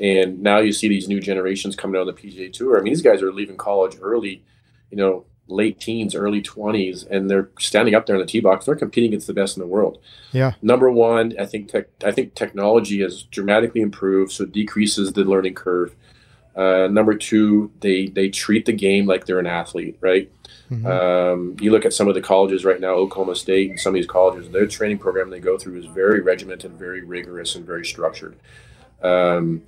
And 0.02 0.42
now 0.42 0.58
you 0.58 0.72
see 0.72 0.88
these 0.88 1.08
new 1.08 1.20
generations 1.20 1.76
coming 1.76 1.96
out 1.96 2.08
on 2.08 2.16
the 2.16 2.20
PGA 2.20 2.52
Tour. 2.52 2.80
I 2.80 2.82
mean, 2.82 2.92
these 2.92 3.04
guys 3.04 3.22
are 3.22 3.32
leaving 3.32 3.56
college 3.56 3.96
early, 4.02 4.44
you 4.90 4.98
know, 4.98 5.26
late 5.50 5.80
teens, 5.80 6.16
early 6.16 6.42
20s, 6.42 7.08
and 7.10 7.30
they're 7.30 7.50
standing 7.60 7.96
up 7.96 8.06
there 8.06 8.16
in 8.16 8.22
the 8.22 8.28
tee 8.28 8.40
box. 8.40 8.66
They're 8.66 8.76
competing 8.76 9.10
against 9.10 9.28
the 9.28 9.34
best 9.34 9.58
in 9.58 9.62
the 9.62 9.68
world. 9.68 10.00
Yeah. 10.32 10.54
Number 10.62 10.90
one, 10.90 11.36
I 11.40 11.46
think 11.46 11.70
tech, 11.70 11.88
I 12.04 12.12
think 12.12 12.36
technology 12.36 13.02
has 13.02 13.24
dramatically 13.24 13.82
improved, 13.82 14.32
so 14.32 14.44
it 14.44 14.52
decreases 14.52 15.14
the 15.14 15.24
learning 15.24 15.56
curve. 15.56 15.96
Uh, 16.56 16.88
number 16.88 17.16
two, 17.16 17.72
they 17.80 18.08
they 18.08 18.30
treat 18.30 18.66
the 18.66 18.74
game 18.74 19.06
like 19.06 19.26
they're 19.26 19.40
an 19.40 19.48
athlete, 19.48 19.98
right? 20.02 20.32
Mm-hmm. 20.70 20.86
Um, 20.86 21.56
you 21.60 21.72
look 21.72 21.86
at 21.86 21.94
some 21.94 22.08
of 22.08 22.16
the 22.16 22.22
colleges 22.22 22.66
right 22.66 22.80
now, 22.80 22.94
Oklahoma 22.94 23.36
State, 23.36 23.70
and 23.70 23.80
some 23.80 23.92
of 23.92 23.96
these 23.96 24.08
colleges, 24.08 24.50
their 24.50 24.68
training 24.68 25.00
program 25.00 25.30
they 25.30 25.40
go 25.40 25.58
through 25.58 25.80
is 25.80 25.86
very 25.86 26.22
regimented, 26.22 26.74
very 26.74 27.02
rigorous, 27.02 27.56
and 27.56 27.66
very 27.66 27.86
structured. 27.86 28.36
Um, 29.02 29.64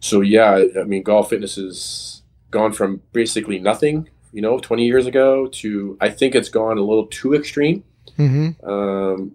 so 0.00 0.20
yeah, 0.20 0.64
I 0.80 0.84
mean, 0.84 1.02
golf 1.02 1.30
fitness 1.30 1.56
has 1.56 2.22
gone 2.50 2.72
from 2.72 3.02
basically 3.12 3.58
nothing, 3.58 4.08
you 4.32 4.40
know, 4.40 4.58
20 4.58 4.84
years 4.84 5.06
ago 5.06 5.46
to 5.46 5.96
I 6.00 6.08
think 6.10 6.34
it's 6.34 6.48
gone 6.48 6.78
a 6.78 6.82
little 6.82 7.06
too 7.06 7.34
extreme. 7.34 7.84
Mm-hmm. 8.18 8.68
Um, 8.68 9.32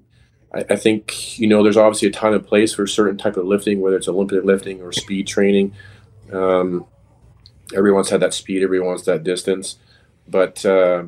I, 0.53 0.65
I, 0.71 0.75
think 0.75 1.39
you 1.39 1.47
know 1.47 1.63
there's 1.63 1.77
obviously 1.77 2.09
a 2.09 2.11
time 2.11 2.33
and 2.33 2.45
place 2.45 2.73
for 2.73 2.85
certain 2.85 3.17
type 3.17 3.37
of 3.37 3.45
lifting, 3.45 3.79
whether 3.81 3.95
it's 3.95 4.07
Olympic 4.07 4.43
lifting 4.43 4.81
or 4.81 4.91
speed 4.91 5.27
training. 5.27 5.73
Um, 6.31 6.85
everyone's 7.73 8.09
had 8.09 8.21
that 8.21 8.33
speed, 8.33 8.63
everyone's 8.63 9.05
that 9.05 9.23
distance, 9.23 9.77
but 10.27 10.65
uh, 10.65 11.05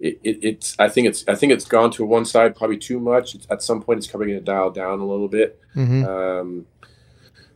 it, 0.00 0.20
it, 0.22 0.38
it's 0.42 0.76
I 0.78 0.88
think 0.88 1.08
it's 1.08 1.26
I 1.28 1.34
think 1.34 1.52
it's 1.52 1.64
gone 1.64 1.90
to 1.92 2.04
one 2.04 2.24
side 2.24 2.56
probably 2.56 2.78
too 2.78 2.98
much. 2.98 3.34
It's, 3.34 3.46
at 3.50 3.62
some 3.62 3.82
point, 3.82 3.98
it's 3.98 4.06
coming 4.06 4.28
to 4.28 4.40
dial 4.40 4.70
down 4.70 5.00
a 5.00 5.06
little 5.06 5.28
bit, 5.28 5.60
mm-hmm. 5.74 6.04
um, 6.04 6.66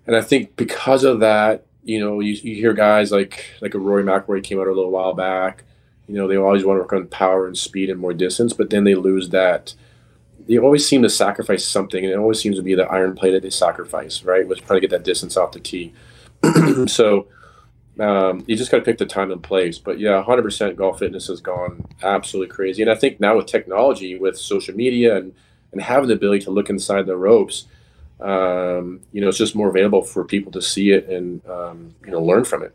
and 0.07 0.17
I 0.17 0.23
think 0.23 0.57
because 0.57 1.05
of 1.05 1.21
that, 1.21 1.66
you 1.87 2.01
know, 2.01 2.21
you, 2.21 2.33
you 2.33 2.57
hear 2.57 2.73
guys 2.73 3.13
like 3.13 3.47
like 3.61 3.75
a 3.75 3.79
Rory 3.79 4.03
McIlroy 4.03 4.43
came 4.43 4.61
out 4.61 4.67
a 4.67 4.73
little 4.73 4.91
while 4.91 5.15
back. 5.15 5.65
You 6.09 6.15
know, 6.15 6.29
they 6.29 6.37
always 6.37 6.65
want 6.65 6.77
to 6.77 6.83
work 6.83 6.93
on 6.93 7.07
power 7.09 7.47
and 7.47 7.57
speed 7.57 7.91
and 7.91 7.99
more 7.99 8.13
distance, 8.13 8.53
but 8.53 8.71
then 8.71 8.85
they 8.85 8.95
lose 8.95 9.31
that 9.31 9.75
they 10.47 10.59
always 10.59 10.87
seem 10.87 11.03
to 11.03 11.11
sacrifice 11.11 11.65
something, 11.65 12.05
and 12.05 12.13
it 12.13 12.19
always 12.19 12.41
seems 12.41 12.57
to 12.57 12.63
be 12.63 12.75
the 12.75 12.87
iron 12.87 13.15
play 13.15 13.33
that 13.33 13.43
they 13.43 13.51
sacrifice, 13.51 14.23
right? 14.23 14.47
Was 14.47 14.61
trying 14.61 14.77
to 14.77 14.87
get 14.87 14.91
that 14.91 15.05
distance 15.05 15.37
off 15.37 15.53
the 15.53 15.61
tee. 15.61 15.93
so 16.87 17.27
um, 17.99 18.45
you 18.47 18.57
just 18.57 18.71
got 18.71 18.79
to 18.79 18.85
pick 18.85 18.99
the 18.99 19.07
time 19.07 19.33
and 19.33 19.43
place. 19.43 19.79
But 19.79 19.99
yeah, 19.99 20.23
100% 20.25 20.77
golf 20.77 20.99
fitness 20.99 21.27
has 21.29 21.41
gone 21.41 21.85
absolutely 22.03 22.55
crazy. 22.55 22.83
And 22.83 22.91
I 22.91 22.95
think 22.95 23.19
now 23.19 23.37
with 23.37 23.47
technology, 23.47 24.19
with 24.19 24.39
social 24.39 24.75
media 24.75 25.17
and, 25.17 25.35
and 25.73 25.83
having 25.83 26.09
the 26.09 26.15
ability 26.15 26.45
to 26.45 26.51
look 26.51 26.71
inside 26.71 27.07
the 27.07 27.17
ropes, 27.17 27.67
um, 28.21 29.01
you 29.13 29.21
know, 29.21 29.29
it's 29.29 29.39
just 29.39 29.55
more 29.55 29.69
available 29.69 30.03
for 30.03 30.25
people 30.25 30.53
to 30.53 30.63
see 30.63 30.91
it 30.91 31.09
and, 31.09 31.47
um, 31.49 31.95
you 32.05 32.11
know, 32.11 32.23
learn 32.23 32.45
from 32.45 32.63
it. 32.63 32.75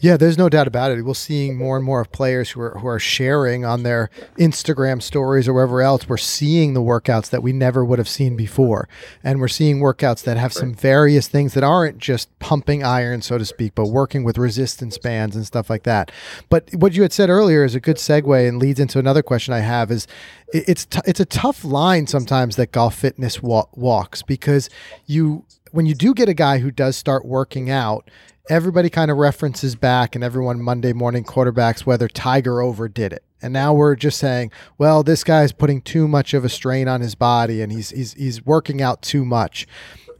Yeah, 0.00 0.16
there's 0.16 0.38
no 0.38 0.48
doubt 0.48 0.68
about 0.68 0.92
it. 0.92 1.02
We're 1.02 1.14
seeing 1.14 1.56
more 1.56 1.76
and 1.76 1.84
more 1.84 2.00
of 2.00 2.12
players 2.12 2.50
who 2.50 2.60
are 2.60 2.78
who 2.78 2.86
are 2.86 3.00
sharing 3.00 3.64
on 3.64 3.82
their 3.82 4.10
Instagram 4.38 5.02
stories 5.02 5.48
or 5.48 5.54
wherever 5.54 5.82
else. 5.82 6.08
We're 6.08 6.18
seeing 6.18 6.74
the 6.74 6.80
workouts 6.80 7.30
that 7.30 7.42
we 7.42 7.52
never 7.52 7.84
would 7.84 7.98
have 7.98 8.08
seen 8.08 8.36
before, 8.36 8.88
and 9.24 9.40
we're 9.40 9.48
seeing 9.48 9.80
workouts 9.80 10.22
that 10.22 10.36
have 10.36 10.52
some 10.52 10.72
various 10.72 11.26
things 11.26 11.54
that 11.54 11.64
aren't 11.64 11.98
just 11.98 12.36
pumping 12.38 12.84
iron, 12.84 13.22
so 13.22 13.38
to 13.38 13.44
speak, 13.44 13.74
but 13.74 13.86
working 13.86 14.22
with 14.22 14.38
resistance 14.38 14.98
bands 14.98 15.34
and 15.34 15.44
stuff 15.44 15.68
like 15.68 15.82
that. 15.82 16.12
But 16.48 16.72
what 16.74 16.94
you 16.94 17.02
had 17.02 17.12
said 17.12 17.28
earlier 17.28 17.64
is 17.64 17.74
a 17.74 17.80
good 17.80 17.96
segue 17.96 18.48
and 18.48 18.58
leads 18.60 18.78
into 18.78 19.00
another 19.00 19.24
question 19.24 19.52
I 19.52 19.60
have: 19.60 19.90
is 19.90 20.06
it's 20.52 20.86
t- 20.86 21.00
it's 21.06 21.20
a 21.20 21.26
tough 21.26 21.64
line 21.64 22.06
sometimes 22.06 22.54
that 22.54 22.70
golf 22.70 22.94
fitness 22.94 23.42
wa- 23.42 23.66
walks 23.74 24.22
because 24.22 24.70
you 25.06 25.44
when 25.72 25.86
you 25.86 25.94
do 25.96 26.14
get 26.14 26.28
a 26.28 26.34
guy 26.34 26.58
who 26.58 26.70
does 26.70 26.96
start 26.96 27.24
working 27.24 27.68
out 27.68 28.08
everybody 28.48 28.88
kind 28.90 29.10
of 29.10 29.16
references 29.16 29.74
back 29.74 30.14
and 30.14 30.24
everyone 30.24 30.60
Monday 30.60 30.92
morning 30.92 31.24
quarterbacks 31.24 31.80
whether 31.80 32.08
Tiger 32.08 32.60
overdid 32.62 33.12
it. 33.12 33.22
And 33.40 33.52
now 33.52 33.72
we're 33.72 33.94
just 33.94 34.18
saying, 34.18 34.50
well, 34.78 35.02
this 35.02 35.22
guy's 35.22 35.52
putting 35.52 35.80
too 35.80 36.08
much 36.08 36.34
of 36.34 36.44
a 36.44 36.48
strain 36.48 36.88
on 36.88 37.00
his 37.00 37.14
body 37.14 37.62
and 37.62 37.70
he's 37.70 37.90
he's 37.90 38.14
he's 38.14 38.44
working 38.44 38.82
out 38.82 39.02
too 39.02 39.24
much. 39.24 39.66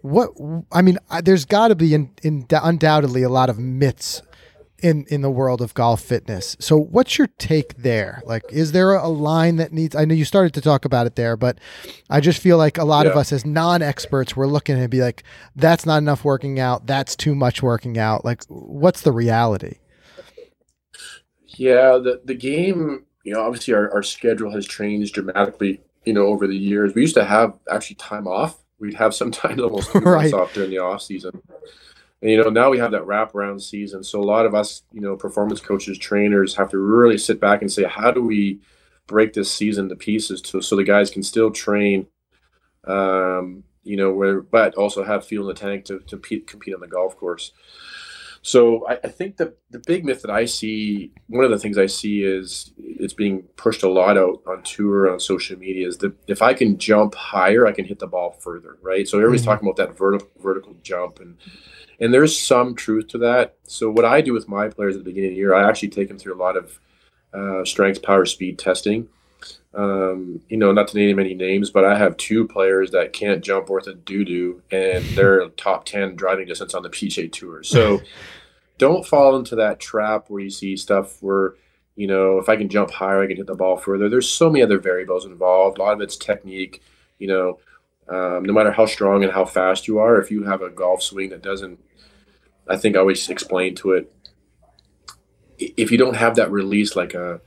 What 0.03 0.31
I 0.71 0.83
mean, 0.83 0.99
there's 1.23 1.45
got 1.45 1.69
to 1.69 1.75
be 1.75 1.95
in, 1.95 2.11
in, 2.23 2.47
undoubtedly 2.51 3.23
a 3.23 3.29
lot 3.29 3.51
of 3.51 3.59
myths 3.59 4.23
in 4.83 5.05
in 5.09 5.23
the 5.23 5.31
world 5.31 5.61
of 5.61 5.75
golf 5.75 6.01
fitness. 6.01 6.57
So 6.61 6.77
what's 6.77 7.19
your 7.19 7.29
take 7.39 7.77
there? 7.77 8.23
Like 8.25 8.45
is 8.51 8.73
there 8.73 8.93
a 8.93 9.09
line 9.09 9.57
that 9.57 9.73
needs 9.73 9.97
I 9.97 10.05
know 10.05 10.15
you 10.15 10.25
started 10.25 10.55
to 10.55 10.61
talk 10.61 10.85
about 10.85 11.07
it 11.07 11.17
there, 11.17 11.37
but 11.37 11.59
I 12.09 12.21
just 12.21 12.41
feel 12.41 12.59
like 12.59 12.79
a 12.79 12.85
lot 12.85 13.07
yeah. 13.07 13.13
of 13.13 13.19
us 13.19 13.33
as 13.33 13.45
non-experts 13.45 14.37
we're 14.37 14.47
looking 14.47 14.79
and 14.79 14.91
be 14.91 15.01
like 15.01 15.25
that's 15.57 15.85
not 15.85 15.99
enough 15.99 16.25
working 16.25 16.61
out, 16.61 16.87
that's 16.87 17.17
too 17.17 17.35
much 17.35 17.63
working 17.63 17.99
out. 17.99 18.25
Like 18.25 18.45
what's 18.49 19.03
the 19.03 19.13
reality? 19.13 19.79
Yeah, 21.47 21.99
the 21.99 22.21
the 22.25 22.35
game, 22.35 23.05
you 23.25 23.35
know, 23.35 23.43
obviously 23.43 23.75
our, 23.75 23.93
our 23.93 24.03
schedule 24.03 24.53
has 24.53 24.67
changed 24.67 25.15
dramatically, 25.15 25.81
you 26.05 26.13
know, 26.13 26.27
over 26.27 26.47
the 26.47 26.57
years. 26.57 26.95
We 26.95 27.03
used 27.03 27.17
to 27.17 27.25
have 27.25 27.59
actually 27.71 27.97
time 27.97 28.29
off. 28.29 28.59
We'd 28.79 28.95
have 28.95 29.15
sometimes 29.15 29.61
almost 29.63 29.91
two 29.91 29.99
right. 29.99 30.31
months 30.31 30.35
off 30.35 30.55
during 30.55 30.71
the 30.71 30.79
off 30.79 31.03
season. 31.03 31.43
And, 32.21 32.31
you 32.31 32.43
know, 32.43 32.51
now 32.51 32.71
we 32.71 32.79
have 32.79 32.91
that 32.93 33.07
wraparound 33.07 33.63
season. 33.63 34.03
So 34.03 34.21
a 34.21 34.25
lot 34.25 34.47
of 34.47 34.55
us, 34.55 34.83
you 34.93 35.01
know, 35.01 35.17
performance 35.17 35.61
coaches, 35.61 35.99
trainers 35.99 36.55
have 36.57 36.71
to 36.71 36.79
really 36.79 37.19
sit 37.19 37.41
back 37.41 37.63
and 37.63 37.71
say, 37.71 37.85
how 37.85 38.11
do 38.11 38.23
we 38.23 38.61
break 39.07 39.33
this 39.33 39.51
season 39.51 39.89
to 39.89 39.97
pieces 39.97 40.43
to, 40.43 40.61
so 40.61 40.77
the 40.77 40.85
guys 40.85 41.11
can 41.11 41.23
still 41.23 41.51
train, 41.51 42.07
um, 42.85 43.63
you 43.85 43.97
know, 43.97 44.13
where 44.13 44.41
but 44.41 44.75
also 44.75 45.05
have 45.05 45.25
fuel 45.25 45.49
in 45.49 45.55
the 45.55 45.61
tank 45.61 45.85
to, 45.87 46.01
to 46.01 46.07
compete, 46.17 46.47
compete 46.47 46.75
on 46.75 46.81
the 46.81 46.89
golf 46.89 47.17
course. 47.17 47.53
So 48.43 48.87
I, 48.89 48.99
I, 49.05 49.09
think 49.09 49.37
the 49.37 49.55
the 49.71 49.81
big 49.81 50.05
myth 50.05 50.23
that 50.23 50.31
I 50.31 50.45
see, 50.45 51.13
one 51.27 51.45
of 51.45 51.51
the 51.51 51.59
things 51.59 51.77
I 51.77 51.87
see 51.87 52.23
is 52.23 52.73
it's 52.79 53.13
being 53.13 53.43
pushed 53.57 53.83
a 53.83 53.89
lot 53.89 54.17
out 54.17 54.43
on 54.47 54.63
tour 54.63 55.11
on 55.11 55.19
social 55.19 55.59
media 55.59 55.89
is 55.89 55.99
that 55.99 56.15
if 56.29 56.41
I 56.41 56.55
can 56.55 56.79
jump 56.79 57.15
higher, 57.15 57.67
I 57.67 57.73
can 57.73 57.85
hit 57.85 57.99
the 57.99 58.07
ball 58.07 58.31
further, 58.31 58.79
right? 58.81 59.09
So 59.09 59.19
everybody's 59.19 59.43
mm-hmm. 59.43 59.51
talking 59.51 59.69
about 59.69 59.77
that 59.77 59.99
vertical 59.99 60.29
vertical 60.41 60.77
jump 60.83 61.21
and 61.21 61.37
and 62.01 62.15
there's 62.15 62.39
some 62.39 62.75
truth 62.75 63.09
to 63.09 63.19
that. 63.19 63.57
So 63.65 63.91
what 63.91 64.05
I 64.05 64.21
do 64.21 64.33
with 64.33 64.49
my 64.49 64.69
players 64.69 64.97
at 64.97 65.05
the 65.05 65.11
beginning 65.11 65.31
of 65.31 65.35
the 65.35 65.39
year, 65.39 65.55
I 65.55 65.69
actually 65.69 65.89
take 65.89 66.09
them 66.09 66.19
through 66.19 66.35
a 66.35 66.43
lot 66.43 66.57
of 66.57 66.79
uh, 67.33 67.65
strength, 67.65 68.03
power, 68.03 68.25
speed 68.25 68.59
testing. 68.59 69.09
Um, 69.75 70.41
you 70.49 70.57
know, 70.57 70.73
not 70.73 70.89
to 70.89 70.97
name 70.97 71.19
any 71.19 71.35
names, 71.35 71.71
but 71.71 71.85
I 71.85 71.97
have 71.97 72.17
two 72.17 72.47
players 72.47 72.91
that 72.93 73.13
can't 73.13 73.45
jump 73.45 73.69
worth 73.69 73.87
a 73.87 73.95
doo 73.95 74.25
doo, 74.25 74.63
and 74.71 75.05
they're 75.07 75.47
top 75.57 75.85
ten 75.85 76.17
driving 76.17 76.47
distance 76.47 76.75
on 76.75 76.83
the 76.83 76.89
PGA 76.89 77.31
Tour. 77.31 77.63
So 77.63 78.01
don't 78.79 79.07
fall 79.07 79.37
into 79.37 79.57
that 79.57 79.79
trap 79.79 80.27
where 80.29 80.43
you 80.43 80.51
see 80.51 80.77
stuff 80.77 81.23
where 81.23 81.55
you 81.97 82.07
know 82.07 82.39
if 82.39 82.49
I 82.49 82.57
can 82.57 82.69
jump 82.69 82.91
higher, 82.91 83.23
I 83.23 83.27
can 83.27 83.37
hit 83.37 83.47
the 83.47 83.55
ball 83.55 83.77
further. 83.77 84.09
There's 84.09 84.29
so 84.29 84.49
many 84.49 84.63
other 84.63 84.79
variables 84.79 85.27
involved. 85.27 85.79
A 85.79 85.83
lot 85.83 85.93
of 85.93 86.01
it's 86.01 86.17
technique. 86.17 86.83
You 87.19 87.29
know, 87.29 87.59
um, 88.09 88.45
no 88.45 88.53
matter 88.53 88.73
how 88.73 88.87
strong 88.87 89.23
and 89.23 89.33
how 89.33 89.45
fast 89.45 89.87
you 89.87 89.99
are, 89.99 90.19
if 90.19 90.31
you 90.31 90.45
have 90.45 90.63
a 90.63 90.71
golf 90.71 91.03
swing 91.03 91.29
that 91.31 91.43
doesn't, 91.43 91.79
I 92.69 92.77
think 92.77 92.97
I 92.97 93.01
always 93.01 93.29
explain 93.29 93.75
to 93.77 93.93
it, 93.93 94.13
if 95.59 95.91
you 95.91 95.99
don't 95.99 96.17
have 96.17 96.37
that 96.37 96.51
release 96.51 96.95
like 96.95 97.15
a 97.15 97.41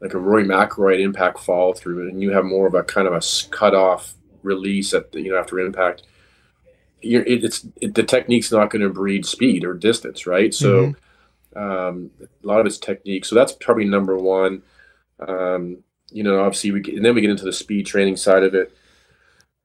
like 0.00 0.14
a 0.14 0.18
Rory 0.18 0.44
McIlroy 0.44 1.00
impact 1.00 1.40
fall 1.40 1.72
through, 1.72 2.08
and 2.08 2.22
you 2.22 2.30
have 2.30 2.44
more 2.44 2.66
of 2.66 2.74
a 2.74 2.84
kind 2.84 3.08
of 3.08 3.14
a 3.14 3.20
cut 3.50 3.74
off 3.74 4.14
release 4.42 4.94
at 4.94 5.12
the, 5.12 5.20
you 5.20 5.30
know 5.30 5.38
after 5.38 5.58
impact, 5.58 6.04
you're, 7.02 7.22
it, 7.22 7.44
it's 7.44 7.66
it, 7.80 7.94
the 7.94 8.02
technique's 8.02 8.52
not 8.52 8.70
going 8.70 8.82
to 8.82 8.88
breed 8.88 9.26
speed 9.26 9.64
or 9.64 9.74
distance, 9.74 10.26
right? 10.26 10.54
So 10.54 10.94
mm-hmm. 11.54 11.62
um, 11.62 12.10
a 12.22 12.46
lot 12.46 12.60
of 12.60 12.66
it's 12.66 12.78
technique. 12.78 13.24
So 13.24 13.34
that's 13.34 13.52
probably 13.52 13.84
number 13.84 14.16
one. 14.16 14.62
Um, 15.26 15.78
you 16.10 16.22
know, 16.22 16.40
obviously 16.40 16.70
we 16.70 16.80
get, 16.80 16.94
and 16.94 17.04
then 17.04 17.14
we 17.14 17.20
get 17.20 17.30
into 17.30 17.44
the 17.44 17.52
speed 17.52 17.86
training 17.86 18.16
side 18.16 18.44
of 18.44 18.54
it. 18.54 18.74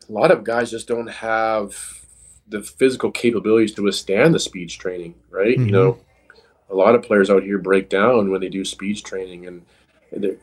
A 0.09 0.11
lot 0.11 0.31
of 0.31 0.43
guys 0.43 0.71
just 0.71 0.87
don't 0.87 1.07
have 1.07 2.02
the 2.47 2.61
physical 2.61 3.11
capabilities 3.11 3.73
to 3.73 3.83
withstand 3.83 4.33
the 4.33 4.39
speed 4.39 4.69
training, 4.69 5.15
right? 5.29 5.57
Mm-hmm. 5.57 5.65
You 5.65 5.71
know, 5.71 5.99
a 6.69 6.75
lot 6.75 6.95
of 6.95 7.03
players 7.03 7.29
out 7.29 7.43
here 7.43 7.57
break 7.57 7.89
down 7.89 8.31
when 8.31 8.41
they 8.41 8.49
do 8.49 8.65
speed 8.65 9.03
training, 9.03 9.47
and 9.47 9.65
the, 10.11 10.37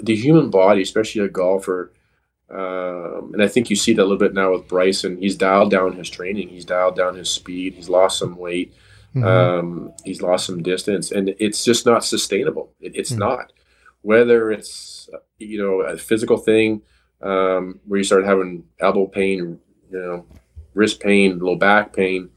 the 0.00 0.16
human 0.16 0.50
body, 0.50 0.82
especially 0.82 1.22
a 1.22 1.28
golfer, 1.28 1.92
um, 2.48 3.32
and 3.32 3.42
I 3.42 3.48
think 3.48 3.70
you 3.70 3.76
see 3.76 3.92
that 3.92 4.02
a 4.02 4.04
little 4.04 4.18
bit 4.18 4.34
now 4.34 4.52
with 4.52 4.68
Bryson. 4.68 5.16
He's 5.16 5.36
dialed 5.36 5.70
down 5.70 5.96
his 5.96 6.08
training. 6.08 6.48
He's 6.48 6.64
dialed 6.64 6.96
down 6.96 7.16
his 7.16 7.28
speed. 7.28 7.74
He's 7.74 7.88
lost 7.88 8.18
some 8.18 8.36
weight. 8.36 8.72
Mm-hmm. 9.14 9.24
Um, 9.24 9.92
he's 10.04 10.22
lost 10.22 10.46
some 10.46 10.62
distance, 10.62 11.10
and 11.10 11.34
it's 11.40 11.64
just 11.64 11.86
not 11.86 12.04
sustainable. 12.04 12.72
It, 12.80 12.94
it's 12.94 13.10
mm-hmm. 13.10 13.20
not. 13.20 13.52
Whether 14.02 14.52
it's 14.52 15.08
you 15.38 15.58
know 15.58 15.80
a 15.80 15.98
physical 15.98 16.36
thing 16.36 16.82
um, 17.20 17.80
where 17.86 17.98
you 17.98 18.04
start 18.04 18.24
having 18.24 18.64
elbow 18.78 19.06
pain, 19.06 19.58
you 19.90 19.98
know, 19.98 20.26
wrist 20.76 21.00
pain, 21.00 21.38
low 21.38 21.56
back 21.56 21.92
pain, 21.92 22.30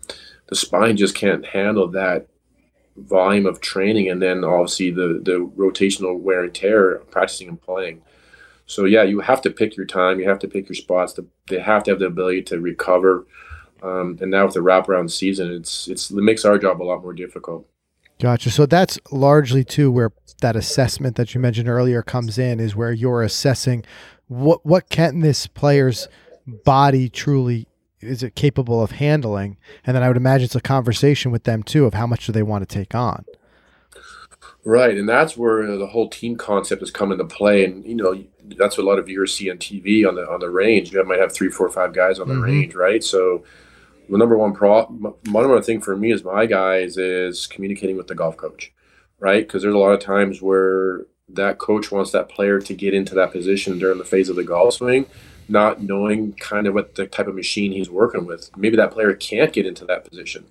the 0.48 0.56
spine 0.56 0.98
just 0.98 1.16
can't 1.16 1.46
handle 1.46 1.88
that 1.90 2.28
volume 2.98 3.46
of 3.46 3.62
training, 3.62 4.10
and 4.10 4.22
then 4.22 4.44
obviously 4.44 4.90
the 4.90 5.22
the 5.24 5.52
rotational 5.58 6.20
wear 6.20 6.44
and 6.44 6.54
tear 6.54 7.00
practicing 7.12 7.50
and 7.50 7.62
playing. 7.62 8.02
So 8.66 8.86
yeah, 8.86 9.04
you 9.04 9.20
have 9.20 9.42
to 9.42 9.50
pick 9.50 9.76
your 9.76 9.86
time. 9.86 10.20
You 10.20 10.30
have 10.30 10.40
to 10.40 10.48
pick 10.48 10.70
your 10.70 10.76
spots. 10.76 11.18
they 11.48 11.60
have 11.60 11.84
to 11.84 11.92
have 11.92 12.00
the 12.00 12.06
ability 12.06 12.44
to 12.44 12.60
recover. 12.60 13.26
Um, 13.82 14.18
and 14.22 14.30
now 14.30 14.46
with 14.46 14.54
the 14.54 14.60
wraparound 14.60 15.12
season, 15.12 15.52
it's 15.52 15.88
it's 15.88 16.12
it 16.12 16.16
makes 16.16 16.46
our 16.46 16.58
job 16.58 16.82
a 16.82 16.84
lot 16.84 17.02
more 17.02 17.14
difficult. 17.14 17.68
Gotcha. 18.20 18.52
So 18.52 18.66
that's 18.66 19.00
largely 19.12 19.64
too 19.64 19.92
where 19.92 20.12
that 20.42 20.56
assessment 20.56 21.16
that 21.16 21.34
you 21.34 21.40
mentioned 21.40 21.70
earlier 21.70 22.02
comes 22.04 22.38
in 22.38 22.60
is 22.60 22.76
where 22.76 22.92
you're 22.92 23.24
assessing 23.24 23.86
what 24.28 24.66
what 24.66 24.90
can 24.90 25.22
this 25.22 25.48
player's 25.48 26.08
body 26.66 27.10
truly 27.10 27.68
is 28.02 28.24
it 28.24 28.36
capable 28.36 28.82
of 28.82 28.92
handling, 28.92 29.58
and 29.86 29.96
then 29.96 30.04
I 30.04 30.08
would 30.08 30.18
imagine 30.18 30.46
it's 30.46 30.56
a 30.56 30.62
conversation 30.62 31.32
with 31.32 31.44
them 31.44 31.64
too 31.64 31.86
of 31.86 31.94
how 31.94 32.08
much 32.08 32.26
do 32.26 32.32
they 32.32 32.44
want 32.44 32.68
to 32.68 32.76
take 32.76 32.96
on. 32.96 33.26
Right, 34.66 34.98
and 34.98 35.08
that's 35.08 35.38
where 35.38 35.78
the 35.78 35.88
whole 35.88 36.10
team 36.10 36.36
concept 36.36 36.82
has 36.82 36.92
come 36.92 37.12
into 37.12 37.26
play, 37.26 37.64
and 37.64 37.86
you 37.86 37.96
know 37.96 38.24
that's 38.58 38.78
what 38.78 38.84
a 38.84 38.88
lot 38.88 39.00
of 39.00 39.06
viewers 39.06 39.34
see 39.34 39.50
on 39.50 39.58
TV 39.58 40.08
on 40.08 40.16
the 40.16 40.30
on 40.30 40.40
the 40.40 40.50
range. 40.50 40.92
You 40.92 41.04
might 41.06 41.20
have 41.20 41.34
three, 41.34 41.50
four, 41.50 41.70
five 41.70 41.94
guys 41.94 42.20
on 42.20 42.28
the 42.28 42.34
mm-hmm. 42.34 42.44
range, 42.44 42.76
right? 42.76 43.04
So 43.04 43.44
the 44.10 44.18
number 44.18 44.38
one 44.38 44.54
pro, 44.54 44.88
my, 44.88 45.12
number 45.26 45.54
one 45.54 45.64
thing 45.64 45.82
for 45.82 45.96
me 45.96 46.12
as 46.12 46.24
my 46.24 46.46
guys 46.46 46.98
is 46.98 47.48
communicating 47.48 47.96
with 47.96 48.08
the 48.08 48.16
golf 48.16 48.38
coach, 48.38 48.74
right? 49.20 49.46
Because 49.46 49.62
there's 49.62 49.76
a 49.76 49.78
lot 49.78 49.92
of 49.92 50.00
times 50.00 50.42
where 50.42 51.06
that 51.30 51.60
coach 51.60 51.92
wants 51.92 52.12
that 52.12 52.28
player 52.28 52.60
to 52.60 52.74
get 52.74 52.94
into 52.94 53.16
that 53.16 53.32
position 53.32 53.78
during 53.78 53.98
the 53.98 54.04
phase 54.04 54.30
of 54.30 54.36
the 54.36 54.44
golf 54.44 54.74
swing, 54.74 55.06
not 55.50 55.82
knowing 55.82 56.34
kind 56.34 56.68
of 56.68 56.74
what 56.74 56.96
the 56.96 57.08
type 57.08 57.28
of 57.28 57.36
machine 57.36 57.72
he's 57.72 57.90
working 57.90 58.26
with. 58.26 58.56
Maybe 58.56 58.78
that 58.78 58.92
player 58.92 59.14
can't 59.14 59.52
get 59.54 59.66
into 59.66 59.86
that 59.86 60.10
position 60.10 60.46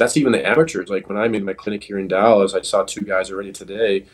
that's 0.00 0.16
even 0.16 0.32
the 0.32 0.46
amateurs. 0.46 0.88
Like 0.88 1.08
when 1.08 1.18
I'm 1.18 1.34
in 1.34 1.44
my 1.44 1.52
clinic 1.52 1.84
here 1.84 1.98
in 1.98 2.08
Dallas, 2.08 2.54
I 2.54 2.62
saw 2.62 2.82
two 2.82 3.02
guys 3.02 3.30
already 3.30 3.52
today 3.52 4.06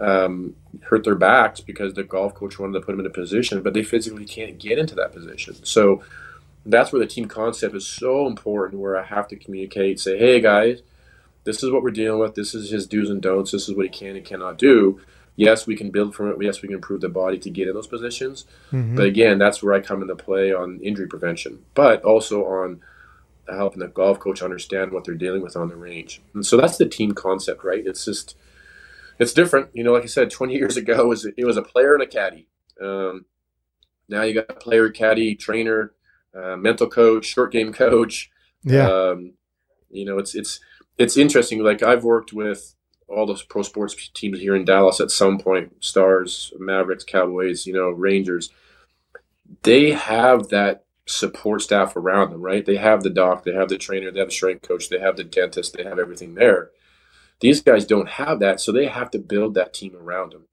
um, 0.00 0.56
hurt 0.82 1.04
their 1.04 1.14
backs 1.14 1.60
because 1.60 1.94
the 1.94 2.02
golf 2.02 2.34
coach 2.34 2.58
wanted 2.58 2.72
to 2.74 2.80
put 2.80 2.92
them 2.92 3.00
in 3.00 3.06
a 3.06 3.10
position, 3.10 3.62
but 3.62 3.74
they 3.74 3.82
physically 3.82 4.24
can't 4.24 4.58
get 4.58 4.78
into 4.78 4.94
that 4.96 5.12
position. 5.12 5.54
So 5.64 6.02
that's 6.64 6.92
where 6.92 7.00
the 7.00 7.06
team 7.06 7.26
concept 7.26 7.76
is 7.76 7.86
so 7.86 8.26
important. 8.26 8.80
Where 8.80 8.96
I 8.96 9.04
have 9.04 9.28
to 9.28 9.36
communicate, 9.36 10.00
say, 10.00 10.18
"Hey 10.18 10.40
guys, 10.40 10.82
this 11.44 11.62
is 11.62 11.70
what 11.70 11.82
we're 11.82 11.90
dealing 11.90 12.20
with. 12.20 12.34
This 12.34 12.54
is 12.54 12.70
his 12.70 12.86
do's 12.86 13.10
and 13.10 13.20
don'ts. 13.20 13.52
This 13.52 13.68
is 13.68 13.76
what 13.76 13.86
he 13.86 13.90
can 13.90 14.16
and 14.16 14.24
cannot 14.24 14.58
do." 14.58 15.00
Yes, 15.38 15.68
we 15.68 15.76
can 15.76 15.90
build 15.90 16.16
from 16.16 16.32
it. 16.32 16.36
Yes, 16.40 16.62
we 16.62 16.68
can 16.68 16.74
improve 16.74 17.00
the 17.00 17.08
body 17.08 17.38
to 17.38 17.48
get 17.48 17.68
in 17.68 17.74
those 17.74 17.86
positions. 17.86 18.44
Mm-hmm. 18.72 18.96
But 18.96 19.06
again, 19.06 19.38
that's 19.38 19.62
where 19.62 19.72
I 19.72 19.78
come 19.78 20.02
into 20.02 20.16
play 20.16 20.52
on 20.52 20.80
injury 20.80 21.06
prevention, 21.06 21.64
but 21.74 22.02
also 22.02 22.44
on 22.44 22.82
helping 23.48 23.78
the 23.78 23.86
golf 23.86 24.18
coach 24.18 24.42
understand 24.42 24.90
what 24.90 25.04
they're 25.04 25.14
dealing 25.14 25.40
with 25.40 25.56
on 25.56 25.68
the 25.68 25.76
range. 25.76 26.20
And 26.34 26.44
so 26.44 26.56
that's 26.56 26.76
the 26.76 26.88
team 26.88 27.12
concept, 27.12 27.62
right? 27.62 27.86
It's 27.86 28.04
just 28.04 28.34
it's 29.20 29.32
different. 29.32 29.70
You 29.74 29.84
know, 29.84 29.92
like 29.92 30.02
I 30.02 30.06
said, 30.06 30.28
20 30.28 30.54
years 30.56 30.76
ago, 30.76 31.02
it 31.02 31.06
was 31.06 31.24
it 31.24 31.44
was 31.44 31.56
a 31.56 31.62
player 31.62 31.94
and 31.94 32.02
a 32.02 32.08
caddy. 32.08 32.48
Um, 32.82 33.26
now 34.08 34.22
you 34.22 34.34
got 34.34 34.50
a 34.50 34.54
player, 34.54 34.90
caddy, 34.90 35.36
trainer, 35.36 35.92
uh, 36.34 36.56
mental 36.56 36.88
coach, 36.88 37.26
short 37.26 37.52
game 37.52 37.72
coach. 37.72 38.28
Yeah. 38.64 38.90
Um, 38.90 39.34
you 39.88 40.04
know, 40.04 40.18
it's 40.18 40.34
it's 40.34 40.58
it's 40.98 41.16
interesting. 41.16 41.62
Like 41.62 41.84
I've 41.84 42.02
worked 42.02 42.32
with 42.32 42.74
all 43.08 43.26
those 43.26 43.42
pro 43.42 43.62
sports 43.62 44.10
teams 44.14 44.40
here 44.40 44.54
in 44.54 44.64
Dallas 44.64 45.00
at 45.00 45.10
some 45.10 45.38
point, 45.38 45.84
Stars, 45.84 46.52
Mavericks, 46.58 47.04
Cowboys, 47.04 47.66
you 47.66 47.72
know, 47.72 47.90
Rangers. 47.90 48.50
They 49.62 49.92
have 49.92 50.48
that 50.48 50.84
support 51.06 51.62
staff 51.62 51.96
around 51.96 52.30
them, 52.30 52.42
right? 52.42 52.64
They 52.64 52.76
have 52.76 53.02
the 53.02 53.10
doc, 53.10 53.44
they 53.44 53.54
have 53.54 53.68
the 53.68 53.78
trainer, 53.78 54.10
they 54.10 54.20
have 54.20 54.28
the 54.28 54.34
strength 54.34 54.68
coach, 54.68 54.88
they 54.88 54.98
have 54.98 55.16
the 55.16 55.24
dentist, 55.24 55.74
they 55.74 55.84
have 55.84 55.98
everything 55.98 56.34
there. 56.34 56.70
These 57.40 57.62
guys 57.62 57.86
don't 57.86 58.08
have 58.08 58.40
that, 58.40 58.60
so 58.60 58.72
they 58.72 58.86
have 58.86 59.10
to 59.12 59.18
build 59.18 59.54
that 59.54 59.72
team 59.72 59.96
around 59.96 60.32
them. 60.32 60.44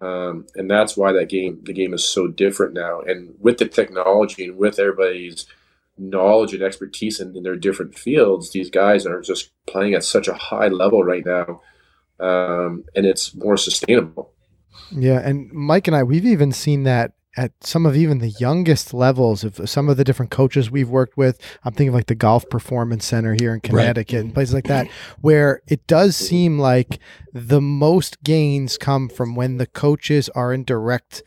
Um, 0.00 0.46
and 0.54 0.70
that's 0.70 0.96
why 0.96 1.12
that 1.12 1.28
game, 1.28 1.60
the 1.64 1.72
game 1.72 1.92
is 1.92 2.04
so 2.04 2.28
different 2.28 2.74
now. 2.74 3.00
And 3.00 3.34
with 3.40 3.58
the 3.58 3.66
technology 3.66 4.44
and 4.44 4.56
with 4.56 4.78
everybody's 4.78 5.46
knowledge 5.96 6.54
and 6.54 6.62
expertise 6.62 7.18
in, 7.18 7.36
in 7.36 7.42
their 7.42 7.56
different 7.56 7.98
fields, 7.98 8.52
these 8.52 8.70
guys 8.70 9.04
are 9.06 9.20
just 9.20 9.50
playing 9.66 9.94
at 9.94 10.04
such 10.04 10.28
a 10.28 10.34
high 10.34 10.68
level 10.68 11.02
right 11.02 11.26
now. 11.26 11.60
Um, 12.20 12.84
and 12.94 13.06
it's 13.06 13.34
more 13.34 13.56
sustainable. 13.56 14.32
Yeah, 14.90 15.20
and 15.20 15.52
Mike 15.52 15.86
and 15.86 15.96
I, 15.96 16.02
we've 16.02 16.24
even 16.24 16.52
seen 16.52 16.84
that 16.84 17.12
at 17.36 17.52
some 17.60 17.86
of 17.86 17.96
even 17.96 18.18
the 18.18 18.34
youngest 18.40 18.92
levels 18.92 19.44
of 19.44 19.70
some 19.70 19.88
of 19.88 19.96
the 19.96 20.02
different 20.02 20.30
coaches 20.30 20.70
we've 20.70 20.88
worked 20.88 21.16
with. 21.16 21.40
I'm 21.64 21.72
thinking 21.72 21.94
like 21.94 22.06
the 22.06 22.16
Golf 22.16 22.48
Performance 22.50 23.06
Center 23.06 23.36
here 23.38 23.54
in 23.54 23.60
Connecticut 23.60 24.16
right. 24.16 24.24
and 24.24 24.34
places 24.34 24.54
like 24.54 24.66
that, 24.66 24.88
where 25.20 25.62
it 25.68 25.86
does 25.86 26.16
seem 26.16 26.58
like 26.58 26.98
the 27.32 27.60
most 27.60 28.22
gains 28.24 28.76
come 28.76 29.08
from 29.08 29.36
when 29.36 29.58
the 29.58 29.66
coaches 29.66 30.28
are 30.30 30.52
in 30.52 30.64
direct 30.64 31.22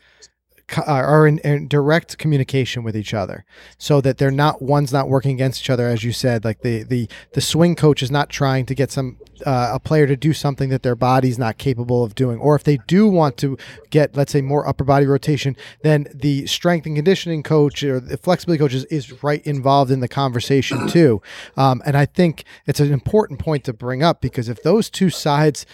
are 0.78 1.26
in, 1.26 1.38
in, 1.38 1.68
direct 1.68 2.18
communication 2.18 2.82
with 2.82 2.96
each 2.96 3.14
other 3.14 3.44
so 3.78 4.00
that 4.00 4.18
they're 4.18 4.30
not 4.30 4.60
one's 4.62 4.92
not 4.92 5.08
working 5.08 5.32
against 5.32 5.62
each 5.62 5.70
other 5.70 5.86
as 5.88 6.04
you 6.04 6.12
said 6.12 6.44
like 6.44 6.60
the 6.62 6.82
the 6.82 7.08
the 7.32 7.40
swing 7.40 7.74
coach 7.74 8.02
is 8.02 8.10
not 8.10 8.28
trying 8.28 8.66
to 8.66 8.74
get 8.74 8.90
some 8.90 9.16
uh, 9.44 9.70
a 9.74 9.80
player 9.80 10.06
to 10.06 10.16
do 10.16 10.32
something 10.32 10.68
that 10.68 10.82
their 10.82 10.94
body's 10.94 11.38
not 11.38 11.58
capable 11.58 12.04
of 12.04 12.14
doing 12.14 12.38
or 12.38 12.54
if 12.54 12.64
they 12.64 12.78
do 12.86 13.08
want 13.08 13.36
to 13.36 13.56
get 13.90 14.16
let's 14.16 14.32
say 14.32 14.40
more 14.40 14.66
upper 14.68 14.84
body 14.84 15.06
rotation 15.06 15.56
then 15.82 16.06
the 16.14 16.46
strength 16.46 16.86
and 16.86 16.96
conditioning 16.96 17.42
coach 17.42 17.82
or 17.82 17.98
the 17.98 18.16
flexibility 18.16 18.60
coach 18.60 18.74
is, 18.74 18.84
is 18.86 19.22
right 19.22 19.44
involved 19.46 19.90
in 19.90 20.00
the 20.00 20.08
conversation 20.08 20.86
too. 20.88 21.20
Um, 21.56 21.82
and 21.84 21.96
i 21.96 22.06
think 22.06 22.44
it's 22.66 22.80
an 22.80 22.92
important 22.92 23.40
point 23.40 23.64
to 23.64 23.72
bring 23.72 24.02
up 24.02 24.20
because 24.20 24.48
if 24.48 24.62
those 24.62 24.90
two 24.90 25.10
sides 25.10 25.66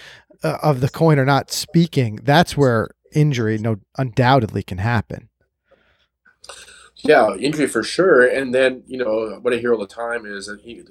uh, 0.42 0.58
of 0.62 0.80
the 0.80 0.88
coin 0.88 1.18
are 1.18 1.24
not 1.24 1.50
speaking 1.50 2.16
that's 2.22 2.56
where 2.56 2.90
injury 3.12 3.59
no 3.59 3.77
undoubtedly 3.97 4.62
can 4.62 4.79
happen. 4.79 5.29
Yeah, 6.97 7.35
injury 7.37 7.68
for 7.68 7.85
sure. 7.85 8.27
And 8.27 8.53
then, 8.53 8.83
you 8.87 8.99
know, 8.99 9.38
what 9.40 9.55
I 9.55 9.59
hear 9.59 9.73
all 9.73 9.81
the 9.81 9.87
time 9.87 10.27
is 10.27 10.47
that 10.47 10.61
he, 10.61 10.83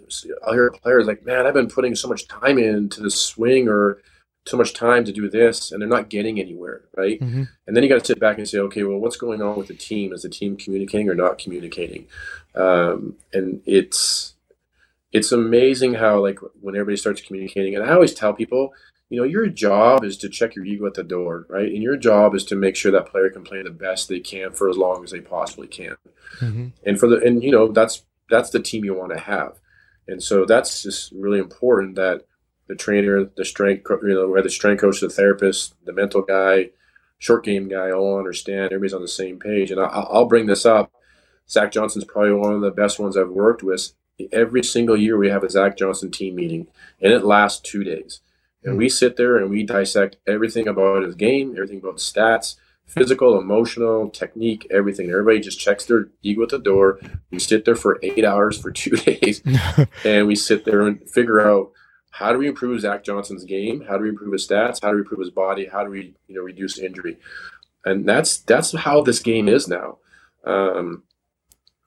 I'll 0.46 0.54
hear 0.54 0.72
players 0.72 1.06
like, 1.06 1.26
man, 1.26 1.46
I've 1.46 1.54
been 1.54 1.68
putting 1.68 1.96
so 1.96 2.08
much 2.08 2.28
time 2.28 2.58
into 2.58 3.02
the 3.02 3.12
swing 3.12 3.68
or 3.68 4.02
so 4.48 4.56
much 4.56 4.74
time 4.74 5.04
to 5.04 5.12
do 5.12 5.30
this, 5.30 5.72
and 5.72 5.82
they're 5.82 5.90
not 5.90 6.10
getting 6.10 6.40
anywhere, 6.40 6.84
right? 6.96 7.20
Mm-hmm. 7.20 7.44
And 7.66 7.76
then 7.76 7.84
you 7.84 7.90
got 7.90 8.00
to 8.00 8.06
sit 8.06 8.20
back 8.20 8.38
and 8.38 8.48
say, 8.48 8.60
okay, 8.60 8.84
well, 8.84 8.98
what's 8.98 9.18
going 9.18 9.42
on 9.42 9.58
with 9.58 9.68
the 9.68 9.74
team? 9.74 10.14
Is 10.14 10.22
the 10.22 10.30
team 10.30 10.56
communicating 10.56 11.10
or 11.10 11.16
not 11.16 11.38
communicating? 11.38 12.08
Um, 12.56 13.16
and 13.34 13.62
it's 13.66 14.36
it's 15.12 15.32
amazing 15.32 15.96
how 15.96 16.20
like 16.20 16.40
when 16.62 16.76
everybody 16.76 16.98
starts 16.98 17.22
communicating, 17.22 17.76
and 17.76 17.84
I 17.84 17.94
always 17.94 18.14
tell 18.14 18.34
people, 18.34 18.74
you 19.10 19.18
know, 19.18 19.26
your 19.26 19.48
job 19.48 20.04
is 20.04 20.18
to 20.18 20.30
check 20.30 20.56
your 20.56 20.66
ego 20.66 20.86
at 20.86 20.94
the 20.94 21.04
door, 21.04 21.46
right? 21.50 21.72
And 21.72 21.82
your 21.82 21.96
job 21.96 22.36
is 22.36 22.44
to 22.46 22.56
make 22.56 22.76
sure 22.76 22.92
that 22.92 23.08
player 23.08 23.30
can 23.30 23.44
play 23.44 23.62
the 23.64 23.70
best 23.70 24.10
they 24.10 24.20
can 24.20 24.52
for 24.52 24.70
as 24.70 24.78
long 24.78 25.04
as 25.04 25.12
they 25.12 25.22
possibly 25.22 25.68
can. 25.68 25.96
Mm-hmm. 26.40 26.68
And 26.86 27.00
for 27.00 27.08
the 27.08 27.22
and 27.22 27.42
you 27.42 27.52
know 27.52 27.72
that's 27.72 28.04
that's 28.30 28.50
the 28.50 28.62
team 28.62 28.84
you 28.84 28.94
want 28.94 29.14
to 29.14 29.20
have. 29.20 29.60
And 30.08 30.22
so 30.22 30.46
that's 30.46 30.84
just 30.84 31.12
really 31.14 31.40
important 31.40 31.96
that 31.96 32.26
the 32.68 32.76
trainer, 32.76 33.26
the 33.36 33.46
strength, 33.46 33.86
you 34.04 34.14
know, 34.14 34.28
where 34.28 34.42
the 34.42 34.50
strength 34.50 34.82
coach, 34.82 35.00
the 35.00 35.10
therapist, 35.10 35.74
the 35.86 35.94
mental 35.94 36.22
guy, 36.22 36.70
short 37.18 37.44
game 37.44 37.68
guy, 37.68 37.92
all 37.92 38.18
understand. 38.18 38.66
Everybody's 38.66 38.94
on 38.94 39.02
the 39.02 39.08
same 39.08 39.40
page. 39.40 39.72
And 39.72 39.80
I, 39.80 39.86
I'll 39.86 40.26
bring 40.26 40.48
this 40.48 40.66
up. 40.66 40.92
Zach 41.50 41.72
Johnson's 41.72 42.06
probably 42.06 42.34
one 42.34 42.54
of 42.54 42.62
the 42.62 42.72
best 42.72 43.00
ones 43.00 43.16
I've 43.16 43.30
worked 43.30 43.64
with. 43.64 43.94
Every 44.34 44.64
single 44.64 44.98
year 44.98 45.18
we 45.18 45.30
have 45.30 45.44
a 45.44 45.50
Zach 45.50 45.78
Johnson 45.78 46.12
team 46.12 46.36
meeting, 46.36 46.68
and 47.02 47.14
it 47.14 47.24
lasts 47.24 47.62
two 47.62 47.84
days. 47.84 48.20
And 48.64 48.78
we 48.78 48.90
sit 48.90 49.18
there 49.18 49.38
and 49.38 49.50
we 49.50 49.64
dissect 49.64 50.18
everything 50.28 50.68
about 50.68 51.04
his 51.04 51.16
game, 51.16 51.52
everything 51.52 51.80
about 51.80 51.98
stats, 51.98 52.56
physical, 52.86 53.40
emotional, 53.40 54.10
technique, 54.10 54.68
everything. 54.72 55.10
Everybody 55.10 55.40
just 55.40 55.60
checks 55.60 55.86
their 55.86 56.10
ego 56.24 56.44
at 56.44 56.50
the 56.50 56.60
door. 56.60 57.00
We 57.30 57.40
sit 57.40 57.66
there 57.66 57.76
for 57.76 58.00
eight 58.02 58.26
hours 58.26 58.58
for 58.58 58.72
two 58.72 58.92
days, 58.98 59.42
and 60.06 60.28
we 60.28 60.36
sit 60.36 60.66
there 60.66 60.82
and 60.82 61.08
figure 61.10 61.40
out 61.40 61.72
how 62.12 62.32
do 62.32 62.40
we 62.40 62.48
improve 62.48 62.82
Zach 62.82 63.04
Johnson's 63.04 63.44
game? 63.44 63.82
How 63.88 63.98
do 63.98 64.04
we 64.04 64.10
improve 64.10 64.34
his 64.34 64.48
stats? 64.48 64.82
How 64.82 64.90
do 64.90 64.96
we 64.96 65.02
improve 65.02 65.20
his 65.20 65.30
body? 65.30 65.68
How 65.68 65.84
do 65.84 65.92
we, 65.92 66.16
you 66.28 66.36
know, 66.36 66.42
reduce 66.42 66.80
injury? 66.80 67.18
And 67.86 68.10
that's 68.10 68.40
that's 68.40 68.76
how 68.76 69.02
this 69.02 69.20
game 69.20 69.48
is 69.48 69.68
now. 69.68 70.00
Um, 70.44 71.04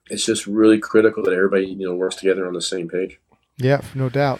it's 0.09 0.25
just 0.25 0.47
really 0.47 0.79
critical 0.79 1.23
that 1.23 1.33
everybody, 1.33 1.67
you 1.67 1.87
know, 1.87 1.95
works 1.95 2.15
together 2.15 2.47
on 2.47 2.53
the 2.53 2.61
same 2.61 2.87
page. 2.87 3.19
Yeah, 3.57 3.81
no 3.93 4.09
doubt. 4.09 4.39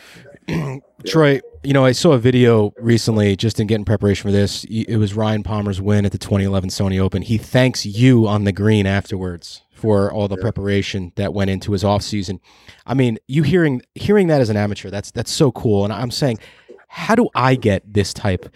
Troy, 1.05 1.41
you 1.63 1.73
know, 1.73 1.85
I 1.85 1.91
saw 1.91 2.13
a 2.13 2.17
video 2.17 2.73
recently 2.77 3.35
just 3.35 3.59
in 3.59 3.67
getting 3.67 3.85
preparation 3.85 4.27
for 4.27 4.31
this. 4.31 4.63
It 4.63 4.97
was 4.97 5.13
Ryan 5.13 5.43
Palmer's 5.43 5.79
win 5.79 6.05
at 6.05 6.11
the 6.11 6.17
2011 6.17 6.69
Sony 6.69 6.99
Open. 6.99 7.21
He 7.21 7.37
thanks 7.37 7.85
you 7.85 8.27
on 8.27 8.45
the 8.45 8.51
green 8.51 8.87
afterwards 8.87 9.61
for 9.71 10.11
all 10.11 10.27
the 10.27 10.37
yeah. 10.37 10.41
preparation 10.41 11.11
that 11.17 11.33
went 11.33 11.51
into 11.51 11.71
his 11.73 11.83
off 11.83 12.01
season. 12.01 12.39
I 12.85 12.95
mean, 12.95 13.19
you 13.27 13.43
hearing 13.43 13.81
hearing 13.93 14.27
that 14.27 14.41
as 14.41 14.49
an 14.49 14.57
amateur, 14.57 14.89
that's 14.89 15.11
that's 15.11 15.31
so 15.31 15.51
cool. 15.51 15.83
And 15.83 15.93
I'm 15.93 16.11
saying, 16.11 16.39
how 16.87 17.13
do 17.15 17.29
I 17.35 17.55
get 17.55 17.91
this 17.91 18.13
type 18.13 18.53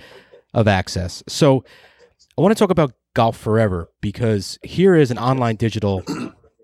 of 0.53 0.67
access? 0.67 1.23
So 1.27 1.63
I 2.37 2.41
want 2.41 2.55
to 2.55 2.59
talk 2.59 2.71
about 2.71 2.93
Golf 3.13 3.37
Forever 3.37 3.89
because 4.01 4.57
here 4.63 4.95
is 4.95 5.11
an 5.11 5.19
online 5.19 5.57
digital 5.57 6.03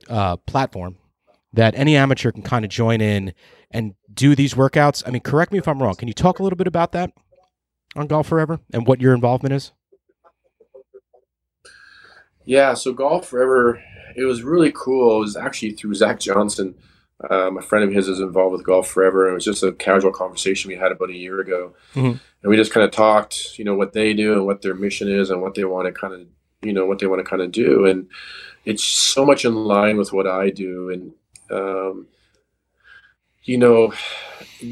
uh, 0.09 0.37
platform 0.37 0.97
that 1.53 1.75
any 1.75 1.95
amateur 1.95 2.31
can 2.31 2.43
kind 2.43 2.63
of 2.63 2.71
join 2.71 3.01
in 3.01 3.33
and 3.71 3.93
do 4.13 4.35
these 4.35 4.53
workouts. 4.53 5.03
I 5.05 5.11
mean, 5.11 5.21
correct 5.21 5.51
me 5.51 5.57
if 5.57 5.67
I'm 5.67 5.81
wrong. 5.81 5.95
Can 5.95 6.07
you 6.07 6.13
talk 6.13 6.39
a 6.39 6.43
little 6.43 6.57
bit 6.57 6.67
about 6.67 6.91
that 6.93 7.11
on 7.95 8.07
Golf 8.07 8.27
Forever 8.27 8.59
and 8.73 8.87
what 8.87 9.01
your 9.01 9.13
involvement 9.13 9.53
is? 9.53 9.71
Yeah, 12.45 12.73
so 12.73 12.93
Golf 12.93 13.27
Forever, 13.27 13.81
it 14.15 14.23
was 14.23 14.43
really 14.43 14.71
cool. 14.75 15.17
It 15.17 15.19
was 15.21 15.37
actually 15.37 15.71
through 15.71 15.93
Zach 15.95 16.19
Johnson. 16.19 16.75
Um, 17.29 17.57
a 17.57 17.61
friend 17.61 17.85
of 17.85 17.93
his 17.93 18.07
is 18.07 18.19
involved 18.19 18.53
with 18.53 18.65
Golf 18.65 18.87
Forever, 18.87 19.27
and 19.27 19.33
it 19.33 19.35
was 19.35 19.45
just 19.45 19.61
a 19.61 19.73
casual 19.73 20.11
conversation 20.11 20.69
we 20.69 20.75
had 20.75 20.91
about 20.91 21.11
a 21.11 21.15
year 21.15 21.39
ago. 21.39 21.73
Mm-hmm. 21.93 22.17
And 22.17 22.49
we 22.49 22.55
just 22.55 22.73
kind 22.73 22.83
of 22.83 22.91
talked, 22.91 23.59
you 23.59 23.65
know, 23.65 23.75
what 23.75 23.93
they 23.93 24.13
do 24.13 24.33
and 24.33 24.47
what 24.47 24.63
their 24.63 24.73
mission 24.73 25.07
is 25.07 25.29
and 25.29 25.41
what 25.41 25.53
they 25.53 25.63
want 25.63 25.85
to 25.85 25.91
kind 25.91 26.13
of, 26.13 26.21
you 26.63 26.73
know, 26.73 26.87
what 26.87 26.97
they 26.97 27.05
want 27.05 27.23
to 27.23 27.29
kind 27.29 27.43
of 27.43 27.51
do. 27.51 27.85
And 27.85 28.09
it's 28.65 28.83
so 28.83 29.23
much 29.23 29.45
in 29.45 29.53
line 29.53 29.97
with 29.97 30.11
what 30.11 30.25
I 30.25 30.49
do. 30.49 30.89
And, 30.89 31.13
um, 31.51 32.07
you 33.43 33.57
know, 33.57 33.93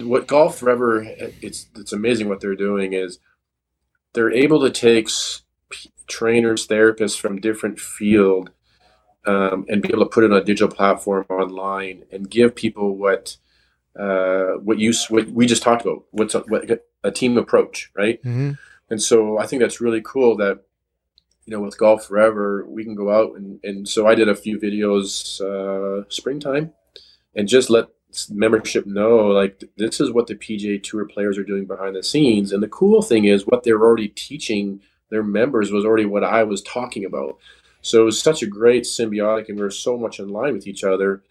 what 0.02 0.28
Golf 0.28 0.58
Forever, 0.58 1.04
it's 1.08 1.68
it's 1.76 1.94
amazing 1.94 2.30
what 2.30 2.42
they're 2.42 2.56
doing 2.56 2.94
is 2.94 3.20
they're 4.14 4.32
able 4.32 4.60
to 4.62 4.70
take 4.70 5.10
trainers, 6.08 6.68
therapists 6.68 7.20
from 7.20 7.42
different 7.42 7.80
field, 7.80 8.52
um, 9.26 9.66
and 9.70 9.82
be 9.82 9.90
able 9.90 10.06
to 10.06 10.10
put 10.10 10.24
it 10.24 10.32
on 10.32 10.38
a 10.38 10.44
digital 10.44 10.74
platform 10.74 11.26
online 11.30 12.04
and 12.12 12.30
give 12.30 12.56
people 12.56 12.96
what 12.96 13.38
uh, 14.00 14.54
what 14.64 14.80
you 14.80 14.94
what 15.10 15.30
we 15.30 15.46
just 15.46 15.64
talked 15.64 15.84
about. 15.84 16.06
What's 16.12 16.36
a, 16.36 16.40
what, 16.42 16.86
a 17.04 17.12
team 17.12 17.38
approach, 17.38 17.92
right? 17.96 18.22
Mm-hmm. 18.24 18.52
And 18.90 19.02
so 19.02 19.38
I 19.38 19.46
think 19.46 19.62
that's 19.62 19.82
really 19.82 20.02
cool 20.04 20.36
that 20.38 20.62
you 21.50 21.56
know 21.56 21.62
with 21.64 21.80
Golf 21.80 22.06
Forever 22.06 22.64
we 22.68 22.84
can 22.84 22.94
go 22.94 23.10
out 23.10 23.36
and 23.36 23.60
and 23.64 23.90
so 23.90 24.06
I 24.06 24.14
did 24.14 24.30
a 24.30 24.36
few 24.36 24.60
videos 24.60 25.42
uh, 25.42 26.06
springtime 26.08 26.74
and 27.36 27.48
just 27.48 27.72
let 27.72 27.88
membership 28.30 28.86
know 28.86 29.28
like 29.28 29.64
this 29.76 30.00
is 30.00 30.12
what 30.12 30.28
the 30.28 30.36
PGA 30.36 30.82
Tour 30.82 31.06
players 31.06 31.40
are 31.40 31.44
doing 31.44 31.66
behind 31.66 31.96
the 31.96 32.04
scenes. 32.04 32.52
And 32.52 32.62
the 32.62 32.68
cool 32.68 33.02
thing 33.02 33.26
is 33.26 33.48
what 33.48 33.64
they're 33.64 33.82
already 33.82 34.10
teaching 34.10 34.82
their 35.10 35.24
members 35.24 35.72
was 35.72 35.86
already 35.86 36.06
what 36.06 36.24
I 36.24 36.44
was 36.44 36.62
talking 36.62 37.04
about. 37.04 37.40
So 37.82 38.02
it 38.02 38.06
was 38.06 38.22
such 38.22 38.44
a 38.44 38.48
great 38.48 38.84
symbiotic, 38.84 39.48
and 39.48 39.58
we 39.58 39.64
were 39.64 39.72
so 39.72 39.98
much 39.98 40.20
in 40.20 40.30
line 40.30 40.54
with 40.54 40.68
each 40.68 40.84
other, 40.84 41.24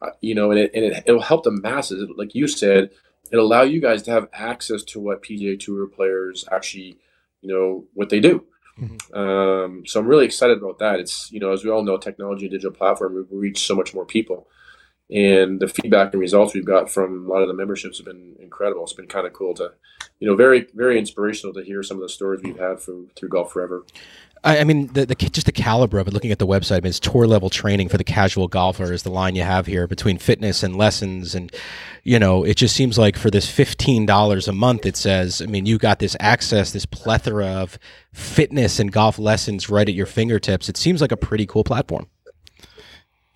uh, 0.00 0.10
you 0.20 0.34
know. 0.34 0.50
And 0.50 0.58
it 0.58 0.70
and 0.74 0.84
it, 0.84 1.04
it'll 1.06 1.20
help 1.20 1.44
the 1.44 1.50
masses, 1.50 2.08
like 2.16 2.34
you 2.34 2.48
said. 2.48 2.90
It'll 3.30 3.46
allow 3.46 3.62
you 3.62 3.80
guys 3.80 4.02
to 4.04 4.10
have 4.10 4.28
access 4.32 4.82
to 4.84 5.00
what 5.00 5.22
PGA 5.22 5.60
Tour 5.60 5.86
players 5.86 6.44
actually, 6.50 6.96
you 7.42 7.52
know, 7.52 7.84
what 7.94 8.08
they 8.08 8.18
do. 8.18 8.46
Mm-hmm. 8.80 9.18
Um, 9.18 9.86
so 9.86 10.00
I'm 10.00 10.06
really 10.06 10.24
excited 10.24 10.58
about 10.58 10.78
that. 10.78 11.00
It's 11.00 11.30
you 11.32 11.40
know, 11.40 11.52
as 11.52 11.64
we 11.64 11.70
all 11.70 11.82
know, 11.82 11.98
technology 11.98 12.46
and 12.46 12.52
digital 12.52 12.76
platform 12.76 13.26
we 13.30 13.38
reach 13.38 13.66
so 13.66 13.74
much 13.74 13.94
more 13.94 14.06
people 14.06 14.46
and 15.10 15.58
the 15.58 15.66
feedback 15.66 16.12
and 16.12 16.20
results 16.20 16.54
we've 16.54 16.64
got 16.64 16.88
from 16.88 17.26
a 17.26 17.28
lot 17.28 17.42
of 17.42 17.48
the 17.48 17.54
memberships 17.54 17.98
have 17.98 18.06
been 18.06 18.36
incredible. 18.38 18.84
It's 18.84 18.92
been 18.92 19.08
kind 19.08 19.26
of 19.26 19.32
cool 19.32 19.54
to, 19.54 19.72
you 20.20 20.28
know, 20.28 20.36
very 20.36 20.66
very 20.74 20.98
inspirational 20.98 21.52
to 21.54 21.64
hear 21.64 21.82
some 21.82 21.96
of 21.96 22.02
the 22.02 22.08
stories 22.08 22.42
we've 22.42 22.58
had 22.58 22.80
from 22.80 23.08
through 23.16 23.30
Golf 23.30 23.52
Forever. 23.52 23.84
I, 24.42 24.60
I 24.60 24.64
mean, 24.64 24.86
the, 24.88 25.04
the 25.04 25.14
just 25.14 25.46
the 25.46 25.52
caliber 25.52 25.98
of 25.98 26.08
it. 26.08 26.14
Looking 26.14 26.32
at 26.32 26.38
the 26.38 26.46
website, 26.46 26.78
I 26.78 26.80
mean, 26.80 26.86
it's 26.86 27.00
tour 27.00 27.26
level 27.26 27.50
training 27.50 27.88
for 27.88 27.98
the 27.98 28.04
casual 28.04 28.48
golfer 28.48 28.92
is 28.92 29.02
the 29.02 29.10
line 29.10 29.36
you 29.36 29.42
have 29.42 29.66
here 29.66 29.86
between 29.86 30.18
fitness 30.18 30.62
and 30.62 30.76
lessons, 30.76 31.34
and 31.34 31.52
you 32.04 32.18
know, 32.18 32.44
it 32.44 32.56
just 32.56 32.74
seems 32.74 32.96
like 32.96 33.16
for 33.16 33.30
this 33.30 33.50
fifteen 33.50 34.06
dollars 34.06 34.48
a 34.48 34.52
month, 34.52 34.86
it 34.86 34.96
says. 34.96 35.42
I 35.42 35.46
mean, 35.46 35.66
you 35.66 35.76
got 35.76 35.98
this 35.98 36.16
access, 36.20 36.72
this 36.72 36.86
plethora 36.86 37.46
of 37.46 37.78
fitness 38.12 38.78
and 38.78 38.90
golf 38.90 39.18
lessons 39.18 39.68
right 39.68 39.88
at 39.88 39.94
your 39.94 40.06
fingertips. 40.06 40.68
It 40.68 40.76
seems 40.76 41.00
like 41.00 41.12
a 41.12 41.18
pretty 41.18 41.46
cool 41.46 41.64
platform. 41.64 42.06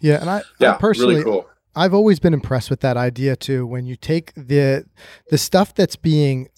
Yeah, 0.00 0.20
and 0.20 0.30
I, 0.30 0.42
yeah, 0.58 0.74
I 0.74 0.76
personally, 0.78 1.16
really 1.16 1.24
cool. 1.24 1.46
I've 1.76 1.94
always 1.94 2.18
been 2.18 2.34
impressed 2.34 2.70
with 2.70 2.80
that 2.80 2.96
idea 2.96 3.36
too. 3.36 3.66
When 3.66 3.84
you 3.86 3.96
take 3.96 4.32
the 4.34 4.86
the 5.28 5.38
stuff 5.38 5.74
that's 5.74 5.96
being 5.96 6.48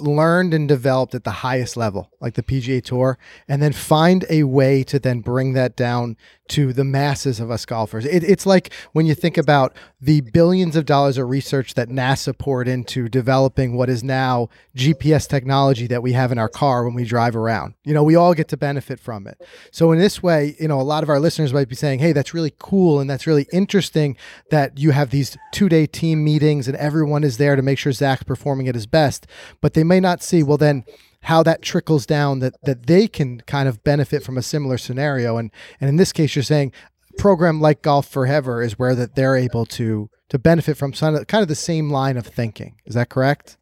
learned 0.00 0.54
and 0.54 0.68
developed 0.68 1.14
at 1.14 1.24
the 1.24 1.30
highest 1.30 1.76
level, 1.76 2.10
like 2.20 2.34
the 2.34 2.42
PGA 2.42 2.82
Tour, 2.82 3.18
and 3.46 3.62
then 3.62 3.72
find 3.72 4.24
a 4.30 4.44
way 4.44 4.82
to 4.84 4.98
then 4.98 5.20
bring 5.20 5.52
that 5.54 5.76
down 5.76 6.16
to 6.48 6.72
the 6.72 6.84
masses 6.84 7.40
of 7.40 7.50
us 7.50 7.64
golfers. 7.66 8.04
It, 8.04 8.24
it's 8.24 8.46
like 8.46 8.72
when 8.92 9.06
you 9.06 9.14
think 9.14 9.36
about 9.36 9.74
the 10.00 10.22
billions 10.22 10.76
of 10.76 10.86
dollars 10.86 11.18
of 11.18 11.28
research 11.28 11.74
that 11.74 11.88
NASA 11.88 12.36
poured 12.36 12.68
into 12.68 13.08
developing 13.08 13.76
what 13.76 13.90
is 13.90 14.02
now 14.02 14.48
GPS 14.74 15.28
technology 15.28 15.86
that 15.86 16.02
we 16.02 16.12
have 16.12 16.32
in 16.32 16.38
our 16.38 16.48
car 16.48 16.84
when 16.84 16.94
we 16.94 17.04
drive 17.04 17.36
around. 17.36 17.74
You 17.84 17.94
know, 17.94 18.02
we 18.02 18.16
all 18.16 18.34
get 18.34 18.48
to 18.48 18.56
benefit 18.56 18.98
from 18.98 19.26
it. 19.26 19.42
So 19.70 19.92
in 19.92 19.98
this 19.98 20.22
way, 20.22 20.56
you 20.58 20.68
know, 20.68 20.80
a 20.80 20.82
lot 20.82 21.02
of 21.02 21.08
our 21.08 21.20
listeners 21.20 21.52
might 21.52 21.68
be 21.68 21.74
saying, 21.74 21.98
"Hey, 21.98 22.12
that's 22.12 22.32
really 22.32 22.54
cool 22.58 22.98
and 23.00 23.08
that's 23.08 23.26
really 23.26 23.46
interesting 23.52 24.16
that 24.50 24.78
you 24.78 24.92
have 24.92 25.10
these 25.10 25.36
two-day 25.52 25.86
team 25.86 26.24
meetings 26.24 26.66
and 26.66 26.76
everyone 26.76 27.24
is 27.24 27.36
there 27.36 27.56
to 27.56 27.62
make 27.62 27.78
sure 27.78 27.92
Zach's 27.92 28.22
performing 28.22 28.68
at 28.68 28.74
his 28.74 28.86
best." 28.86 29.26
But 29.60 29.74
they 29.74 29.84
may 29.88 30.00
not 30.00 30.22
see, 30.22 30.42
well, 30.42 30.58
then 30.58 30.84
how 31.22 31.42
that 31.42 31.62
trickles 31.62 32.06
down 32.06 32.38
that 32.40 32.54
that 32.62 32.86
they 32.86 33.08
can 33.08 33.40
kind 33.42 33.68
of 33.68 33.82
benefit 33.84 34.22
from 34.22 34.38
a 34.38 34.42
similar 34.42 34.78
scenario. 34.78 35.36
And 35.36 35.50
and 35.80 35.88
in 35.88 35.96
this 35.96 36.12
case 36.12 36.36
you're 36.36 36.42
saying 36.42 36.72
program 37.18 37.60
like 37.60 37.82
golf 37.82 38.08
forever 38.08 38.62
is 38.62 38.78
where 38.78 38.94
that 38.94 39.14
they're 39.14 39.36
able 39.36 39.66
to 39.66 40.08
to 40.28 40.38
benefit 40.38 40.76
from 40.76 40.92
some 40.92 41.24
kind 41.24 41.42
of 41.42 41.48
the 41.48 41.54
same 41.54 41.90
line 41.90 42.16
of 42.16 42.26
thinking. 42.26 42.76
Is 42.86 42.94
that 42.94 43.08
correct? 43.08 43.56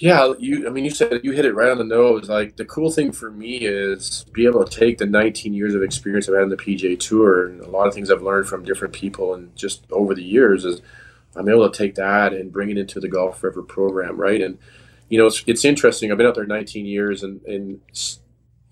Yeah 0.00 0.34
you 0.40 0.66
i 0.66 0.70
mean 0.70 0.84
you 0.84 0.90
said 0.90 1.20
you 1.22 1.32
hit 1.32 1.44
it 1.44 1.54
right 1.54 1.70
on 1.70 1.78
the 1.78 1.84
nose. 1.84 2.28
Like 2.28 2.56
the 2.56 2.64
cool 2.64 2.90
thing 2.90 3.12
for 3.12 3.30
me 3.30 3.58
is 3.58 4.26
be 4.32 4.44
able 4.44 4.64
to 4.64 4.78
take 4.78 4.98
the 4.98 5.06
19 5.06 5.54
years 5.54 5.74
of 5.74 5.82
experience 5.82 6.28
i've 6.28 6.34
had 6.34 6.42
in 6.42 6.48
the 6.48 6.56
pga 6.56 6.98
tour 6.98 7.46
and 7.46 7.60
a 7.60 7.70
lot 7.70 7.86
of 7.86 7.94
things 7.94 8.10
i've 8.10 8.22
learned 8.22 8.48
from 8.48 8.64
different 8.64 8.92
people 8.92 9.34
and 9.34 9.54
just 9.54 9.86
over 9.92 10.14
the 10.14 10.22
years 10.22 10.64
is 10.64 10.82
i'm 11.36 11.48
able 11.48 11.70
to 11.70 11.78
take 11.78 11.94
that 11.94 12.32
and 12.32 12.52
bring 12.52 12.70
it 12.70 12.76
into 12.76 12.98
the 12.98 13.08
golf 13.08 13.38
forever 13.38 13.62
program 13.62 14.20
right? 14.20 14.42
And 14.42 14.58
you 15.14 15.18
know, 15.18 15.28
it's, 15.28 15.44
it's 15.46 15.64
interesting. 15.64 16.10
I've 16.10 16.18
been 16.18 16.26
out 16.26 16.34
there 16.34 16.44
19 16.44 16.86
years, 16.86 17.22
and 17.22 17.40
and 17.42 17.80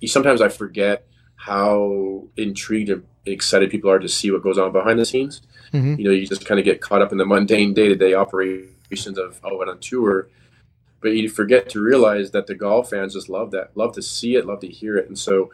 sometimes 0.04 0.40
I 0.40 0.48
forget 0.48 1.06
how 1.36 2.26
intrigued 2.36 2.88
and 2.88 3.04
excited 3.26 3.70
people 3.70 3.88
are 3.88 4.00
to 4.00 4.08
see 4.08 4.32
what 4.32 4.42
goes 4.42 4.58
on 4.58 4.72
behind 4.72 4.98
the 4.98 5.04
scenes. 5.04 5.42
Mm-hmm. 5.72 6.00
You 6.00 6.04
know, 6.04 6.10
you 6.10 6.26
just 6.26 6.44
kind 6.44 6.58
of 6.58 6.64
get 6.64 6.80
caught 6.80 7.00
up 7.00 7.12
in 7.12 7.18
the 7.18 7.24
mundane 7.24 7.74
day 7.74 7.86
to 7.86 7.94
day 7.94 8.14
operations 8.14 9.18
of 9.18 9.38
oh, 9.44 9.60
and 9.60 9.70
on 9.70 9.78
tour, 9.78 10.30
but 11.00 11.10
you 11.10 11.28
forget 11.28 11.68
to 11.68 11.80
realize 11.80 12.32
that 12.32 12.48
the 12.48 12.56
golf 12.56 12.90
fans 12.90 13.14
just 13.14 13.28
love 13.28 13.52
that, 13.52 13.70
love 13.76 13.94
to 13.94 14.02
see 14.02 14.34
it, 14.34 14.44
love 14.44 14.58
to 14.62 14.68
hear 14.68 14.96
it, 14.96 15.06
and 15.06 15.16
so 15.16 15.52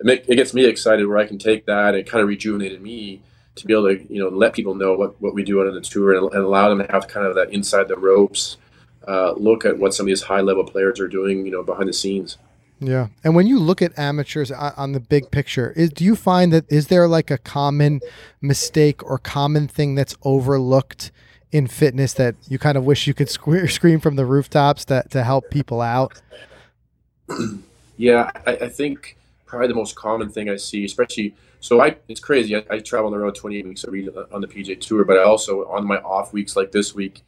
it, 0.00 0.06
make, 0.06 0.24
it 0.28 0.36
gets 0.36 0.54
me 0.54 0.64
excited 0.64 1.06
where 1.06 1.18
I 1.18 1.26
can 1.26 1.36
take 1.36 1.66
that 1.66 1.94
and 1.94 2.06
kind 2.06 2.22
of 2.22 2.28
rejuvenated 2.28 2.80
me 2.80 3.20
to 3.56 3.66
be 3.66 3.74
able 3.74 3.94
to 3.94 4.10
you 4.10 4.18
know 4.18 4.30
let 4.30 4.54
people 4.54 4.74
know 4.74 4.94
what, 4.94 5.20
what 5.20 5.34
we 5.34 5.44
do 5.44 5.60
on 5.60 5.74
the 5.74 5.82
tour 5.82 6.16
and, 6.16 6.32
and 6.32 6.42
allow 6.42 6.70
them 6.70 6.78
to 6.78 6.90
have 6.90 7.06
kind 7.06 7.26
of 7.26 7.34
that 7.34 7.52
inside 7.52 7.88
the 7.88 7.98
ropes 7.98 8.56
uh, 9.06 9.32
look 9.32 9.64
at 9.64 9.78
what 9.78 9.94
some 9.94 10.04
of 10.04 10.08
these 10.08 10.22
high 10.22 10.40
level 10.40 10.64
players 10.64 11.00
are 11.00 11.08
doing 11.08 11.44
you 11.44 11.52
know 11.52 11.62
behind 11.62 11.88
the 11.88 11.92
scenes. 11.92 12.38
Yeah. 12.80 13.08
And 13.22 13.36
when 13.36 13.46
you 13.46 13.60
look 13.60 13.80
at 13.80 13.96
amateurs 13.96 14.50
on 14.50 14.90
the 14.90 14.98
big 14.98 15.30
picture, 15.30 15.72
is 15.76 15.90
do 15.90 16.04
you 16.04 16.16
find 16.16 16.52
that 16.52 16.70
is 16.70 16.88
there 16.88 17.06
like 17.06 17.30
a 17.30 17.38
common 17.38 18.00
mistake 18.40 19.04
or 19.08 19.18
common 19.18 19.68
thing 19.68 19.94
that's 19.94 20.16
overlooked 20.24 21.12
in 21.52 21.68
fitness 21.68 22.14
that 22.14 22.34
you 22.48 22.58
kind 22.58 22.76
of 22.76 22.84
wish 22.84 23.06
you 23.06 23.14
could 23.14 23.28
sque- 23.28 23.70
scream 23.70 24.00
from 24.00 24.16
the 24.16 24.26
rooftops 24.26 24.84
to, 24.86 25.04
to 25.10 25.22
help 25.22 25.48
people 25.50 25.80
out? 25.80 26.20
Yeah, 27.98 28.30
I, 28.46 28.52
I, 28.52 28.68
think 28.68 29.16
probably 29.46 29.68
the 29.68 29.74
most 29.74 29.94
common 29.94 30.30
thing 30.30 30.48
I 30.48 30.56
see, 30.56 30.84
especially 30.84 31.34
so 31.60 31.80
I 31.80 31.96
it's 32.08 32.18
crazy. 32.18 32.56
I, 32.56 32.64
I 32.70 32.78
travel 32.80 33.06
on 33.06 33.12
the 33.12 33.18
road 33.18 33.36
28 33.36 33.66
weeks 33.66 33.84
a 33.84 33.90
week 33.90 34.08
on 34.32 34.40
the 34.40 34.48
PGA 34.48 34.80
Tour, 34.80 35.04
but 35.04 35.18
I 35.18 35.22
also 35.22 35.68
on 35.68 35.86
my 35.86 35.98
off 35.98 36.32
weeks 36.32 36.56
like 36.56 36.72
this 36.72 36.94
week, 36.94 37.22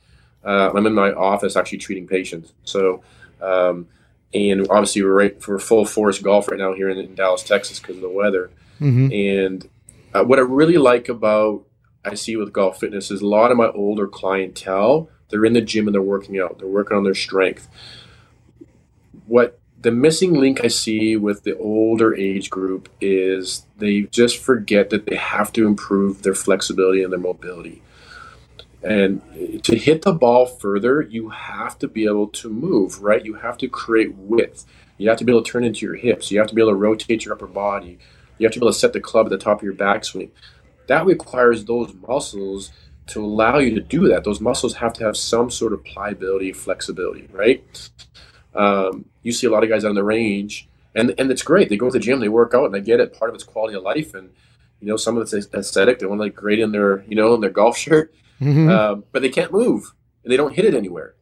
uh, 0.45 0.71
I'm 0.75 0.87
in 0.87 0.95
my 0.95 1.13
office 1.13 1.57
actually 1.57 1.79
treating 1.79 2.07
patients. 2.07 2.53
So 2.65 3.03
um, 3.41 3.89
and 4.35 4.67
obviously 4.69 5.03
we're 5.03 5.15
right 5.15 5.43
for 5.43 5.59
full 5.59 5.85
force 5.85 6.19
golf 6.19 6.49
right 6.49 6.59
now 6.59 6.75
here 6.75 6.89
in, 6.89 6.99
in 6.99 7.15
Dallas, 7.15 7.43
Texas, 7.43 7.79
because 7.79 7.97
of 7.97 8.03
the 8.03 8.09
weather. 8.09 8.51
Mm-hmm. 8.81 9.13
And 9.13 9.69
uh, 10.13 10.25
what 10.25 10.39
I 10.39 10.43
really 10.43 10.77
like 10.77 11.09
about 11.09 11.65
I 12.05 12.15
see 12.15 12.37
with 12.37 12.53
golf 12.53 12.81
fitness 12.81 13.11
is 13.11 13.23
a 13.23 13.27
lot 13.27 13.51
of 13.51 13.57
my 13.57 13.69
older 13.69 14.07
clientele. 14.07 15.09
They're 15.29 15.45
in 15.45 15.55
the 15.55 15.61
gym 15.61 15.87
and 15.87 15.95
they're 15.95 16.03
working 16.03 16.39
out. 16.39 16.59
They're 16.59 16.69
working 16.69 16.97
on 16.97 17.05
their 17.05 17.15
strength. 17.15 17.69
What 19.27 19.59
the 19.81 19.91
missing 19.91 20.35
link 20.35 20.65
I 20.65 20.69
see 20.69 21.17
with 21.17 21.45
the 21.45 21.57
older 21.59 22.15
age 22.15 22.51
group 22.51 22.89
is 23.01 23.65
they 23.79 24.03
just 24.03 24.39
forget 24.39 24.91
that 24.91 25.07
they 25.07 25.17
have 25.17 25.53
to 25.55 25.67
improve 25.67 26.23
their 26.23 26.35
flexibility 26.35 27.03
and 27.03 27.13
their 27.13 27.21
mobility. 27.21 27.83
And 28.85 29.63
to 29.65 29.77
hit 29.77 30.03
the 30.03 30.13
ball 30.13 30.45
further, 30.45 31.01
you 31.01 31.31
have 31.31 31.79
to 31.79 31.89
be 31.89 32.05
able 32.05 32.29
to 32.29 32.51
move, 32.51 33.03
right? 33.03 33.25
You 33.25 33.35
have 33.35 33.57
to 33.59 33.69
create 33.69 34.15
width. 34.15 34.67
You 34.99 35.09
have 35.09 35.19
to 35.19 35.25
be 35.25 35.33
able 35.33 35.43
to 35.43 35.51
turn 35.51 35.65
into 35.65 35.87
your 35.87 35.95
hips. 35.95 36.31
You 36.31 36.39
have 36.39 36.49
to 36.49 36.55
be 36.55 36.61
able 36.61 36.73
to 36.73 36.77
rotate 36.77 37.25
your 37.25 37.35
upper 37.35 37.47
body. 37.47 37.99
You 38.39 38.47
have 38.47 38.53
to 38.53 38.61
be 38.61 38.65
able 38.65 38.73
to 38.73 38.79
set 38.79 38.93
the 38.93 39.01
club 39.01 39.27
at 39.27 39.31
the 39.31 39.39
top 39.39 39.59
of 39.59 39.63
your 39.63 39.75
backswing. 39.75 40.31
That 40.87 41.07
requires 41.07 41.65
those 41.65 41.95
muscles 41.95 42.73
to 43.07 43.25
allow 43.25 43.59
you 43.59 43.75
to 43.75 43.81
do 43.81 44.09
that. 44.09 44.25
Those 44.25 44.41
muscles 44.41 44.75
have 44.75 44.93
to 44.95 45.05
have 45.05 45.17
some 45.17 45.51
sort 45.51 45.73
of 45.73 45.83
pliability, 45.85 46.53
flexibility, 46.53 47.29
right? 47.33 47.91
Um, 48.55 49.07
you 49.23 49.33
see 49.33 49.47
a 49.47 49.51
lot 49.51 49.65
of 49.65 49.71
guys 49.71 49.85
on 49.85 49.95
the 49.95 50.05
range, 50.05 50.69
and 50.95 51.15
and 51.19 51.31
it's 51.31 51.43
great. 51.43 51.71
They 51.71 51.77
go 51.77 51.87
to 51.87 51.93
the 51.93 51.99
gym, 51.99 52.21
they 52.21 52.29
work 52.29 52.55
out, 52.55 52.67
and 52.67 52.75
they 52.75 52.81
get 52.81 53.01
it. 53.01 53.19
Part 53.19 53.31
of 53.31 53.35
it's 53.35 53.45
quality 53.45 53.77
of 53.77 53.83
life, 53.83 54.15
and 54.15 54.31
you 54.81 54.87
know 54.87 54.97
some 54.97 55.17
of 55.17 55.23
it's 55.23 55.49
aesthetic. 55.55 55.99
They 55.99 56.07
want 56.07 56.21
to 56.21 56.27
look 56.27 56.35
great 56.35 56.61
in 56.61 56.73
their 56.73 57.03
you 57.09 57.17
know 57.17 57.35
in 57.35 57.41
their 57.41 57.51
golf 57.51 57.77
shirt 57.85 58.15
mm-hmm. 58.41 58.69
Um, 58.69 59.05
but 59.13 59.23
they 59.23 59.29
can't 59.29 59.53
move 59.53 59.93
and 60.23 60.33
they 60.33 60.37
don't 60.37 60.55
hit 60.55 60.65
it 60.65 60.75
anywhere. 60.75 61.15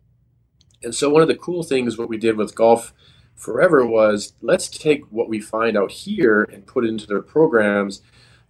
And 0.82 0.94
so 0.94 1.10
one 1.10 1.22
of 1.22 1.28
the 1.28 1.36
cool 1.36 1.62
things 1.62 1.98
what 1.98 2.08
we 2.08 2.16
did 2.16 2.36
with 2.36 2.54
golf 2.54 2.92
forever 3.34 3.86
was 3.86 4.34
let's 4.40 4.68
take 4.68 5.02
what 5.10 5.28
we 5.28 5.40
find 5.40 5.76
out 5.76 5.90
here 5.90 6.42
and 6.44 6.66
put 6.66 6.84
it 6.84 6.88
into 6.88 7.06
their 7.06 7.22
programs. 7.22 8.02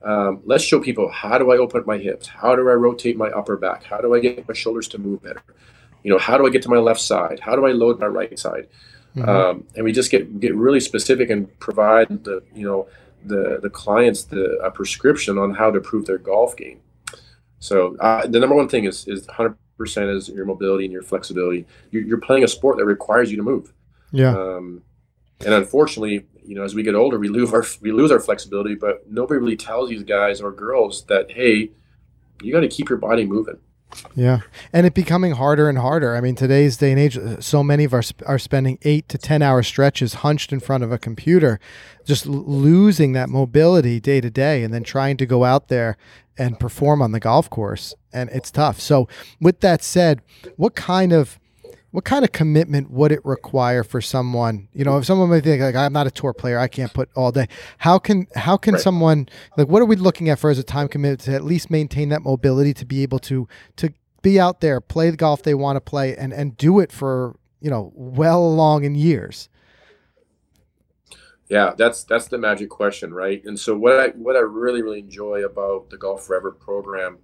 Um, 0.03 0.41
let's 0.45 0.65
show 0.65 0.81
people 0.81 1.11
how 1.11 1.39
do 1.39 1.53
I 1.53 1.59
open 1.59 1.81
up 1.81 1.87
my 1.87 1.99
hips? 1.99 2.27
How 2.27 2.57
do 2.57 2.69
I 2.69 2.75
rotate 2.75 3.17
my 3.17 3.29
upper 3.29 3.57
back? 3.57 3.85
How 3.85 4.01
do 4.01 4.15
I 4.15 4.21
get 4.21 4.49
my 4.49 4.55
shoulders 4.55 4.89
to 4.89 4.99
move 4.99 5.23
better? 5.23 5.43
You 6.03 6.11
know, 6.11 6.19
how 6.19 6.37
do 6.37 6.47
I 6.47 6.51
get 6.51 6.63
to 6.63 6.69
my 6.69 6.79
left 6.79 7.01
side? 7.01 7.41
How 7.41 7.55
do 7.55 7.67
I 7.67 7.73
load 7.73 8.01
my 8.01 8.07
right 8.07 8.37
side? 8.39 8.69
Mm-hmm. 9.17 9.29
Um, 9.29 9.65
and 9.77 9.85
we 9.85 9.93
just 9.93 10.11
get 10.11 10.41
get 10.41 10.55
really 10.55 10.81
specific 10.81 11.31
and 11.31 11.59
provide 11.61 12.25
the 12.25 12.43
you 12.55 12.67
know 12.67 12.89
the 13.25 13.61
the 13.63 13.71
clients 13.71 14.25
the 14.25 14.59
a 14.65 14.71
prescription 14.71 15.39
on 15.39 15.55
how 15.55 15.71
to 15.71 15.79
improve 15.79 16.07
their 16.07 16.19
golf 16.19 16.57
game. 16.57 16.81
So 17.63 17.97
uh, 18.01 18.27
the 18.27 18.41
number 18.41 18.57
one 18.57 18.69
thing 18.69 18.85
is 18.87 19.07
is 19.07 19.25
100 19.29 19.57
percent 19.79 20.11
is 20.11 20.29
your 20.29 20.45
mobility 20.45 20.85
and 20.85 20.93
your 20.93 21.03
flexibility. 21.03 21.65
You're, 21.93 22.03
you're, 22.03 22.21
playing 22.21 22.43
a 22.43 22.49
sport 22.49 22.77
that 22.79 22.85
requires 22.85 23.31
you 23.31 23.37
to 23.37 23.43
move. 23.43 23.73
Yeah. 24.11 24.37
Um, 24.37 24.83
and 25.45 25.55
unfortunately, 25.55 26.27
you 26.45 26.57
know, 26.57 26.65
as 26.65 26.75
we 26.75 26.83
get 26.83 26.97
older, 26.97 27.21
we 27.21 27.29
lose 27.39 27.53
our 27.53 27.65
we 27.81 27.93
lose 27.93 28.11
our 28.11 28.19
flexibility. 28.19 28.75
But 28.75 29.09
nobody 29.09 29.39
really 29.39 29.57
tells 29.57 29.91
these 29.91 30.03
guys 30.03 30.41
or 30.41 30.51
girls 30.51 31.05
that 31.07 31.31
hey, 31.31 31.71
you 32.43 32.53
got 32.53 32.61
to 32.61 32.69
keep 32.69 32.89
your 32.89 32.99
body 32.99 33.25
moving. 33.25 33.59
Yeah, 34.17 34.41
and 34.73 34.87
it 34.87 34.95
becoming 34.95 35.33
harder 35.33 35.69
and 35.69 35.79
harder. 35.79 36.17
I 36.17 36.21
mean, 36.21 36.35
today's 36.35 36.79
day 36.79 36.91
and 36.91 36.99
age, 36.99 37.19
so 37.41 37.63
many 37.63 37.85
of 37.85 37.93
us 37.93 38.13
are 38.27 38.39
spending 38.39 38.79
eight 38.83 39.09
to 39.11 39.19
ten 39.19 39.43
hour 39.43 39.63
stretches 39.63 40.15
hunched 40.15 40.53
in 40.53 40.61
front 40.61 40.83
of 40.83 40.91
a 40.91 40.99
computer, 40.99 41.61
just 42.05 42.27
losing 42.27 43.13
that 43.13 43.29
mobility 43.29 44.01
day 44.01 44.21
to 44.21 44.31
day, 44.31 44.65
and 44.65 44.73
then 44.73 44.83
trying 44.83 45.17
to 45.19 45.27
go 45.27 45.45
out 45.45 45.69
there 45.69 45.97
and 46.39 46.59
perform 46.59 47.03
on 47.03 47.13
the 47.13 47.21
golf 47.21 47.51
course, 47.51 47.95
and 48.13 48.31
it's 48.31 48.51
tough. 48.51 48.81
So, 48.81 49.09
with 49.41 49.61
that 49.61 49.83
said, 49.83 50.23
what 50.57 50.75
kind 50.75 51.13
of 51.13 51.39
what 51.93 52.05
kind 52.05 52.25
of 52.25 52.33
commitment 52.33 52.91
would 52.91 53.13
it 53.13 53.25
require 53.25 53.85
for 53.85 54.01
someone 54.01 54.67
you 54.73 54.85
know 54.85 54.97
if 54.97 55.05
someone 55.05 55.29
may 55.31 55.41
think 55.41 55.63
like 55.63 55.75
i'm 55.77 55.93
not 55.93 56.07
a 56.07 56.11
tour 56.11 56.33
player 56.33 56.59
i 56.59 56.67
can't 56.67 56.93
put 56.93 57.09
all 57.15 57.31
day 57.31 57.47
how 57.79 57.99
can 57.99 58.27
how 58.35 58.57
can 58.57 58.75
right. 58.75 58.83
someone 58.83 59.29
like 59.57 59.69
what 59.69 59.81
are 59.81 59.85
we 59.85 59.95
looking 59.95 60.29
at 60.29 60.39
for 60.39 60.51
as 60.51 60.59
a 60.59 60.63
time 60.63 60.89
commitment 60.89 61.21
to 61.21 61.33
at 61.35 61.45
least 61.45 61.71
maintain 61.71 62.09
that 62.09 62.23
mobility 62.23 62.75
to 62.75 62.85
be 62.85 63.03
able 63.03 63.19
to 63.19 63.47
to 63.77 63.93
be 64.23 64.41
out 64.41 64.61
there 64.61 64.81
play 64.81 65.11
the 65.11 65.17
golf 65.17 65.43
they 65.43 65.55
want 65.55 65.77
to 65.77 65.81
play 65.81 66.17
and 66.17 66.33
and 66.33 66.57
do 66.57 66.81
it 66.81 66.91
for 66.91 67.37
you 67.61 67.71
know 67.71 67.93
well 67.95 68.43
along 68.43 68.85
in 68.85 68.95
years 68.95 69.49
yeah 71.53 71.73
that's 71.77 72.05
that's 72.05 72.27
the 72.27 72.39
magic 72.39 72.69
question 72.69 73.13
right 73.13 73.45
and 73.45 73.59
so 73.59 73.77
what 73.77 73.99
i 73.99 74.09
what 74.09 74.37
i 74.37 74.41
really 74.41 74.83
really 74.83 75.01
enjoy 75.01 75.45
about 75.45 75.89
the 75.91 75.97
golf 75.97 76.25
forever 76.25 76.51
program 76.51 77.19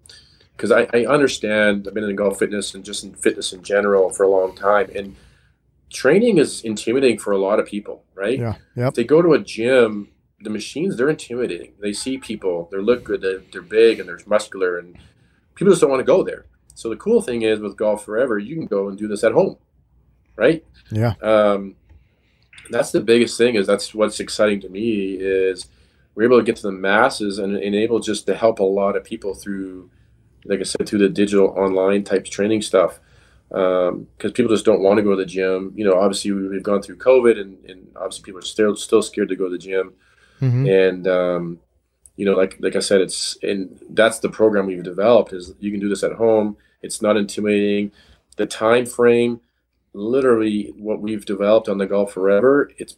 because 0.58 0.72
I, 0.72 0.88
I 0.92 1.06
understand 1.06 1.86
I've 1.86 1.94
been 1.94 2.02
in 2.02 2.16
golf 2.16 2.40
fitness 2.40 2.74
and 2.74 2.84
just 2.84 3.04
in 3.04 3.14
fitness 3.14 3.52
in 3.52 3.62
general 3.62 4.10
for 4.10 4.24
a 4.24 4.28
long 4.28 4.56
time, 4.56 4.90
and 4.94 5.14
training 5.88 6.38
is 6.38 6.62
intimidating 6.62 7.18
for 7.18 7.32
a 7.32 7.38
lot 7.38 7.60
of 7.60 7.66
people, 7.66 8.04
right? 8.14 8.38
Yeah. 8.38 8.54
Yep. 8.74 8.88
If 8.88 8.94
they 8.94 9.04
go 9.04 9.22
to 9.22 9.34
a 9.34 9.38
gym, 9.38 10.08
the 10.40 10.50
machines 10.50 10.96
they're 10.96 11.08
intimidating. 11.08 11.74
They 11.80 11.92
see 11.92 12.18
people, 12.18 12.68
they 12.72 12.78
look 12.78 13.04
good, 13.04 13.22
they're, 13.22 13.42
they're 13.52 13.62
big 13.62 14.00
and 14.00 14.08
they're 14.08 14.18
muscular, 14.26 14.78
and 14.78 14.96
people 15.54 15.72
just 15.72 15.80
don't 15.80 15.90
want 15.90 16.00
to 16.00 16.04
go 16.04 16.24
there. 16.24 16.46
So 16.74 16.88
the 16.88 16.96
cool 16.96 17.22
thing 17.22 17.42
is 17.42 17.60
with 17.60 17.76
Golf 17.76 18.04
Forever, 18.04 18.38
you 18.38 18.56
can 18.56 18.66
go 18.66 18.88
and 18.88 18.98
do 18.98 19.06
this 19.06 19.22
at 19.22 19.32
home, 19.32 19.58
right? 20.34 20.64
Yeah. 20.90 21.14
Um, 21.22 21.76
that's 22.70 22.92
the 22.92 23.00
biggest 23.00 23.38
thing. 23.38 23.54
Is 23.54 23.66
that's 23.66 23.94
what's 23.94 24.20
exciting 24.20 24.60
to 24.62 24.68
me 24.68 25.14
is 25.14 25.66
we're 26.14 26.24
able 26.24 26.38
to 26.38 26.44
get 26.44 26.56
to 26.56 26.62
the 26.62 26.72
masses 26.72 27.38
and 27.38 27.56
enable 27.56 28.00
just 28.00 28.26
to 28.26 28.34
help 28.34 28.58
a 28.58 28.64
lot 28.64 28.96
of 28.96 29.04
people 29.04 29.34
through 29.34 29.90
like 30.44 30.60
I 30.60 30.64
said, 30.64 30.88
through 30.88 31.00
the 31.00 31.08
digital 31.08 31.48
online 31.48 32.04
type 32.04 32.24
training 32.24 32.62
stuff. 32.62 32.98
Because 33.48 33.90
um, 33.90 34.32
people 34.34 34.48
just 34.52 34.64
don't 34.64 34.82
want 34.82 34.98
to 34.98 35.02
go 35.02 35.10
to 35.10 35.16
the 35.16 35.26
gym. 35.26 35.72
You 35.74 35.84
know, 35.84 35.98
obviously 35.98 36.32
we've 36.32 36.62
gone 36.62 36.82
through 36.82 36.96
COVID, 36.96 37.40
and, 37.40 37.64
and 37.64 37.86
obviously 37.96 38.24
people 38.24 38.40
are 38.40 38.42
still 38.42 38.76
still 38.76 39.02
scared 39.02 39.28
to 39.30 39.36
go 39.36 39.44
to 39.44 39.50
the 39.50 39.58
gym. 39.58 39.94
Mm-hmm. 40.40 40.66
And 40.66 41.08
um, 41.08 41.60
you 42.16 42.26
know, 42.26 42.34
like 42.34 42.58
like 42.60 42.76
I 42.76 42.80
said, 42.80 43.00
it's 43.00 43.38
and 43.42 43.78
that's 43.90 44.18
the 44.18 44.28
program 44.28 44.66
we've 44.66 44.82
developed 44.82 45.32
is 45.32 45.54
you 45.60 45.70
can 45.70 45.80
do 45.80 45.88
this 45.88 46.02
at 46.02 46.12
home. 46.12 46.56
It's 46.82 47.00
not 47.00 47.16
intimidating. 47.16 47.92
The 48.36 48.46
time 48.46 48.86
frame, 48.86 49.40
literally, 49.92 50.72
what 50.76 51.00
we've 51.00 51.24
developed 51.24 51.68
on 51.68 51.78
the 51.78 51.86
Golf 51.86 52.12
Forever, 52.12 52.70
it's 52.78 52.96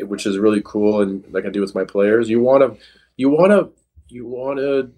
which 0.00 0.26
is 0.26 0.38
really 0.38 0.62
cool. 0.64 1.02
And 1.02 1.24
like 1.32 1.44
I 1.44 1.50
do 1.50 1.60
with 1.60 1.74
my 1.74 1.84
players, 1.84 2.28
you 2.28 2.40
want 2.40 2.62
to 2.62 2.80
you 3.16 3.30
want 3.30 3.52
to 3.52 3.70
you 4.08 4.26
want 4.26 4.58
to 4.58 4.90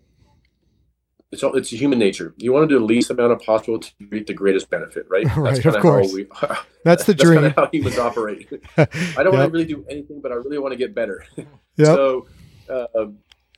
it's 1.33 1.45
all, 1.45 1.55
it's 1.55 1.71
human 1.71 1.99
nature. 1.99 2.35
You 2.39 2.53
want 2.53 2.69
to 2.69 2.75
do 2.75 2.79
the 2.79 2.85
least 2.85 3.11
amount 3.11 3.33
of 3.33 3.41
possible 3.41 3.79
to 3.79 3.91
reap 4.11 4.27
the 4.27 4.35
greatest 4.35 4.69
benefit, 4.69 5.07
right? 5.09 5.25
right, 5.37 5.65
of 5.65 5.77
course. 5.77 6.13
We, 6.13 6.25
that's 6.85 7.05
the 7.05 7.13
that's 7.13 7.23
dream. 7.23 7.45
Of 7.45 7.55
how 7.55 7.69
humans 7.69 7.99
operate. 7.99 8.49
I 8.77 8.85
don't 8.85 9.33
yep. 9.33 9.33
want 9.33 9.35
to 9.45 9.51
really 9.51 9.65
do 9.65 9.85
anything, 9.89 10.21
but 10.21 10.33
I 10.33 10.37
really 10.37 10.59
want 10.59 10.73
to 10.73 10.77
get 10.77 10.95
better. 10.95 11.25
Yep. 11.37 11.87
So, 11.87 12.27
uh, 12.69 13.07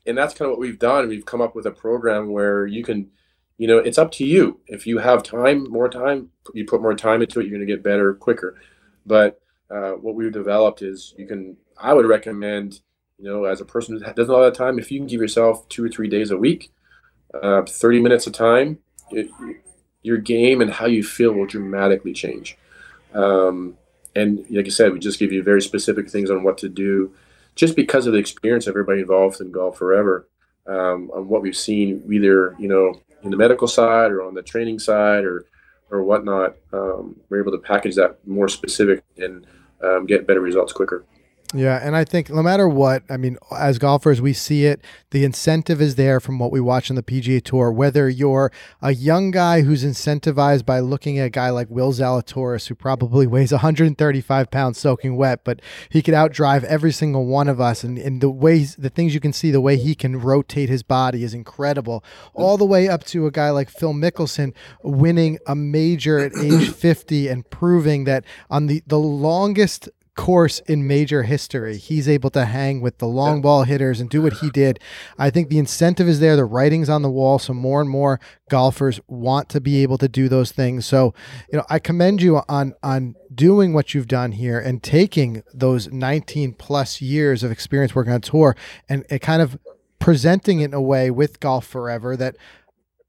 and 0.06 0.18
that's 0.18 0.34
kind 0.34 0.46
of 0.46 0.50
what 0.50 0.60
we've 0.60 0.78
done. 0.78 1.08
We've 1.08 1.24
come 1.24 1.40
up 1.40 1.54
with 1.54 1.64
a 1.66 1.70
program 1.70 2.30
where 2.30 2.66
you 2.66 2.84
can, 2.84 3.10
you 3.58 3.66
know, 3.66 3.78
it's 3.78 3.98
up 3.98 4.12
to 4.12 4.24
you. 4.24 4.60
If 4.66 4.86
you 4.86 4.98
have 4.98 5.22
time, 5.22 5.70
more 5.70 5.88
time, 5.88 6.30
you 6.54 6.64
put 6.64 6.82
more 6.82 6.94
time 6.94 7.22
into 7.22 7.40
it, 7.40 7.44
you're 7.44 7.56
going 7.56 7.66
to 7.66 7.72
get 7.72 7.82
better 7.82 8.14
quicker. 8.14 8.58
But 9.06 9.40
uh, 9.70 9.92
what 9.92 10.14
we've 10.14 10.32
developed 10.32 10.82
is 10.82 11.14
you 11.16 11.26
can. 11.26 11.56
I 11.78 11.94
would 11.94 12.06
recommend, 12.06 12.80
you 13.18 13.24
know, 13.24 13.44
as 13.44 13.60
a 13.60 13.64
person 13.64 13.94
who 13.94 14.00
doesn't 14.00 14.18
have 14.18 14.28
a 14.28 14.32
lot 14.32 14.44
of 14.44 14.56
time, 14.56 14.78
if 14.78 14.92
you 14.92 15.00
can 15.00 15.08
give 15.08 15.20
yourself 15.20 15.68
two 15.68 15.84
or 15.84 15.88
three 15.88 16.08
days 16.08 16.30
a 16.30 16.36
week 16.36 16.70
uh, 17.34 17.62
30 17.62 18.00
minutes 18.00 18.26
of 18.26 18.32
time, 18.32 18.78
it, 19.10 19.30
your 20.02 20.18
game 20.18 20.60
and 20.60 20.70
how 20.70 20.86
you 20.86 21.02
feel 21.02 21.32
will 21.32 21.46
dramatically 21.46 22.12
change. 22.12 22.56
Um, 23.14 23.76
and 24.14 24.44
like 24.50 24.66
I 24.66 24.70
said, 24.70 24.92
we 24.92 24.98
just 24.98 25.18
give 25.18 25.32
you 25.32 25.42
very 25.42 25.62
specific 25.62 26.10
things 26.10 26.30
on 26.30 26.42
what 26.42 26.58
to 26.58 26.68
do 26.68 27.12
just 27.54 27.76
because 27.76 28.06
of 28.06 28.12
the 28.12 28.18
experience 28.18 28.66
of 28.66 28.72
everybody 28.72 29.00
involved 29.00 29.40
in 29.40 29.50
golf 29.50 29.78
forever, 29.78 30.28
um, 30.66 31.10
on 31.14 31.28
what 31.28 31.42
we've 31.42 31.56
seen, 31.56 32.02
either 32.10 32.56
you 32.58 32.68
know 32.68 33.00
in 33.22 33.30
the 33.30 33.36
medical 33.36 33.68
side 33.68 34.10
or 34.10 34.22
on 34.22 34.34
the 34.34 34.42
training 34.42 34.78
side 34.78 35.24
or 35.24 35.46
or 35.90 36.02
whatnot, 36.02 36.56
um, 36.72 37.20
we're 37.28 37.40
able 37.40 37.52
to 37.52 37.58
package 37.58 37.96
that 37.96 38.16
more 38.26 38.48
specific 38.48 39.04
and 39.18 39.46
um, 39.82 40.06
get 40.06 40.26
better 40.26 40.40
results 40.40 40.72
quicker. 40.72 41.04
Yeah, 41.54 41.78
and 41.82 41.94
I 41.94 42.04
think 42.04 42.30
no 42.30 42.42
matter 42.42 42.66
what, 42.66 43.02
I 43.10 43.18
mean, 43.18 43.36
as 43.56 43.78
golfers, 43.78 44.22
we 44.22 44.32
see 44.32 44.64
it. 44.64 44.80
The 45.10 45.22
incentive 45.24 45.82
is 45.82 45.96
there 45.96 46.18
from 46.18 46.38
what 46.38 46.50
we 46.50 46.60
watch 46.60 46.88
on 46.88 46.96
the 46.96 47.02
PGA 47.02 47.44
Tour. 47.44 47.70
Whether 47.70 48.08
you're 48.08 48.50
a 48.80 48.94
young 48.94 49.30
guy 49.30 49.60
who's 49.60 49.84
incentivized 49.84 50.64
by 50.64 50.80
looking 50.80 51.18
at 51.18 51.26
a 51.26 51.30
guy 51.30 51.50
like 51.50 51.68
Will 51.68 51.92
Zalatoris, 51.92 52.68
who 52.68 52.74
probably 52.74 53.26
weighs 53.26 53.52
135 53.52 54.50
pounds 54.50 54.78
soaking 54.78 55.16
wet, 55.16 55.44
but 55.44 55.60
he 55.90 56.00
could 56.00 56.14
outdrive 56.14 56.64
every 56.64 56.92
single 56.92 57.26
one 57.26 57.48
of 57.48 57.60
us, 57.60 57.84
and, 57.84 57.98
and 57.98 58.22
the 58.22 58.30
ways, 58.30 58.76
the 58.76 58.90
things 58.90 59.12
you 59.12 59.20
can 59.20 59.34
see, 59.34 59.50
the 59.50 59.60
way 59.60 59.76
he 59.76 59.94
can 59.94 60.18
rotate 60.18 60.70
his 60.70 60.82
body 60.82 61.22
is 61.22 61.34
incredible. 61.34 62.02
All 62.32 62.56
the 62.56 62.64
way 62.64 62.88
up 62.88 63.04
to 63.04 63.26
a 63.26 63.30
guy 63.30 63.50
like 63.50 63.68
Phil 63.68 63.92
Mickelson 63.92 64.54
winning 64.82 65.38
a 65.46 65.54
major 65.54 66.18
at 66.18 66.32
age 66.38 66.70
50 66.70 67.28
and 67.28 67.48
proving 67.50 68.04
that 68.04 68.24
on 68.48 68.66
the 68.66 68.82
the 68.86 68.98
longest 68.98 69.90
course 70.14 70.60
in 70.60 70.86
major 70.86 71.22
history. 71.22 71.78
He's 71.78 72.08
able 72.08 72.30
to 72.30 72.44
hang 72.44 72.80
with 72.80 72.98
the 72.98 73.06
long 73.06 73.40
ball 73.40 73.64
hitters 73.64 74.00
and 74.00 74.10
do 74.10 74.22
what 74.22 74.34
he 74.34 74.50
did. 74.50 74.78
I 75.18 75.30
think 75.30 75.48
the 75.48 75.58
incentive 75.58 76.08
is 76.08 76.20
there, 76.20 76.36
the 76.36 76.44
writing's 76.44 76.90
on 76.90 77.02
the 77.02 77.10
wall, 77.10 77.38
so 77.38 77.54
more 77.54 77.80
and 77.80 77.88
more 77.88 78.20
golfers 78.50 79.00
want 79.08 79.48
to 79.50 79.60
be 79.60 79.82
able 79.82 79.98
to 79.98 80.08
do 80.08 80.28
those 80.28 80.52
things. 80.52 80.84
So, 80.86 81.14
you 81.50 81.58
know, 81.58 81.64
I 81.70 81.78
commend 81.78 82.20
you 82.20 82.42
on 82.48 82.74
on 82.82 83.14
doing 83.34 83.72
what 83.72 83.94
you've 83.94 84.08
done 84.08 84.32
here 84.32 84.58
and 84.58 84.82
taking 84.82 85.42
those 85.54 85.90
19 85.90 86.54
plus 86.54 87.00
years 87.00 87.42
of 87.42 87.50
experience 87.50 87.94
working 87.94 88.12
on 88.12 88.20
tour 88.20 88.54
and, 88.88 89.06
and 89.08 89.20
kind 89.20 89.40
of 89.40 89.58
presenting 89.98 90.60
it 90.60 90.66
in 90.66 90.74
a 90.74 90.82
way 90.82 91.10
with 91.10 91.40
golf 91.40 91.66
forever 91.66 92.16
that 92.16 92.36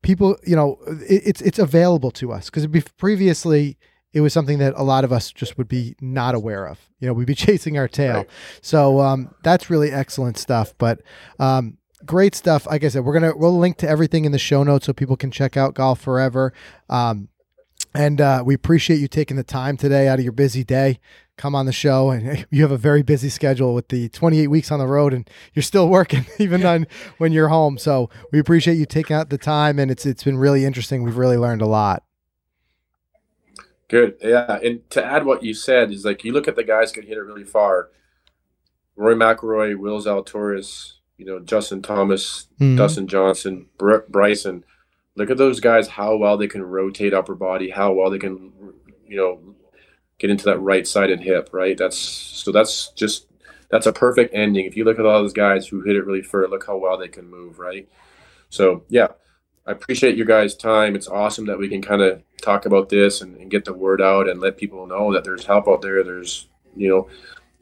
people, 0.03 0.37
you 0.45 0.55
know, 0.55 0.77
it, 1.09 1.23
it's 1.25 1.41
it's 1.41 1.59
available 1.59 2.11
to 2.11 2.31
us 2.31 2.45
because 2.45 2.63
it 2.63 2.67
be 2.69 2.81
previously 2.97 3.77
it 4.13 4.21
was 4.21 4.31
something 4.31 4.59
that 4.59 4.73
a 4.77 4.83
lot 4.83 5.03
of 5.03 5.11
us 5.11 5.31
just 5.31 5.57
would 5.57 5.67
be 5.67 5.95
not 5.99 6.35
aware 6.35 6.67
of. 6.67 6.79
You 6.99 7.07
know, 7.07 7.13
we'd 7.13 7.27
be 7.27 7.35
chasing 7.47 7.77
our 7.77 7.87
tail. 7.87 8.17
Right. 8.17 8.29
So 8.61 8.99
um, 8.99 9.33
that's 9.43 9.69
really 9.69 9.91
excellent 9.91 10.37
stuff. 10.37 10.73
But 10.77 11.01
um, 11.39 11.77
great 12.05 12.35
stuff. 12.35 12.67
Like 12.67 12.83
I 12.83 12.89
said, 12.89 13.03
we're 13.03 13.13
gonna 13.13 13.35
we'll 13.35 13.57
link 13.57 13.77
to 13.77 13.89
everything 13.89 14.25
in 14.25 14.31
the 14.31 14.39
show 14.39 14.63
notes 14.63 14.85
so 14.85 14.93
people 14.93 15.17
can 15.17 15.31
check 15.31 15.57
out 15.57 15.73
Golf 15.73 15.99
Forever. 15.99 16.53
Um, 16.89 17.29
and 17.95 18.19
uh, 18.21 18.43
we 18.45 18.55
appreciate 18.55 18.97
you 18.97 19.07
taking 19.07 19.37
the 19.37 19.43
time 19.43 19.77
today 19.77 20.07
out 20.07 20.17
of 20.17 20.25
your 20.25 20.33
busy 20.33 20.63
day. 20.63 20.99
Come 21.37 21.55
on 21.55 21.65
the 21.65 21.73
show, 21.73 22.09
and 22.11 22.45
you 22.51 22.61
have 22.61 22.71
a 22.71 22.77
very 22.77 23.01
busy 23.03 23.29
schedule 23.29 23.73
with 23.73 23.89
the 23.89 24.09
28 24.09 24.47
weeks 24.47 24.71
on 24.71 24.79
the 24.79 24.87
road, 24.87 25.13
and 25.13 25.29
you're 25.53 25.63
still 25.63 25.89
working 25.89 26.25
even 26.39 26.65
on 26.65 26.87
when 27.17 27.31
you're 27.31 27.49
home. 27.49 27.77
So 27.77 28.09
we 28.31 28.39
appreciate 28.39 28.75
you 28.75 28.85
taking 28.85 29.15
out 29.15 29.29
the 29.29 29.37
time, 29.37 29.79
and 29.79 29.89
it's 29.89 30.05
it's 30.05 30.23
been 30.23 30.37
really 30.37 30.65
interesting. 30.65 31.03
We've 31.03 31.17
really 31.17 31.37
learned 31.37 31.61
a 31.61 31.67
lot. 31.67 32.03
Good. 33.93 34.15
Yeah. 34.23 34.57
And 34.63 34.89
to 34.89 35.05
add 35.05 35.23
what 35.23 35.43
you 35.43 35.53
said 35.53 35.91
is 35.91 36.03
like 36.03 36.23
you 36.23 36.33
look 36.33 36.47
at 36.47 36.55
the 36.55 36.63
guys 36.63 36.91
who 36.91 37.01
can 37.01 37.07
hit 37.07 37.15
it 37.15 37.21
really 37.21 37.43
far. 37.43 37.89
Rory 38.95 39.13
McIlroy, 39.13 39.77
Will 39.77 40.01
Zalatoris, 40.01 40.93
you 41.19 41.25
know, 41.27 41.39
Justin 41.39 41.83
Thomas, 41.83 42.47
Mhm. 42.59 42.75
Dustin 42.75 43.05
Johnson, 43.07 43.67
Br- 43.77 44.07
Bryson. 44.09 44.65
Look 45.15 45.29
at 45.29 45.37
those 45.37 45.59
guys, 45.59 45.89
how 45.89 46.15
well 46.17 46.37
they 46.37 46.47
can 46.47 46.63
rotate 46.63 47.13
upper 47.13 47.35
body, 47.35 47.69
how 47.69 47.93
well 47.93 48.09
they 48.09 48.17
can, 48.17 48.51
you 49.07 49.15
know, 49.15 49.39
get 50.17 50.31
into 50.31 50.45
that 50.45 50.57
right 50.57 50.87
sided 50.87 51.19
hip, 51.19 51.49
right? 51.51 51.77
That's 51.77 51.95
so 51.95 52.51
that's 52.51 52.87
just 52.93 53.27
that's 53.69 53.85
a 53.85 53.93
perfect 53.93 54.33
ending. 54.33 54.65
If 54.65 54.75
you 54.75 54.85
look 54.85 54.97
at 54.97 55.05
all 55.05 55.21
those 55.21 55.33
guys 55.33 55.67
who 55.67 55.81
hit 55.81 55.95
it 55.95 56.05
really 56.07 56.23
far, 56.23 56.47
look 56.47 56.65
how 56.65 56.77
well 56.77 56.97
they 56.97 57.09
can 57.09 57.29
move, 57.29 57.59
right? 57.59 57.87
So 58.49 58.85
yeah, 58.89 59.09
I 59.65 59.71
appreciate 59.71 60.17
your 60.17 60.25
guys' 60.25 60.55
time. 60.55 60.95
It's 60.95 61.07
awesome 61.07 61.45
that 61.45 61.57
we 61.57 61.69
can 61.69 61.81
kind 61.81 62.01
of 62.01 62.21
talk 62.41 62.65
about 62.65 62.89
this 62.89 63.21
and, 63.21 63.37
and 63.37 63.49
get 63.49 63.63
the 63.65 63.73
word 63.73 64.01
out 64.01 64.27
and 64.27 64.41
let 64.41 64.57
people 64.57 64.85
know 64.85 65.13
that 65.13 65.23
there's 65.23 65.45
help 65.45 65.67
out 65.67 65.81
there. 65.81 66.03
There's, 66.03 66.47
you 66.75 66.89
know, 66.89 67.07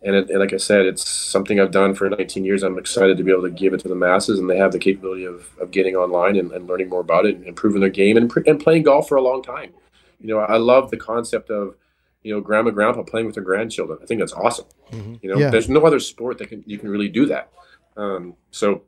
and, 0.03 0.15
it, 0.15 0.29
and 0.31 0.39
like 0.39 0.51
I 0.51 0.57
said, 0.57 0.87
it's 0.87 1.07
something 1.07 1.59
I've 1.59 1.69
done 1.69 1.93
for 1.93 2.09
19 2.09 2.43
years. 2.43 2.63
I'm 2.63 2.79
excited 2.79 3.17
to 3.17 3.23
be 3.23 3.31
able 3.31 3.43
to 3.43 3.51
give 3.51 3.73
it 3.75 3.81
to 3.81 3.87
the 3.87 3.93
masses, 3.95 4.39
and 4.39 4.49
they 4.49 4.57
have 4.57 4.71
the 4.71 4.79
capability 4.79 5.25
of, 5.25 5.47
of 5.59 5.69
getting 5.69 5.95
online 5.95 6.37
and, 6.37 6.51
and 6.51 6.67
learning 6.67 6.89
more 6.89 7.01
about 7.01 7.27
it 7.27 7.35
and 7.35 7.45
improving 7.45 7.81
their 7.81 7.89
game 7.91 8.17
and, 8.17 8.31
and 8.47 8.59
playing 8.59 8.81
golf 8.83 9.07
for 9.07 9.17
a 9.17 9.21
long 9.21 9.43
time. 9.43 9.71
You 10.19 10.27
know, 10.27 10.39
I 10.39 10.57
love 10.57 10.89
the 10.89 10.97
concept 10.97 11.51
of, 11.51 11.75
you 12.23 12.33
know, 12.33 12.41
grandma, 12.41 12.71
grandpa 12.71 13.03
playing 13.03 13.27
with 13.27 13.35
their 13.35 13.43
grandchildren. 13.43 13.99
I 14.01 14.07
think 14.07 14.19
that's 14.19 14.33
awesome. 14.33 14.65
You 14.91 15.29
know, 15.29 15.37
Yeah. 15.37 15.51
there's 15.51 15.69
no 15.69 15.85
other 15.85 15.99
sport 15.99 16.39
that 16.39 16.49
can 16.49 16.63
you 16.65 16.79
can 16.79 16.89
really 16.89 17.09
do 17.09 17.27
that. 17.27 17.51
Um, 17.95 18.35
so, 18.49 18.81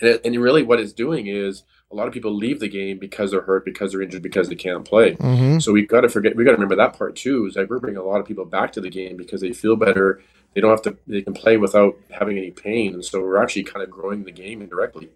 and, 0.00 0.10
it, 0.10 0.20
and 0.24 0.36
really, 0.36 0.64
what 0.64 0.80
it's 0.80 0.92
doing 0.92 1.28
is 1.28 1.62
a 1.92 1.96
lot 1.96 2.06
of 2.06 2.12
people 2.14 2.32
leave 2.32 2.60
the 2.60 2.68
game 2.68 2.98
because 2.98 3.30
they're 3.30 3.40
hurt, 3.40 3.64
because 3.64 3.92
they're 3.92 4.02
injured, 4.02 4.22
because 4.22 4.48
they 4.48 4.54
can't 4.54 4.84
play. 4.84 5.16
Mm-hmm. 5.16 5.58
So 5.58 5.72
we've 5.72 5.88
got 5.88 6.02
to 6.02 6.08
forget. 6.08 6.36
we've 6.36 6.44
got 6.44 6.52
to 6.52 6.56
remember 6.56 6.76
that 6.76 6.96
part 6.96 7.16
too. 7.16 7.46
Is 7.46 7.56
like 7.56 7.68
we're 7.68 7.80
bringing 7.80 7.98
a 8.00 8.04
lot 8.04 8.20
of 8.20 8.26
people 8.26 8.44
back 8.44 8.72
to 8.72 8.80
the 8.80 8.90
game 8.90 9.16
because 9.16 9.40
they 9.40 9.52
feel 9.52 9.76
better. 9.76 10.22
They 10.54 10.60
don't 10.60 10.70
have 10.70 10.82
to. 10.82 10.96
They 11.06 11.22
can 11.22 11.34
play 11.34 11.56
without 11.56 11.96
having 12.10 12.38
any 12.38 12.50
pain, 12.50 12.94
and 12.94 13.04
so 13.04 13.20
we're 13.20 13.42
actually 13.42 13.64
kind 13.64 13.82
of 13.82 13.90
growing 13.90 14.24
the 14.24 14.32
game 14.32 14.62
indirectly. 14.62 15.10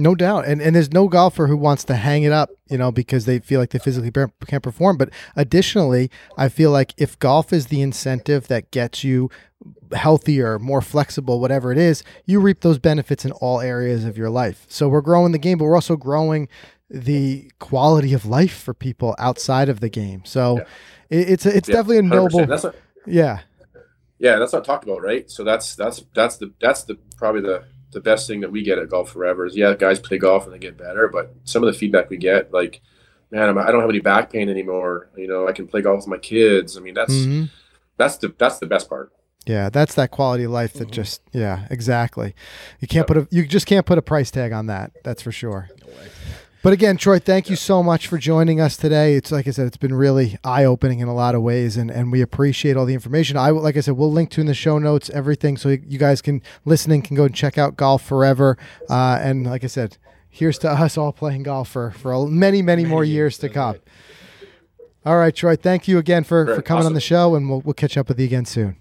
No 0.00 0.14
doubt. 0.14 0.46
And 0.46 0.60
and 0.62 0.74
there's 0.74 0.92
no 0.92 1.08
golfer 1.08 1.46
who 1.46 1.56
wants 1.56 1.84
to 1.84 1.94
hang 1.94 2.22
it 2.22 2.32
up, 2.32 2.50
you 2.68 2.78
know, 2.78 2.90
because 2.90 3.26
they 3.26 3.38
feel 3.38 3.60
like 3.60 3.70
they 3.70 3.78
physically 3.78 4.10
can't 4.46 4.62
perform. 4.62 4.96
But 4.96 5.10
additionally, 5.36 6.10
I 6.36 6.48
feel 6.48 6.70
like 6.70 6.94
if 6.96 7.18
golf 7.18 7.52
is 7.52 7.66
the 7.66 7.82
incentive 7.82 8.48
that 8.48 8.70
gets 8.70 9.04
you 9.04 9.30
healthier, 9.92 10.58
more 10.58 10.80
flexible, 10.80 11.40
whatever 11.40 11.70
it 11.70 11.78
is, 11.78 12.02
you 12.24 12.40
reap 12.40 12.60
those 12.60 12.78
benefits 12.78 13.24
in 13.24 13.32
all 13.32 13.60
areas 13.60 14.04
of 14.04 14.16
your 14.16 14.30
life. 14.30 14.64
So 14.68 14.88
we're 14.88 15.00
growing 15.02 15.32
the 15.32 15.38
game, 15.38 15.58
but 15.58 15.64
we're 15.64 15.74
also 15.74 15.96
growing 15.96 16.48
the 16.88 17.50
quality 17.58 18.14
of 18.14 18.24
life 18.24 18.56
for 18.56 18.72
people 18.74 19.14
outside 19.18 19.68
of 19.68 19.80
the 19.80 19.88
game. 19.88 20.22
So 20.24 20.56
Yeah. 20.58 20.64
it, 21.18 21.30
it's 21.30 21.46
it's 21.46 21.68
Yeah, 21.68 21.74
definitely 21.76 21.98
a 21.98 22.02
noble. 22.02 22.46
Not, 22.46 22.74
Yeah. 23.06 23.40
yeah, 24.18 24.38
that's 24.38 24.52
not 24.52 24.64
talked 24.64 24.84
about, 24.84 25.02
right? 25.02 25.30
So 25.30 25.44
that's 25.44 25.74
that's 25.76 26.04
that's 26.14 26.36
the 26.38 26.52
that's 26.60 26.84
the 26.84 26.96
probably 27.16 27.42
the 27.42 27.64
the 27.92 28.00
best 28.00 28.26
thing 28.28 28.40
that 28.40 28.52
we 28.52 28.62
get 28.62 28.78
at 28.78 28.88
Golf 28.88 29.10
Forever 29.10 29.46
is 29.46 29.56
yeah, 29.56 29.74
guys 29.74 29.98
play 29.98 30.18
golf 30.18 30.44
and 30.44 30.54
they 30.54 30.58
get 30.58 30.76
better, 30.76 31.08
but 31.08 31.34
some 31.44 31.62
of 31.62 31.72
the 31.72 31.78
feedback 31.78 32.08
we 32.10 32.16
get, 32.16 32.52
like, 32.52 32.80
man, 33.30 33.48
I'm, 33.48 33.58
I 33.58 33.70
don't 33.70 33.80
have 33.80 33.90
any 33.90 34.00
back 34.00 34.32
pain 34.32 34.48
anymore. 34.48 35.08
You 35.16 35.26
know, 35.28 35.48
I 35.48 35.52
can 35.52 35.66
play 35.66 35.82
golf 35.82 35.98
with 36.00 36.06
my 36.08 36.18
kids. 36.18 36.76
I 36.76 36.80
mean, 36.80 36.94
that's 36.94 37.12
Mhm. 37.12 37.50
that's 37.96 38.16
the 38.18 38.34
that's 38.38 38.58
the 38.58 38.66
best 38.66 38.88
part. 38.88 39.12
Yeah, 39.46 39.70
that's 39.70 39.94
that 39.94 40.10
quality 40.10 40.44
of 40.44 40.50
life 40.52 40.74
that 40.74 40.84
Mm-hmm. 40.84 40.92
just 40.92 41.22
yeah, 41.32 41.66
exactly. 41.70 42.34
You 42.80 42.86
can't 42.88 43.06
put 43.06 43.16
a 43.16 43.26
you 43.30 43.46
just 43.46 43.66
can't 43.66 43.86
put 43.86 43.98
a 43.98 44.02
price 44.02 44.30
tag 44.30 44.52
on 44.52 44.66
that. 44.66 44.92
That's 45.02 45.22
for 45.22 45.32
sure. 45.32 45.68
But 46.62 46.74
again, 46.74 46.98
Troy, 46.98 47.18
thank 47.18 47.48
you 47.48 47.56
so 47.56 47.82
much 47.82 48.06
for 48.06 48.18
joining 48.18 48.60
us 48.60 48.76
today. 48.76 49.14
It's 49.14 49.32
like 49.32 49.48
I 49.48 49.50
said, 49.50 49.66
it's 49.66 49.78
been 49.78 49.94
really 49.94 50.36
eye 50.44 50.64
opening 50.64 51.00
in 51.00 51.08
a 51.08 51.14
lot 51.14 51.34
of 51.34 51.40
ways, 51.40 51.78
and, 51.78 51.90
and 51.90 52.12
we 52.12 52.20
appreciate 52.20 52.76
all 52.76 52.84
the 52.84 52.92
information. 52.92 53.38
I 53.38 53.48
like 53.48 53.78
I 53.78 53.80
said, 53.80 53.94
we'll 53.94 54.12
link 54.12 54.30
to 54.32 54.42
in 54.42 54.46
the 54.46 54.52
show 54.52 54.78
notes 54.78 55.08
everything, 55.10 55.56
so 55.56 55.70
you 55.70 55.98
guys 55.98 56.20
can 56.20 56.42
listening 56.66 57.00
can 57.00 57.16
go 57.16 57.24
and 57.24 57.34
check 57.34 57.56
out 57.56 57.76
Golf 57.76 58.02
Forever. 58.02 58.58
Uh, 58.90 59.18
and 59.22 59.46
like 59.46 59.64
I 59.64 59.68
said, 59.68 59.96
here's 60.28 60.58
to 60.58 60.70
us 60.70 60.98
all 60.98 61.12
playing 61.12 61.44
golf 61.44 61.70
for 61.70 61.92
for 61.92 62.26
many 62.26 62.60
many 62.60 62.84
more 62.84 63.04
years 63.04 63.38
to 63.38 63.48
come. 63.48 63.76
All 65.06 65.16
right, 65.16 65.34
Troy, 65.34 65.56
thank 65.56 65.88
you 65.88 65.96
again 65.96 66.24
for, 66.24 66.44
for 66.44 66.54
Great, 66.56 66.64
coming 66.66 66.84
on 66.84 66.92
the 66.92 67.00
show, 67.00 67.34
and 67.36 67.48
we'll 67.48 67.62
we'll 67.62 67.72
catch 67.72 67.96
up 67.96 68.08
with 68.08 68.20
you 68.20 68.26
again 68.26 68.44
soon. 68.44 68.76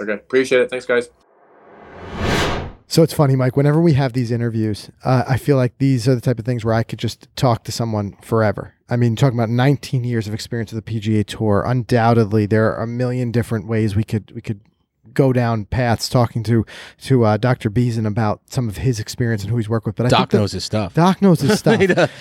Okay, 0.00 0.14
appreciate 0.14 0.62
it. 0.62 0.70
Thanks, 0.70 0.86
guys. 0.86 1.10
So 2.90 3.02
it's 3.02 3.12
funny, 3.12 3.36
Mike. 3.36 3.54
Whenever 3.56 3.80
we 3.82 3.92
have 3.92 4.14
these 4.14 4.30
interviews, 4.30 4.90
uh, 5.04 5.22
I 5.28 5.36
feel 5.36 5.56
like 5.56 5.76
these 5.78 6.08
are 6.08 6.14
the 6.14 6.22
type 6.22 6.38
of 6.38 6.46
things 6.46 6.64
where 6.64 6.72
I 6.74 6.82
could 6.82 6.98
just 6.98 7.28
talk 7.36 7.62
to 7.64 7.72
someone 7.72 8.16
forever. 8.22 8.74
I 8.88 8.96
mean, 8.96 9.14
talking 9.14 9.38
about 9.38 9.50
19 9.50 10.04
years 10.04 10.26
of 10.26 10.32
experience 10.32 10.72
with 10.72 10.82
the 10.84 11.00
PGA 11.00 11.24
Tour, 11.26 11.62
undoubtedly 11.66 12.46
there 12.46 12.72
are 12.74 12.82
a 12.82 12.86
million 12.86 13.30
different 13.30 13.66
ways 13.68 13.94
we 13.94 14.04
could 14.04 14.32
we 14.34 14.40
could 14.40 14.60
go 15.12 15.32
down 15.34 15.66
paths 15.66 16.08
talking 16.08 16.42
to 16.44 16.64
to 17.02 17.24
uh, 17.24 17.36
Dr. 17.36 17.68
Biezen 17.70 18.06
about 18.06 18.40
some 18.46 18.68
of 18.70 18.78
his 18.78 18.98
experience 19.00 19.42
and 19.42 19.50
who 19.50 19.58
he's 19.58 19.68
worked 19.68 19.84
with. 19.84 19.96
But 19.96 20.06
I 20.06 20.08
Doc 20.08 20.18
think 20.20 20.30
the- 20.30 20.38
knows 20.38 20.52
his 20.52 20.64
stuff. 20.64 20.94
Doc 20.94 21.20
knows 21.20 21.40
his 21.42 21.58
stuff. 21.58 21.78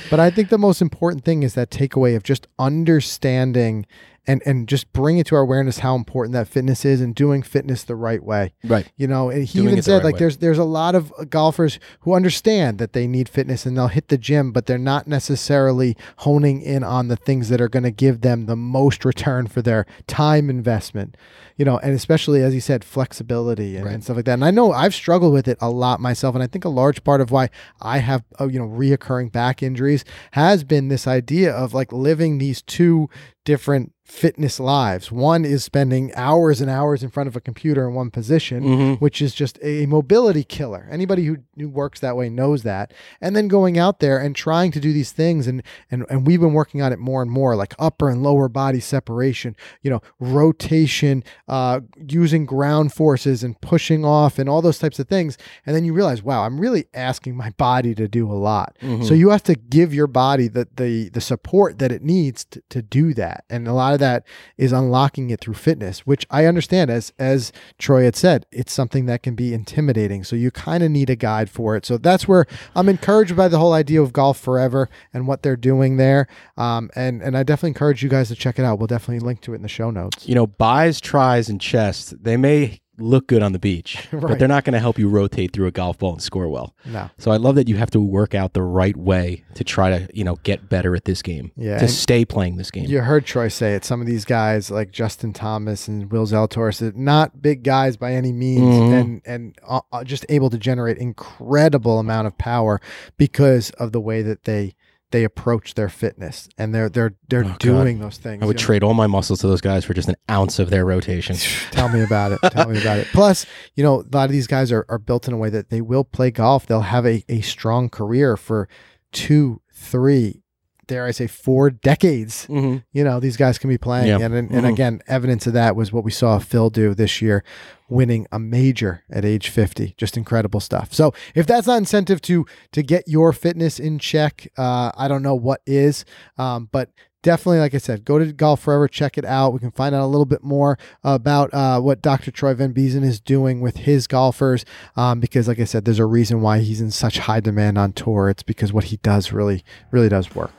But 0.10 0.20
I 0.20 0.30
think 0.30 0.50
the 0.50 0.58
most 0.58 0.82
important 0.82 1.24
thing 1.24 1.44
is 1.44 1.54
that 1.54 1.70
takeaway 1.70 2.16
of 2.18 2.24
just 2.24 2.46
understanding 2.60 3.86
and 4.28 4.42
and 4.46 4.68
just 4.68 4.92
bring 4.94 5.18
it 5.18 5.26
to 5.28 5.36
our 5.36 5.42
awareness 5.42 5.80
how 5.80 5.96
important 5.96 6.34
that 6.34 6.48
fitness 6.48 6.84
is 6.86 7.00
and 7.02 7.16
doing 7.16 7.42
fitness 7.42 7.84
the 7.84 7.96
right 7.96 8.22
way. 8.24 8.54
Right. 8.64 8.92
You 8.98 9.08
know, 9.08 9.30
and 9.30 9.46
he 9.46 9.60
Doing 9.60 9.72
even 9.72 9.82
said 9.82 9.96
right 9.98 10.04
like 10.04 10.14
way. 10.16 10.20
there's 10.20 10.38
there's 10.38 10.58
a 10.58 10.64
lot 10.64 10.96
of 10.96 11.12
golfers 11.30 11.80
who 12.02 12.14
understand 12.14 12.78
that 12.80 12.94
they 12.94 13.08
need 13.08 13.30
fitness 13.30 13.66
and 13.66 13.78
they'll 13.78 13.88
hit 13.88 14.10
the 14.10 14.18
gym, 14.18 14.52
but 14.52 14.66
they're 14.66 14.78
not 14.78 15.08
necessarily 15.08 15.96
honing 16.18 16.62
in 16.62 16.84
on 16.84 17.08
the 17.08 17.16
things 17.16 17.50
that 17.50 17.62
are 17.62 17.70
going 17.70 17.84
to 17.84 17.92
give 17.92 18.22
them 18.22 18.46
the 18.46 18.56
most 18.56 19.06
return 19.06 19.48
for 19.48 19.62
their 19.62 19.86
time 20.08 20.50
investment. 20.50 21.16
You 21.56 21.66
know, 21.66 21.80
and 21.80 21.94
especially 21.94 22.44
as 22.44 22.54
he 22.54 22.60
said, 22.60 22.84
flexibility 22.84 23.78
and, 23.78 23.86
Right. 23.86 23.94
and 23.96 24.04
stuff 24.04 24.18
like 24.18 24.26
that. 24.26 24.34
And 24.34 24.46
I 24.46 24.52
know 24.52 24.72
I've 24.74 24.94
struggled 24.94 25.34
with 25.34 25.48
it 25.48 25.58
a 25.60 25.70
lot 25.72 26.00
myself, 26.00 26.36
and 26.36 26.44
I 26.44 26.48
think 26.48 26.66
a 26.66 26.70
large 26.70 27.04
part 27.04 27.20
of 27.20 27.32
why 27.32 27.50
I 27.82 27.98
have 28.00 28.24
uh, 28.40 28.48
you 28.48 28.60
know 28.60 28.68
reoccurring 28.68 29.32
back 29.32 29.64
injuries 29.64 30.06
has 30.32 30.64
been 30.64 30.90
this 30.90 31.08
idea 31.08 31.52
of 31.52 31.74
like 31.74 31.92
living 31.92 32.38
these 32.38 32.62
two 32.62 33.10
different 33.48 33.94
fitness 34.04 34.58
lives. 34.60 35.10
One 35.12 35.44
is 35.46 35.64
spending 35.66 36.14
hours 36.16 36.62
and 36.62 36.70
hours 36.70 37.04
in 37.04 37.10
front 37.10 37.28
of 37.28 37.36
a 37.36 37.42
computer 37.42 37.88
in 37.88 37.94
one 37.94 38.10
position, 38.10 38.64
Mhm. 38.64 39.02
which 39.02 39.22
is 39.22 39.34
just 39.34 39.58
a 39.62 39.86
mobility 39.86 40.46
killer. 40.46 40.88
Anybody 40.90 41.26
who, 41.26 41.38
who 41.58 41.68
works 41.70 42.00
that 42.00 42.16
way 42.16 42.30
knows 42.30 42.64
that. 42.64 42.94
And 43.22 43.36
then 43.36 43.48
going 43.50 43.78
out 43.78 44.00
there 44.00 44.18
and 44.18 44.34
trying 44.34 44.72
to 44.72 44.80
do 44.80 44.94
these 44.94 45.12
things 45.12 45.46
and 45.48 45.62
and 45.92 46.06
and 46.10 46.26
we've 46.28 46.40
been 46.40 46.54
working 46.54 46.82
on 46.82 46.94
it 46.94 47.00
more 47.00 47.22
and 47.22 47.30
more 47.32 47.56
like 47.58 47.74
upper 47.80 48.10
and 48.10 48.24
lower 48.24 48.48
body 48.48 48.80
separation, 48.80 49.56
you 49.82 49.90
know, 49.92 50.02
rotation, 50.20 51.24
uh 51.48 51.80
using 52.08 52.46
ground 52.46 52.94
forces 52.94 53.44
and 53.44 53.60
pushing 53.62 54.06
off 54.06 54.40
and 54.40 54.48
all 54.50 54.62
those 54.62 54.80
types 54.80 55.00
of 55.00 55.08
things. 55.10 55.38
And 55.66 55.76
then 55.76 55.84
you 55.86 55.94
realize, 55.94 56.24
wow, 56.24 56.44
I'm 56.46 56.60
really 56.62 56.86
asking 56.94 57.36
my 57.36 57.50
body 57.58 57.94
to 57.96 58.08
do 58.08 58.32
a 58.32 58.40
lot. 58.52 58.78
So 59.02 59.14
you 59.14 59.30
have 59.32 59.44
to 59.44 59.56
give 59.56 59.94
your 59.94 60.08
body 60.08 60.48
the 60.48 60.68
the 60.76 61.10
the 61.10 61.22
support 61.22 61.80
that 61.80 61.92
it 61.92 62.04
needs 62.04 62.46
to, 62.52 62.62
to 62.70 62.82
do 62.82 63.14
that. 63.16 63.37
And 63.50 63.68
a 63.68 63.74
lot 63.74 63.94
of 63.94 64.00
that 64.00 64.24
is 64.58 64.72
unlocking 64.72 65.30
it 65.30 65.40
through 65.42 65.56
fitness, 65.56 66.06
which 66.06 66.26
I 66.30 66.46
understand 66.46 66.90
as 66.90 67.14
as 67.20 67.52
Troy 67.78 68.04
had 68.04 68.16
said, 68.16 68.46
it's 68.52 68.74
something 68.74 69.06
that 69.06 69.24
can 69.24 69.36
be 69.36 69.54
intimidating. 69.54 70.24
So 70.24 70.36
you 70.36 70.52
kind 70.52 70.84
of 70.84 70.92
need 70.92 71.10
a 71.10 71.16
guide 71.16 71.50
for 71.50 71.76
it. 71.76 71.86
So 71.86 71.98
that's 71.98 72.28
where 72.28 72.46
I'm 72.76 72.90
encouraged 72.90 73.36
by 73.36 73.48
the 73.48 73.60
whole 73.60 73.74
idea 73.74 74.02
of 74.02 74.14
golf 74.14 74.40
forever 74.40 74.90
and 75.14 75.28
what 75.28 75.44
they're 75.44 75.56
doing 75.56 75.98
there. 75.98 76.28
Um, 76.58 76.90
and 76.96 77.22
and 77.22 77.38
I 77.38 77.44
definitely 77.44 77.70
encourage 77.70 78.04
you 78.04 78.10
guys 78.10 78.28
to 78.30 78.36
check 78.36 78.60
it 78.60 78.66
out. 78.66 78.80
We'll 78.80 78.88
definitely 78.88 79.26
link 79.26 79.42
to 79.42 79.54
it 79.54 79.58
in 79.58 79.62
the 79.62 79.68
show 79.68 79.92
notes. 79.92 80.28
You 80.28 80.36
know, 80.36 80.48
buys, 80.48 81.02
tries, 81.02 81.50
and 81.50 81.60
chests, 81.62 82.14
they 82.20 82.38
may 82.38 82.82
look 83.00 83.28
good 83.28 83.44
on 83.44 83.52
the 83.54 83.60
beach, 83.60 84.08
Right. 84.12 84.22
but 84.30 84.40
they're 84.40 84.48
not 84.48 84.64
going 84.64 84.74
to 84.74 84.80
help 84.80 84.98
you 84.98 85.08
rotate 85.10 85.54
through 85.54 85.68
a 85.68 85.72
golf 85.72 85.98
ball 86.00 86.14
and 86.14 86.22
score 86.22 86.48
well. 86.50 86.74
No. 86.86 87.10
So 87.18 87.32
I 87.32 87.38
love 87.38 87.56
that 87.56 87.68
you 87.68 87.78
have 87.78 87.92
to 87.92 88.00
work 88.00 88.34
out 88.36 88.54
the 88.54 88.64
right 88.64 88.98
way 88.98 89.44
to 89.56 89.64
try 89.64 89.90
to, 89.90 90.08
you 90.14 90.24
know, 90.24 90.36
get 90.44 90.68
better 90.70 90.96
at 90.96 91.06
this 91.06 91.22
game. 91.22 91.52
Yeah, 91.56 91.78
To 91.80 91.88
stay 91.88 92.26
playing 92.26 92.58
this 92.58 92.72
game. 92.72 92.86
You 92.86 93.02
heard 93.02 93.26
Troy 93.26 93.48
say 93.50 93.76
it. 93.76 93.86
Some 93.86 94.02
of 94.02 94.08
these 94.08 94.26
guys, 94.26 94.72
like 94.72 94.92
Justin 94.92 95.34
Thomas 95.34 95.88
and 95.88 96.12
Will 96.12 96.26
Zalatoris, 96.26 96.96
not 96.96 97.42
big 97.42 97.64
guys 97.64 97.98
by 97.98 98.14
any 98.14 98.32
means, 98.32 98.62
Mhm. 98.76 99.00
and 99.00 99.22
and 99.26 99.56
uh, 99.68 99.82
uh, 99.92 100.04
just 100.04 100.26
able 100.30 100.50
to 100.50 100.58
generate 100.58 100.98
incredible 100.98 102.00
amount 102.00 102.28
of 102.28 102.38
power 102.38 102.82
because 103.18 103.70
of 103.72 103.92
the 103.92 104.02
way 104.02 104.22
that 104.22 104.44
they 104.46 104.76
they 105.12 105.24
approach 105.24 105.74
their 105.76 105.88
fitness 105.90 106.50
and 106.58 106.76
they're 106.76 106.90
they're 106.90 107.16
they're 107.30 107.46
Oh, 107.46 107.50
God. 107.50 107.60
doing 107.60 108.00
those 108.00 108.18
things. 108.18 108.44
I 108.44 108.46
would 108.46 108.60
you 108.60 108.64
know? 108.64 108.66
trade 108.66 108.84
all 108.84 108.94
my 108.94 109.08
muscles 109.08 109.40
to 109.40 109.48
those 109.48 109.62
guys 109.62 109.86
for 109.86 109.94
just 109.94 110.10
an 110.10 110.16
ounce 110.30 110.60
of 110.60 110.70
their 110.70 110.84
rotation. 110.86 111.36
Tell 111.72 111.88
me 111.90 112.04
about 112.04 112.34
it. 112.34 112.40
Tell 112.52 112.68
me 112.70 112.80
about 112.82 112.98
it. 113.00 113.08
Plus, 113.14 113.46
you 113.76 113.84
know, 113.84 114.02
a 114.02 114.16
lot 114.16 114.26
of 114.26 114.32
these 114.32 114.48
guys 114.48 114.72
are, 114.72 114.86
are 114.90 114.98
built 115.00 115.28
in 115.28 115.34
a 115.34 115.38
way 115.38 115.50
that 115.50 115.70
they 115.70 115.80
will 115.82 116.04
play 116.04 116.30
golf. 116.32 116.66
They'll 116.66 116.82
have 116.82 117.06
a, 117.06 117.24
a 117.30 117.40
strong 117.42 117.88
career 117.90 118.36
for 118.36 118.68
two, 119.14 119.62
three, 119.74 120.42
dare 120.88 121.06
I 121.06 121.12
say, 121.12 121.28
four 121.28 121.70
decades. 121.70 122.48
mm-hmm. 122.48 122.78
You 122.94 123.04
know, 123.04 123.20
these 123.20 123.38
guys 123.38 123.58
can 123.58 123.70
be 123.70 123.78
playing. 123.78 124.08
Yeah. 124.08 124.20
And, 124.20 124.34
and, 124.34 124.50
Mhm. 124.50 124.70
again, 124.74 125.02
evidence 125.08 125.46
of 125.48 125.54
that 125.54 125.76
was 125.76 125.92
what 125.94 126.04
we 126.04 126.12
saw 126.12 126.40
Phil 126.40 126.70
do 126.70 126.94
this 126.94 127.22
year, 127.22 127.44
winning 127.90 128.26
a 128.32 128.40
major 128.40 129.04
at 129.12 129.24
age 129.26 129.50
50. 129.50 129.94
Just 129.98 130.18
incredible 130.18 130.60
stuff. 130.60 130.94
So 130.94 131.14
if 131.36 131.46
that's 131.46 131.68
not 131.68 131.78
incentive 131.78 132.22
to 132.24 132.46
to 132.72 132.82
get 132.84 133.04
your 133.08 133.34
fitness 133.34 133.80
in 133.80 134.00
check, 134.00 134.48
uh, 134.58 134.92
I 134.98 135.08
don't 135.08 135.24
know 135.24 135.36
what 135.36 135.62
is. 135.66 136.06
Um, 136.38 136.70
but 136.72 136.90
definitely, 137.28 137.60
like 137.60 137.76
I 137.76 137.80
said, 137.80 138.06
go 138.06 138.18
to 138.18 138.32
Golf 138.32 138.62
Forever, 138.62 138.88
check 138.88 139.18
it 139.18 139.26
out. 139.26 139.52
We 139.52 139.60
can 139.60 139.72
find 139.72 139.94
out 139.94 140.06
a 140.06 140.08
little 140.08 140.24
bit 140.26 140.46
more 140.46 140.80
about 141.04 141.54
uh, 141.54 141.82
what 141.82 142.02
Dr. 142.02 142.32
Troy 142.32 142.54
Van 142.54 142.74
Biezen 142.74 143.04
is 143.04 143.20
doing 143.20 143.60
with 143.60 143.76
his 143.76 144.08
golfers. 144.08 144.64
Um, 144.96 145.20
because, 145.20 145.46
like 145.46 145.60
I 145.60 145.66
said, 145.66 145.84
there's 145.84 146.00
a 146.00 146.06
reason 146.06 146.40
why 146.40 146.60
he's 146.60 146.80
in 146.80 146.90
such 146.90 147.18
high 147.20 147.42
demand 147.42 147.78
on 147.78 147.92
tour. 147.92 148.30
It's 148.30 148.44
because 148.44 148.72
what 148.72 148.86
he 148.86 148.98
does 148.98 149.34
really, 149.34 149.66
really 149.92 150.08
does 150.08 150.34
work. 150.36 150.54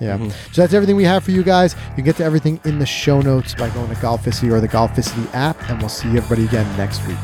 Yeah. 0.00 0.18
Mhm. 0.18 0.32
So 0.52 0.62
that's 0.62 0.74
everything 0.74 0.96
we 0.96 1.04
have 1.04 1.22
for 1.22 1.30
you 1.30 1.44
guys. 1.44 1.76
You 1.90 1.94
can 1.96 2.04
get 2.06 2.16
to 2.16 2.24
everything 2.24 2.58
in 2.64 2.80
the 2.80 2.86
show 2.86 3.20
notes 3.20 3.54
by 3.54 3.70
going 3.70 3.88
to 3.88 3.94
Golficity 3.94 4.50
or 4.50 4.60
the 4.60 4.68
Golficity 4.68 5.32
app, 5.32 5.62
and 5.70 5.78
we'll 5.78 5.88
see 5.88 6.08
everybody 6.08 6.44
again 6.44 6.66
next 6.76 7.06
week. 7.06 7.18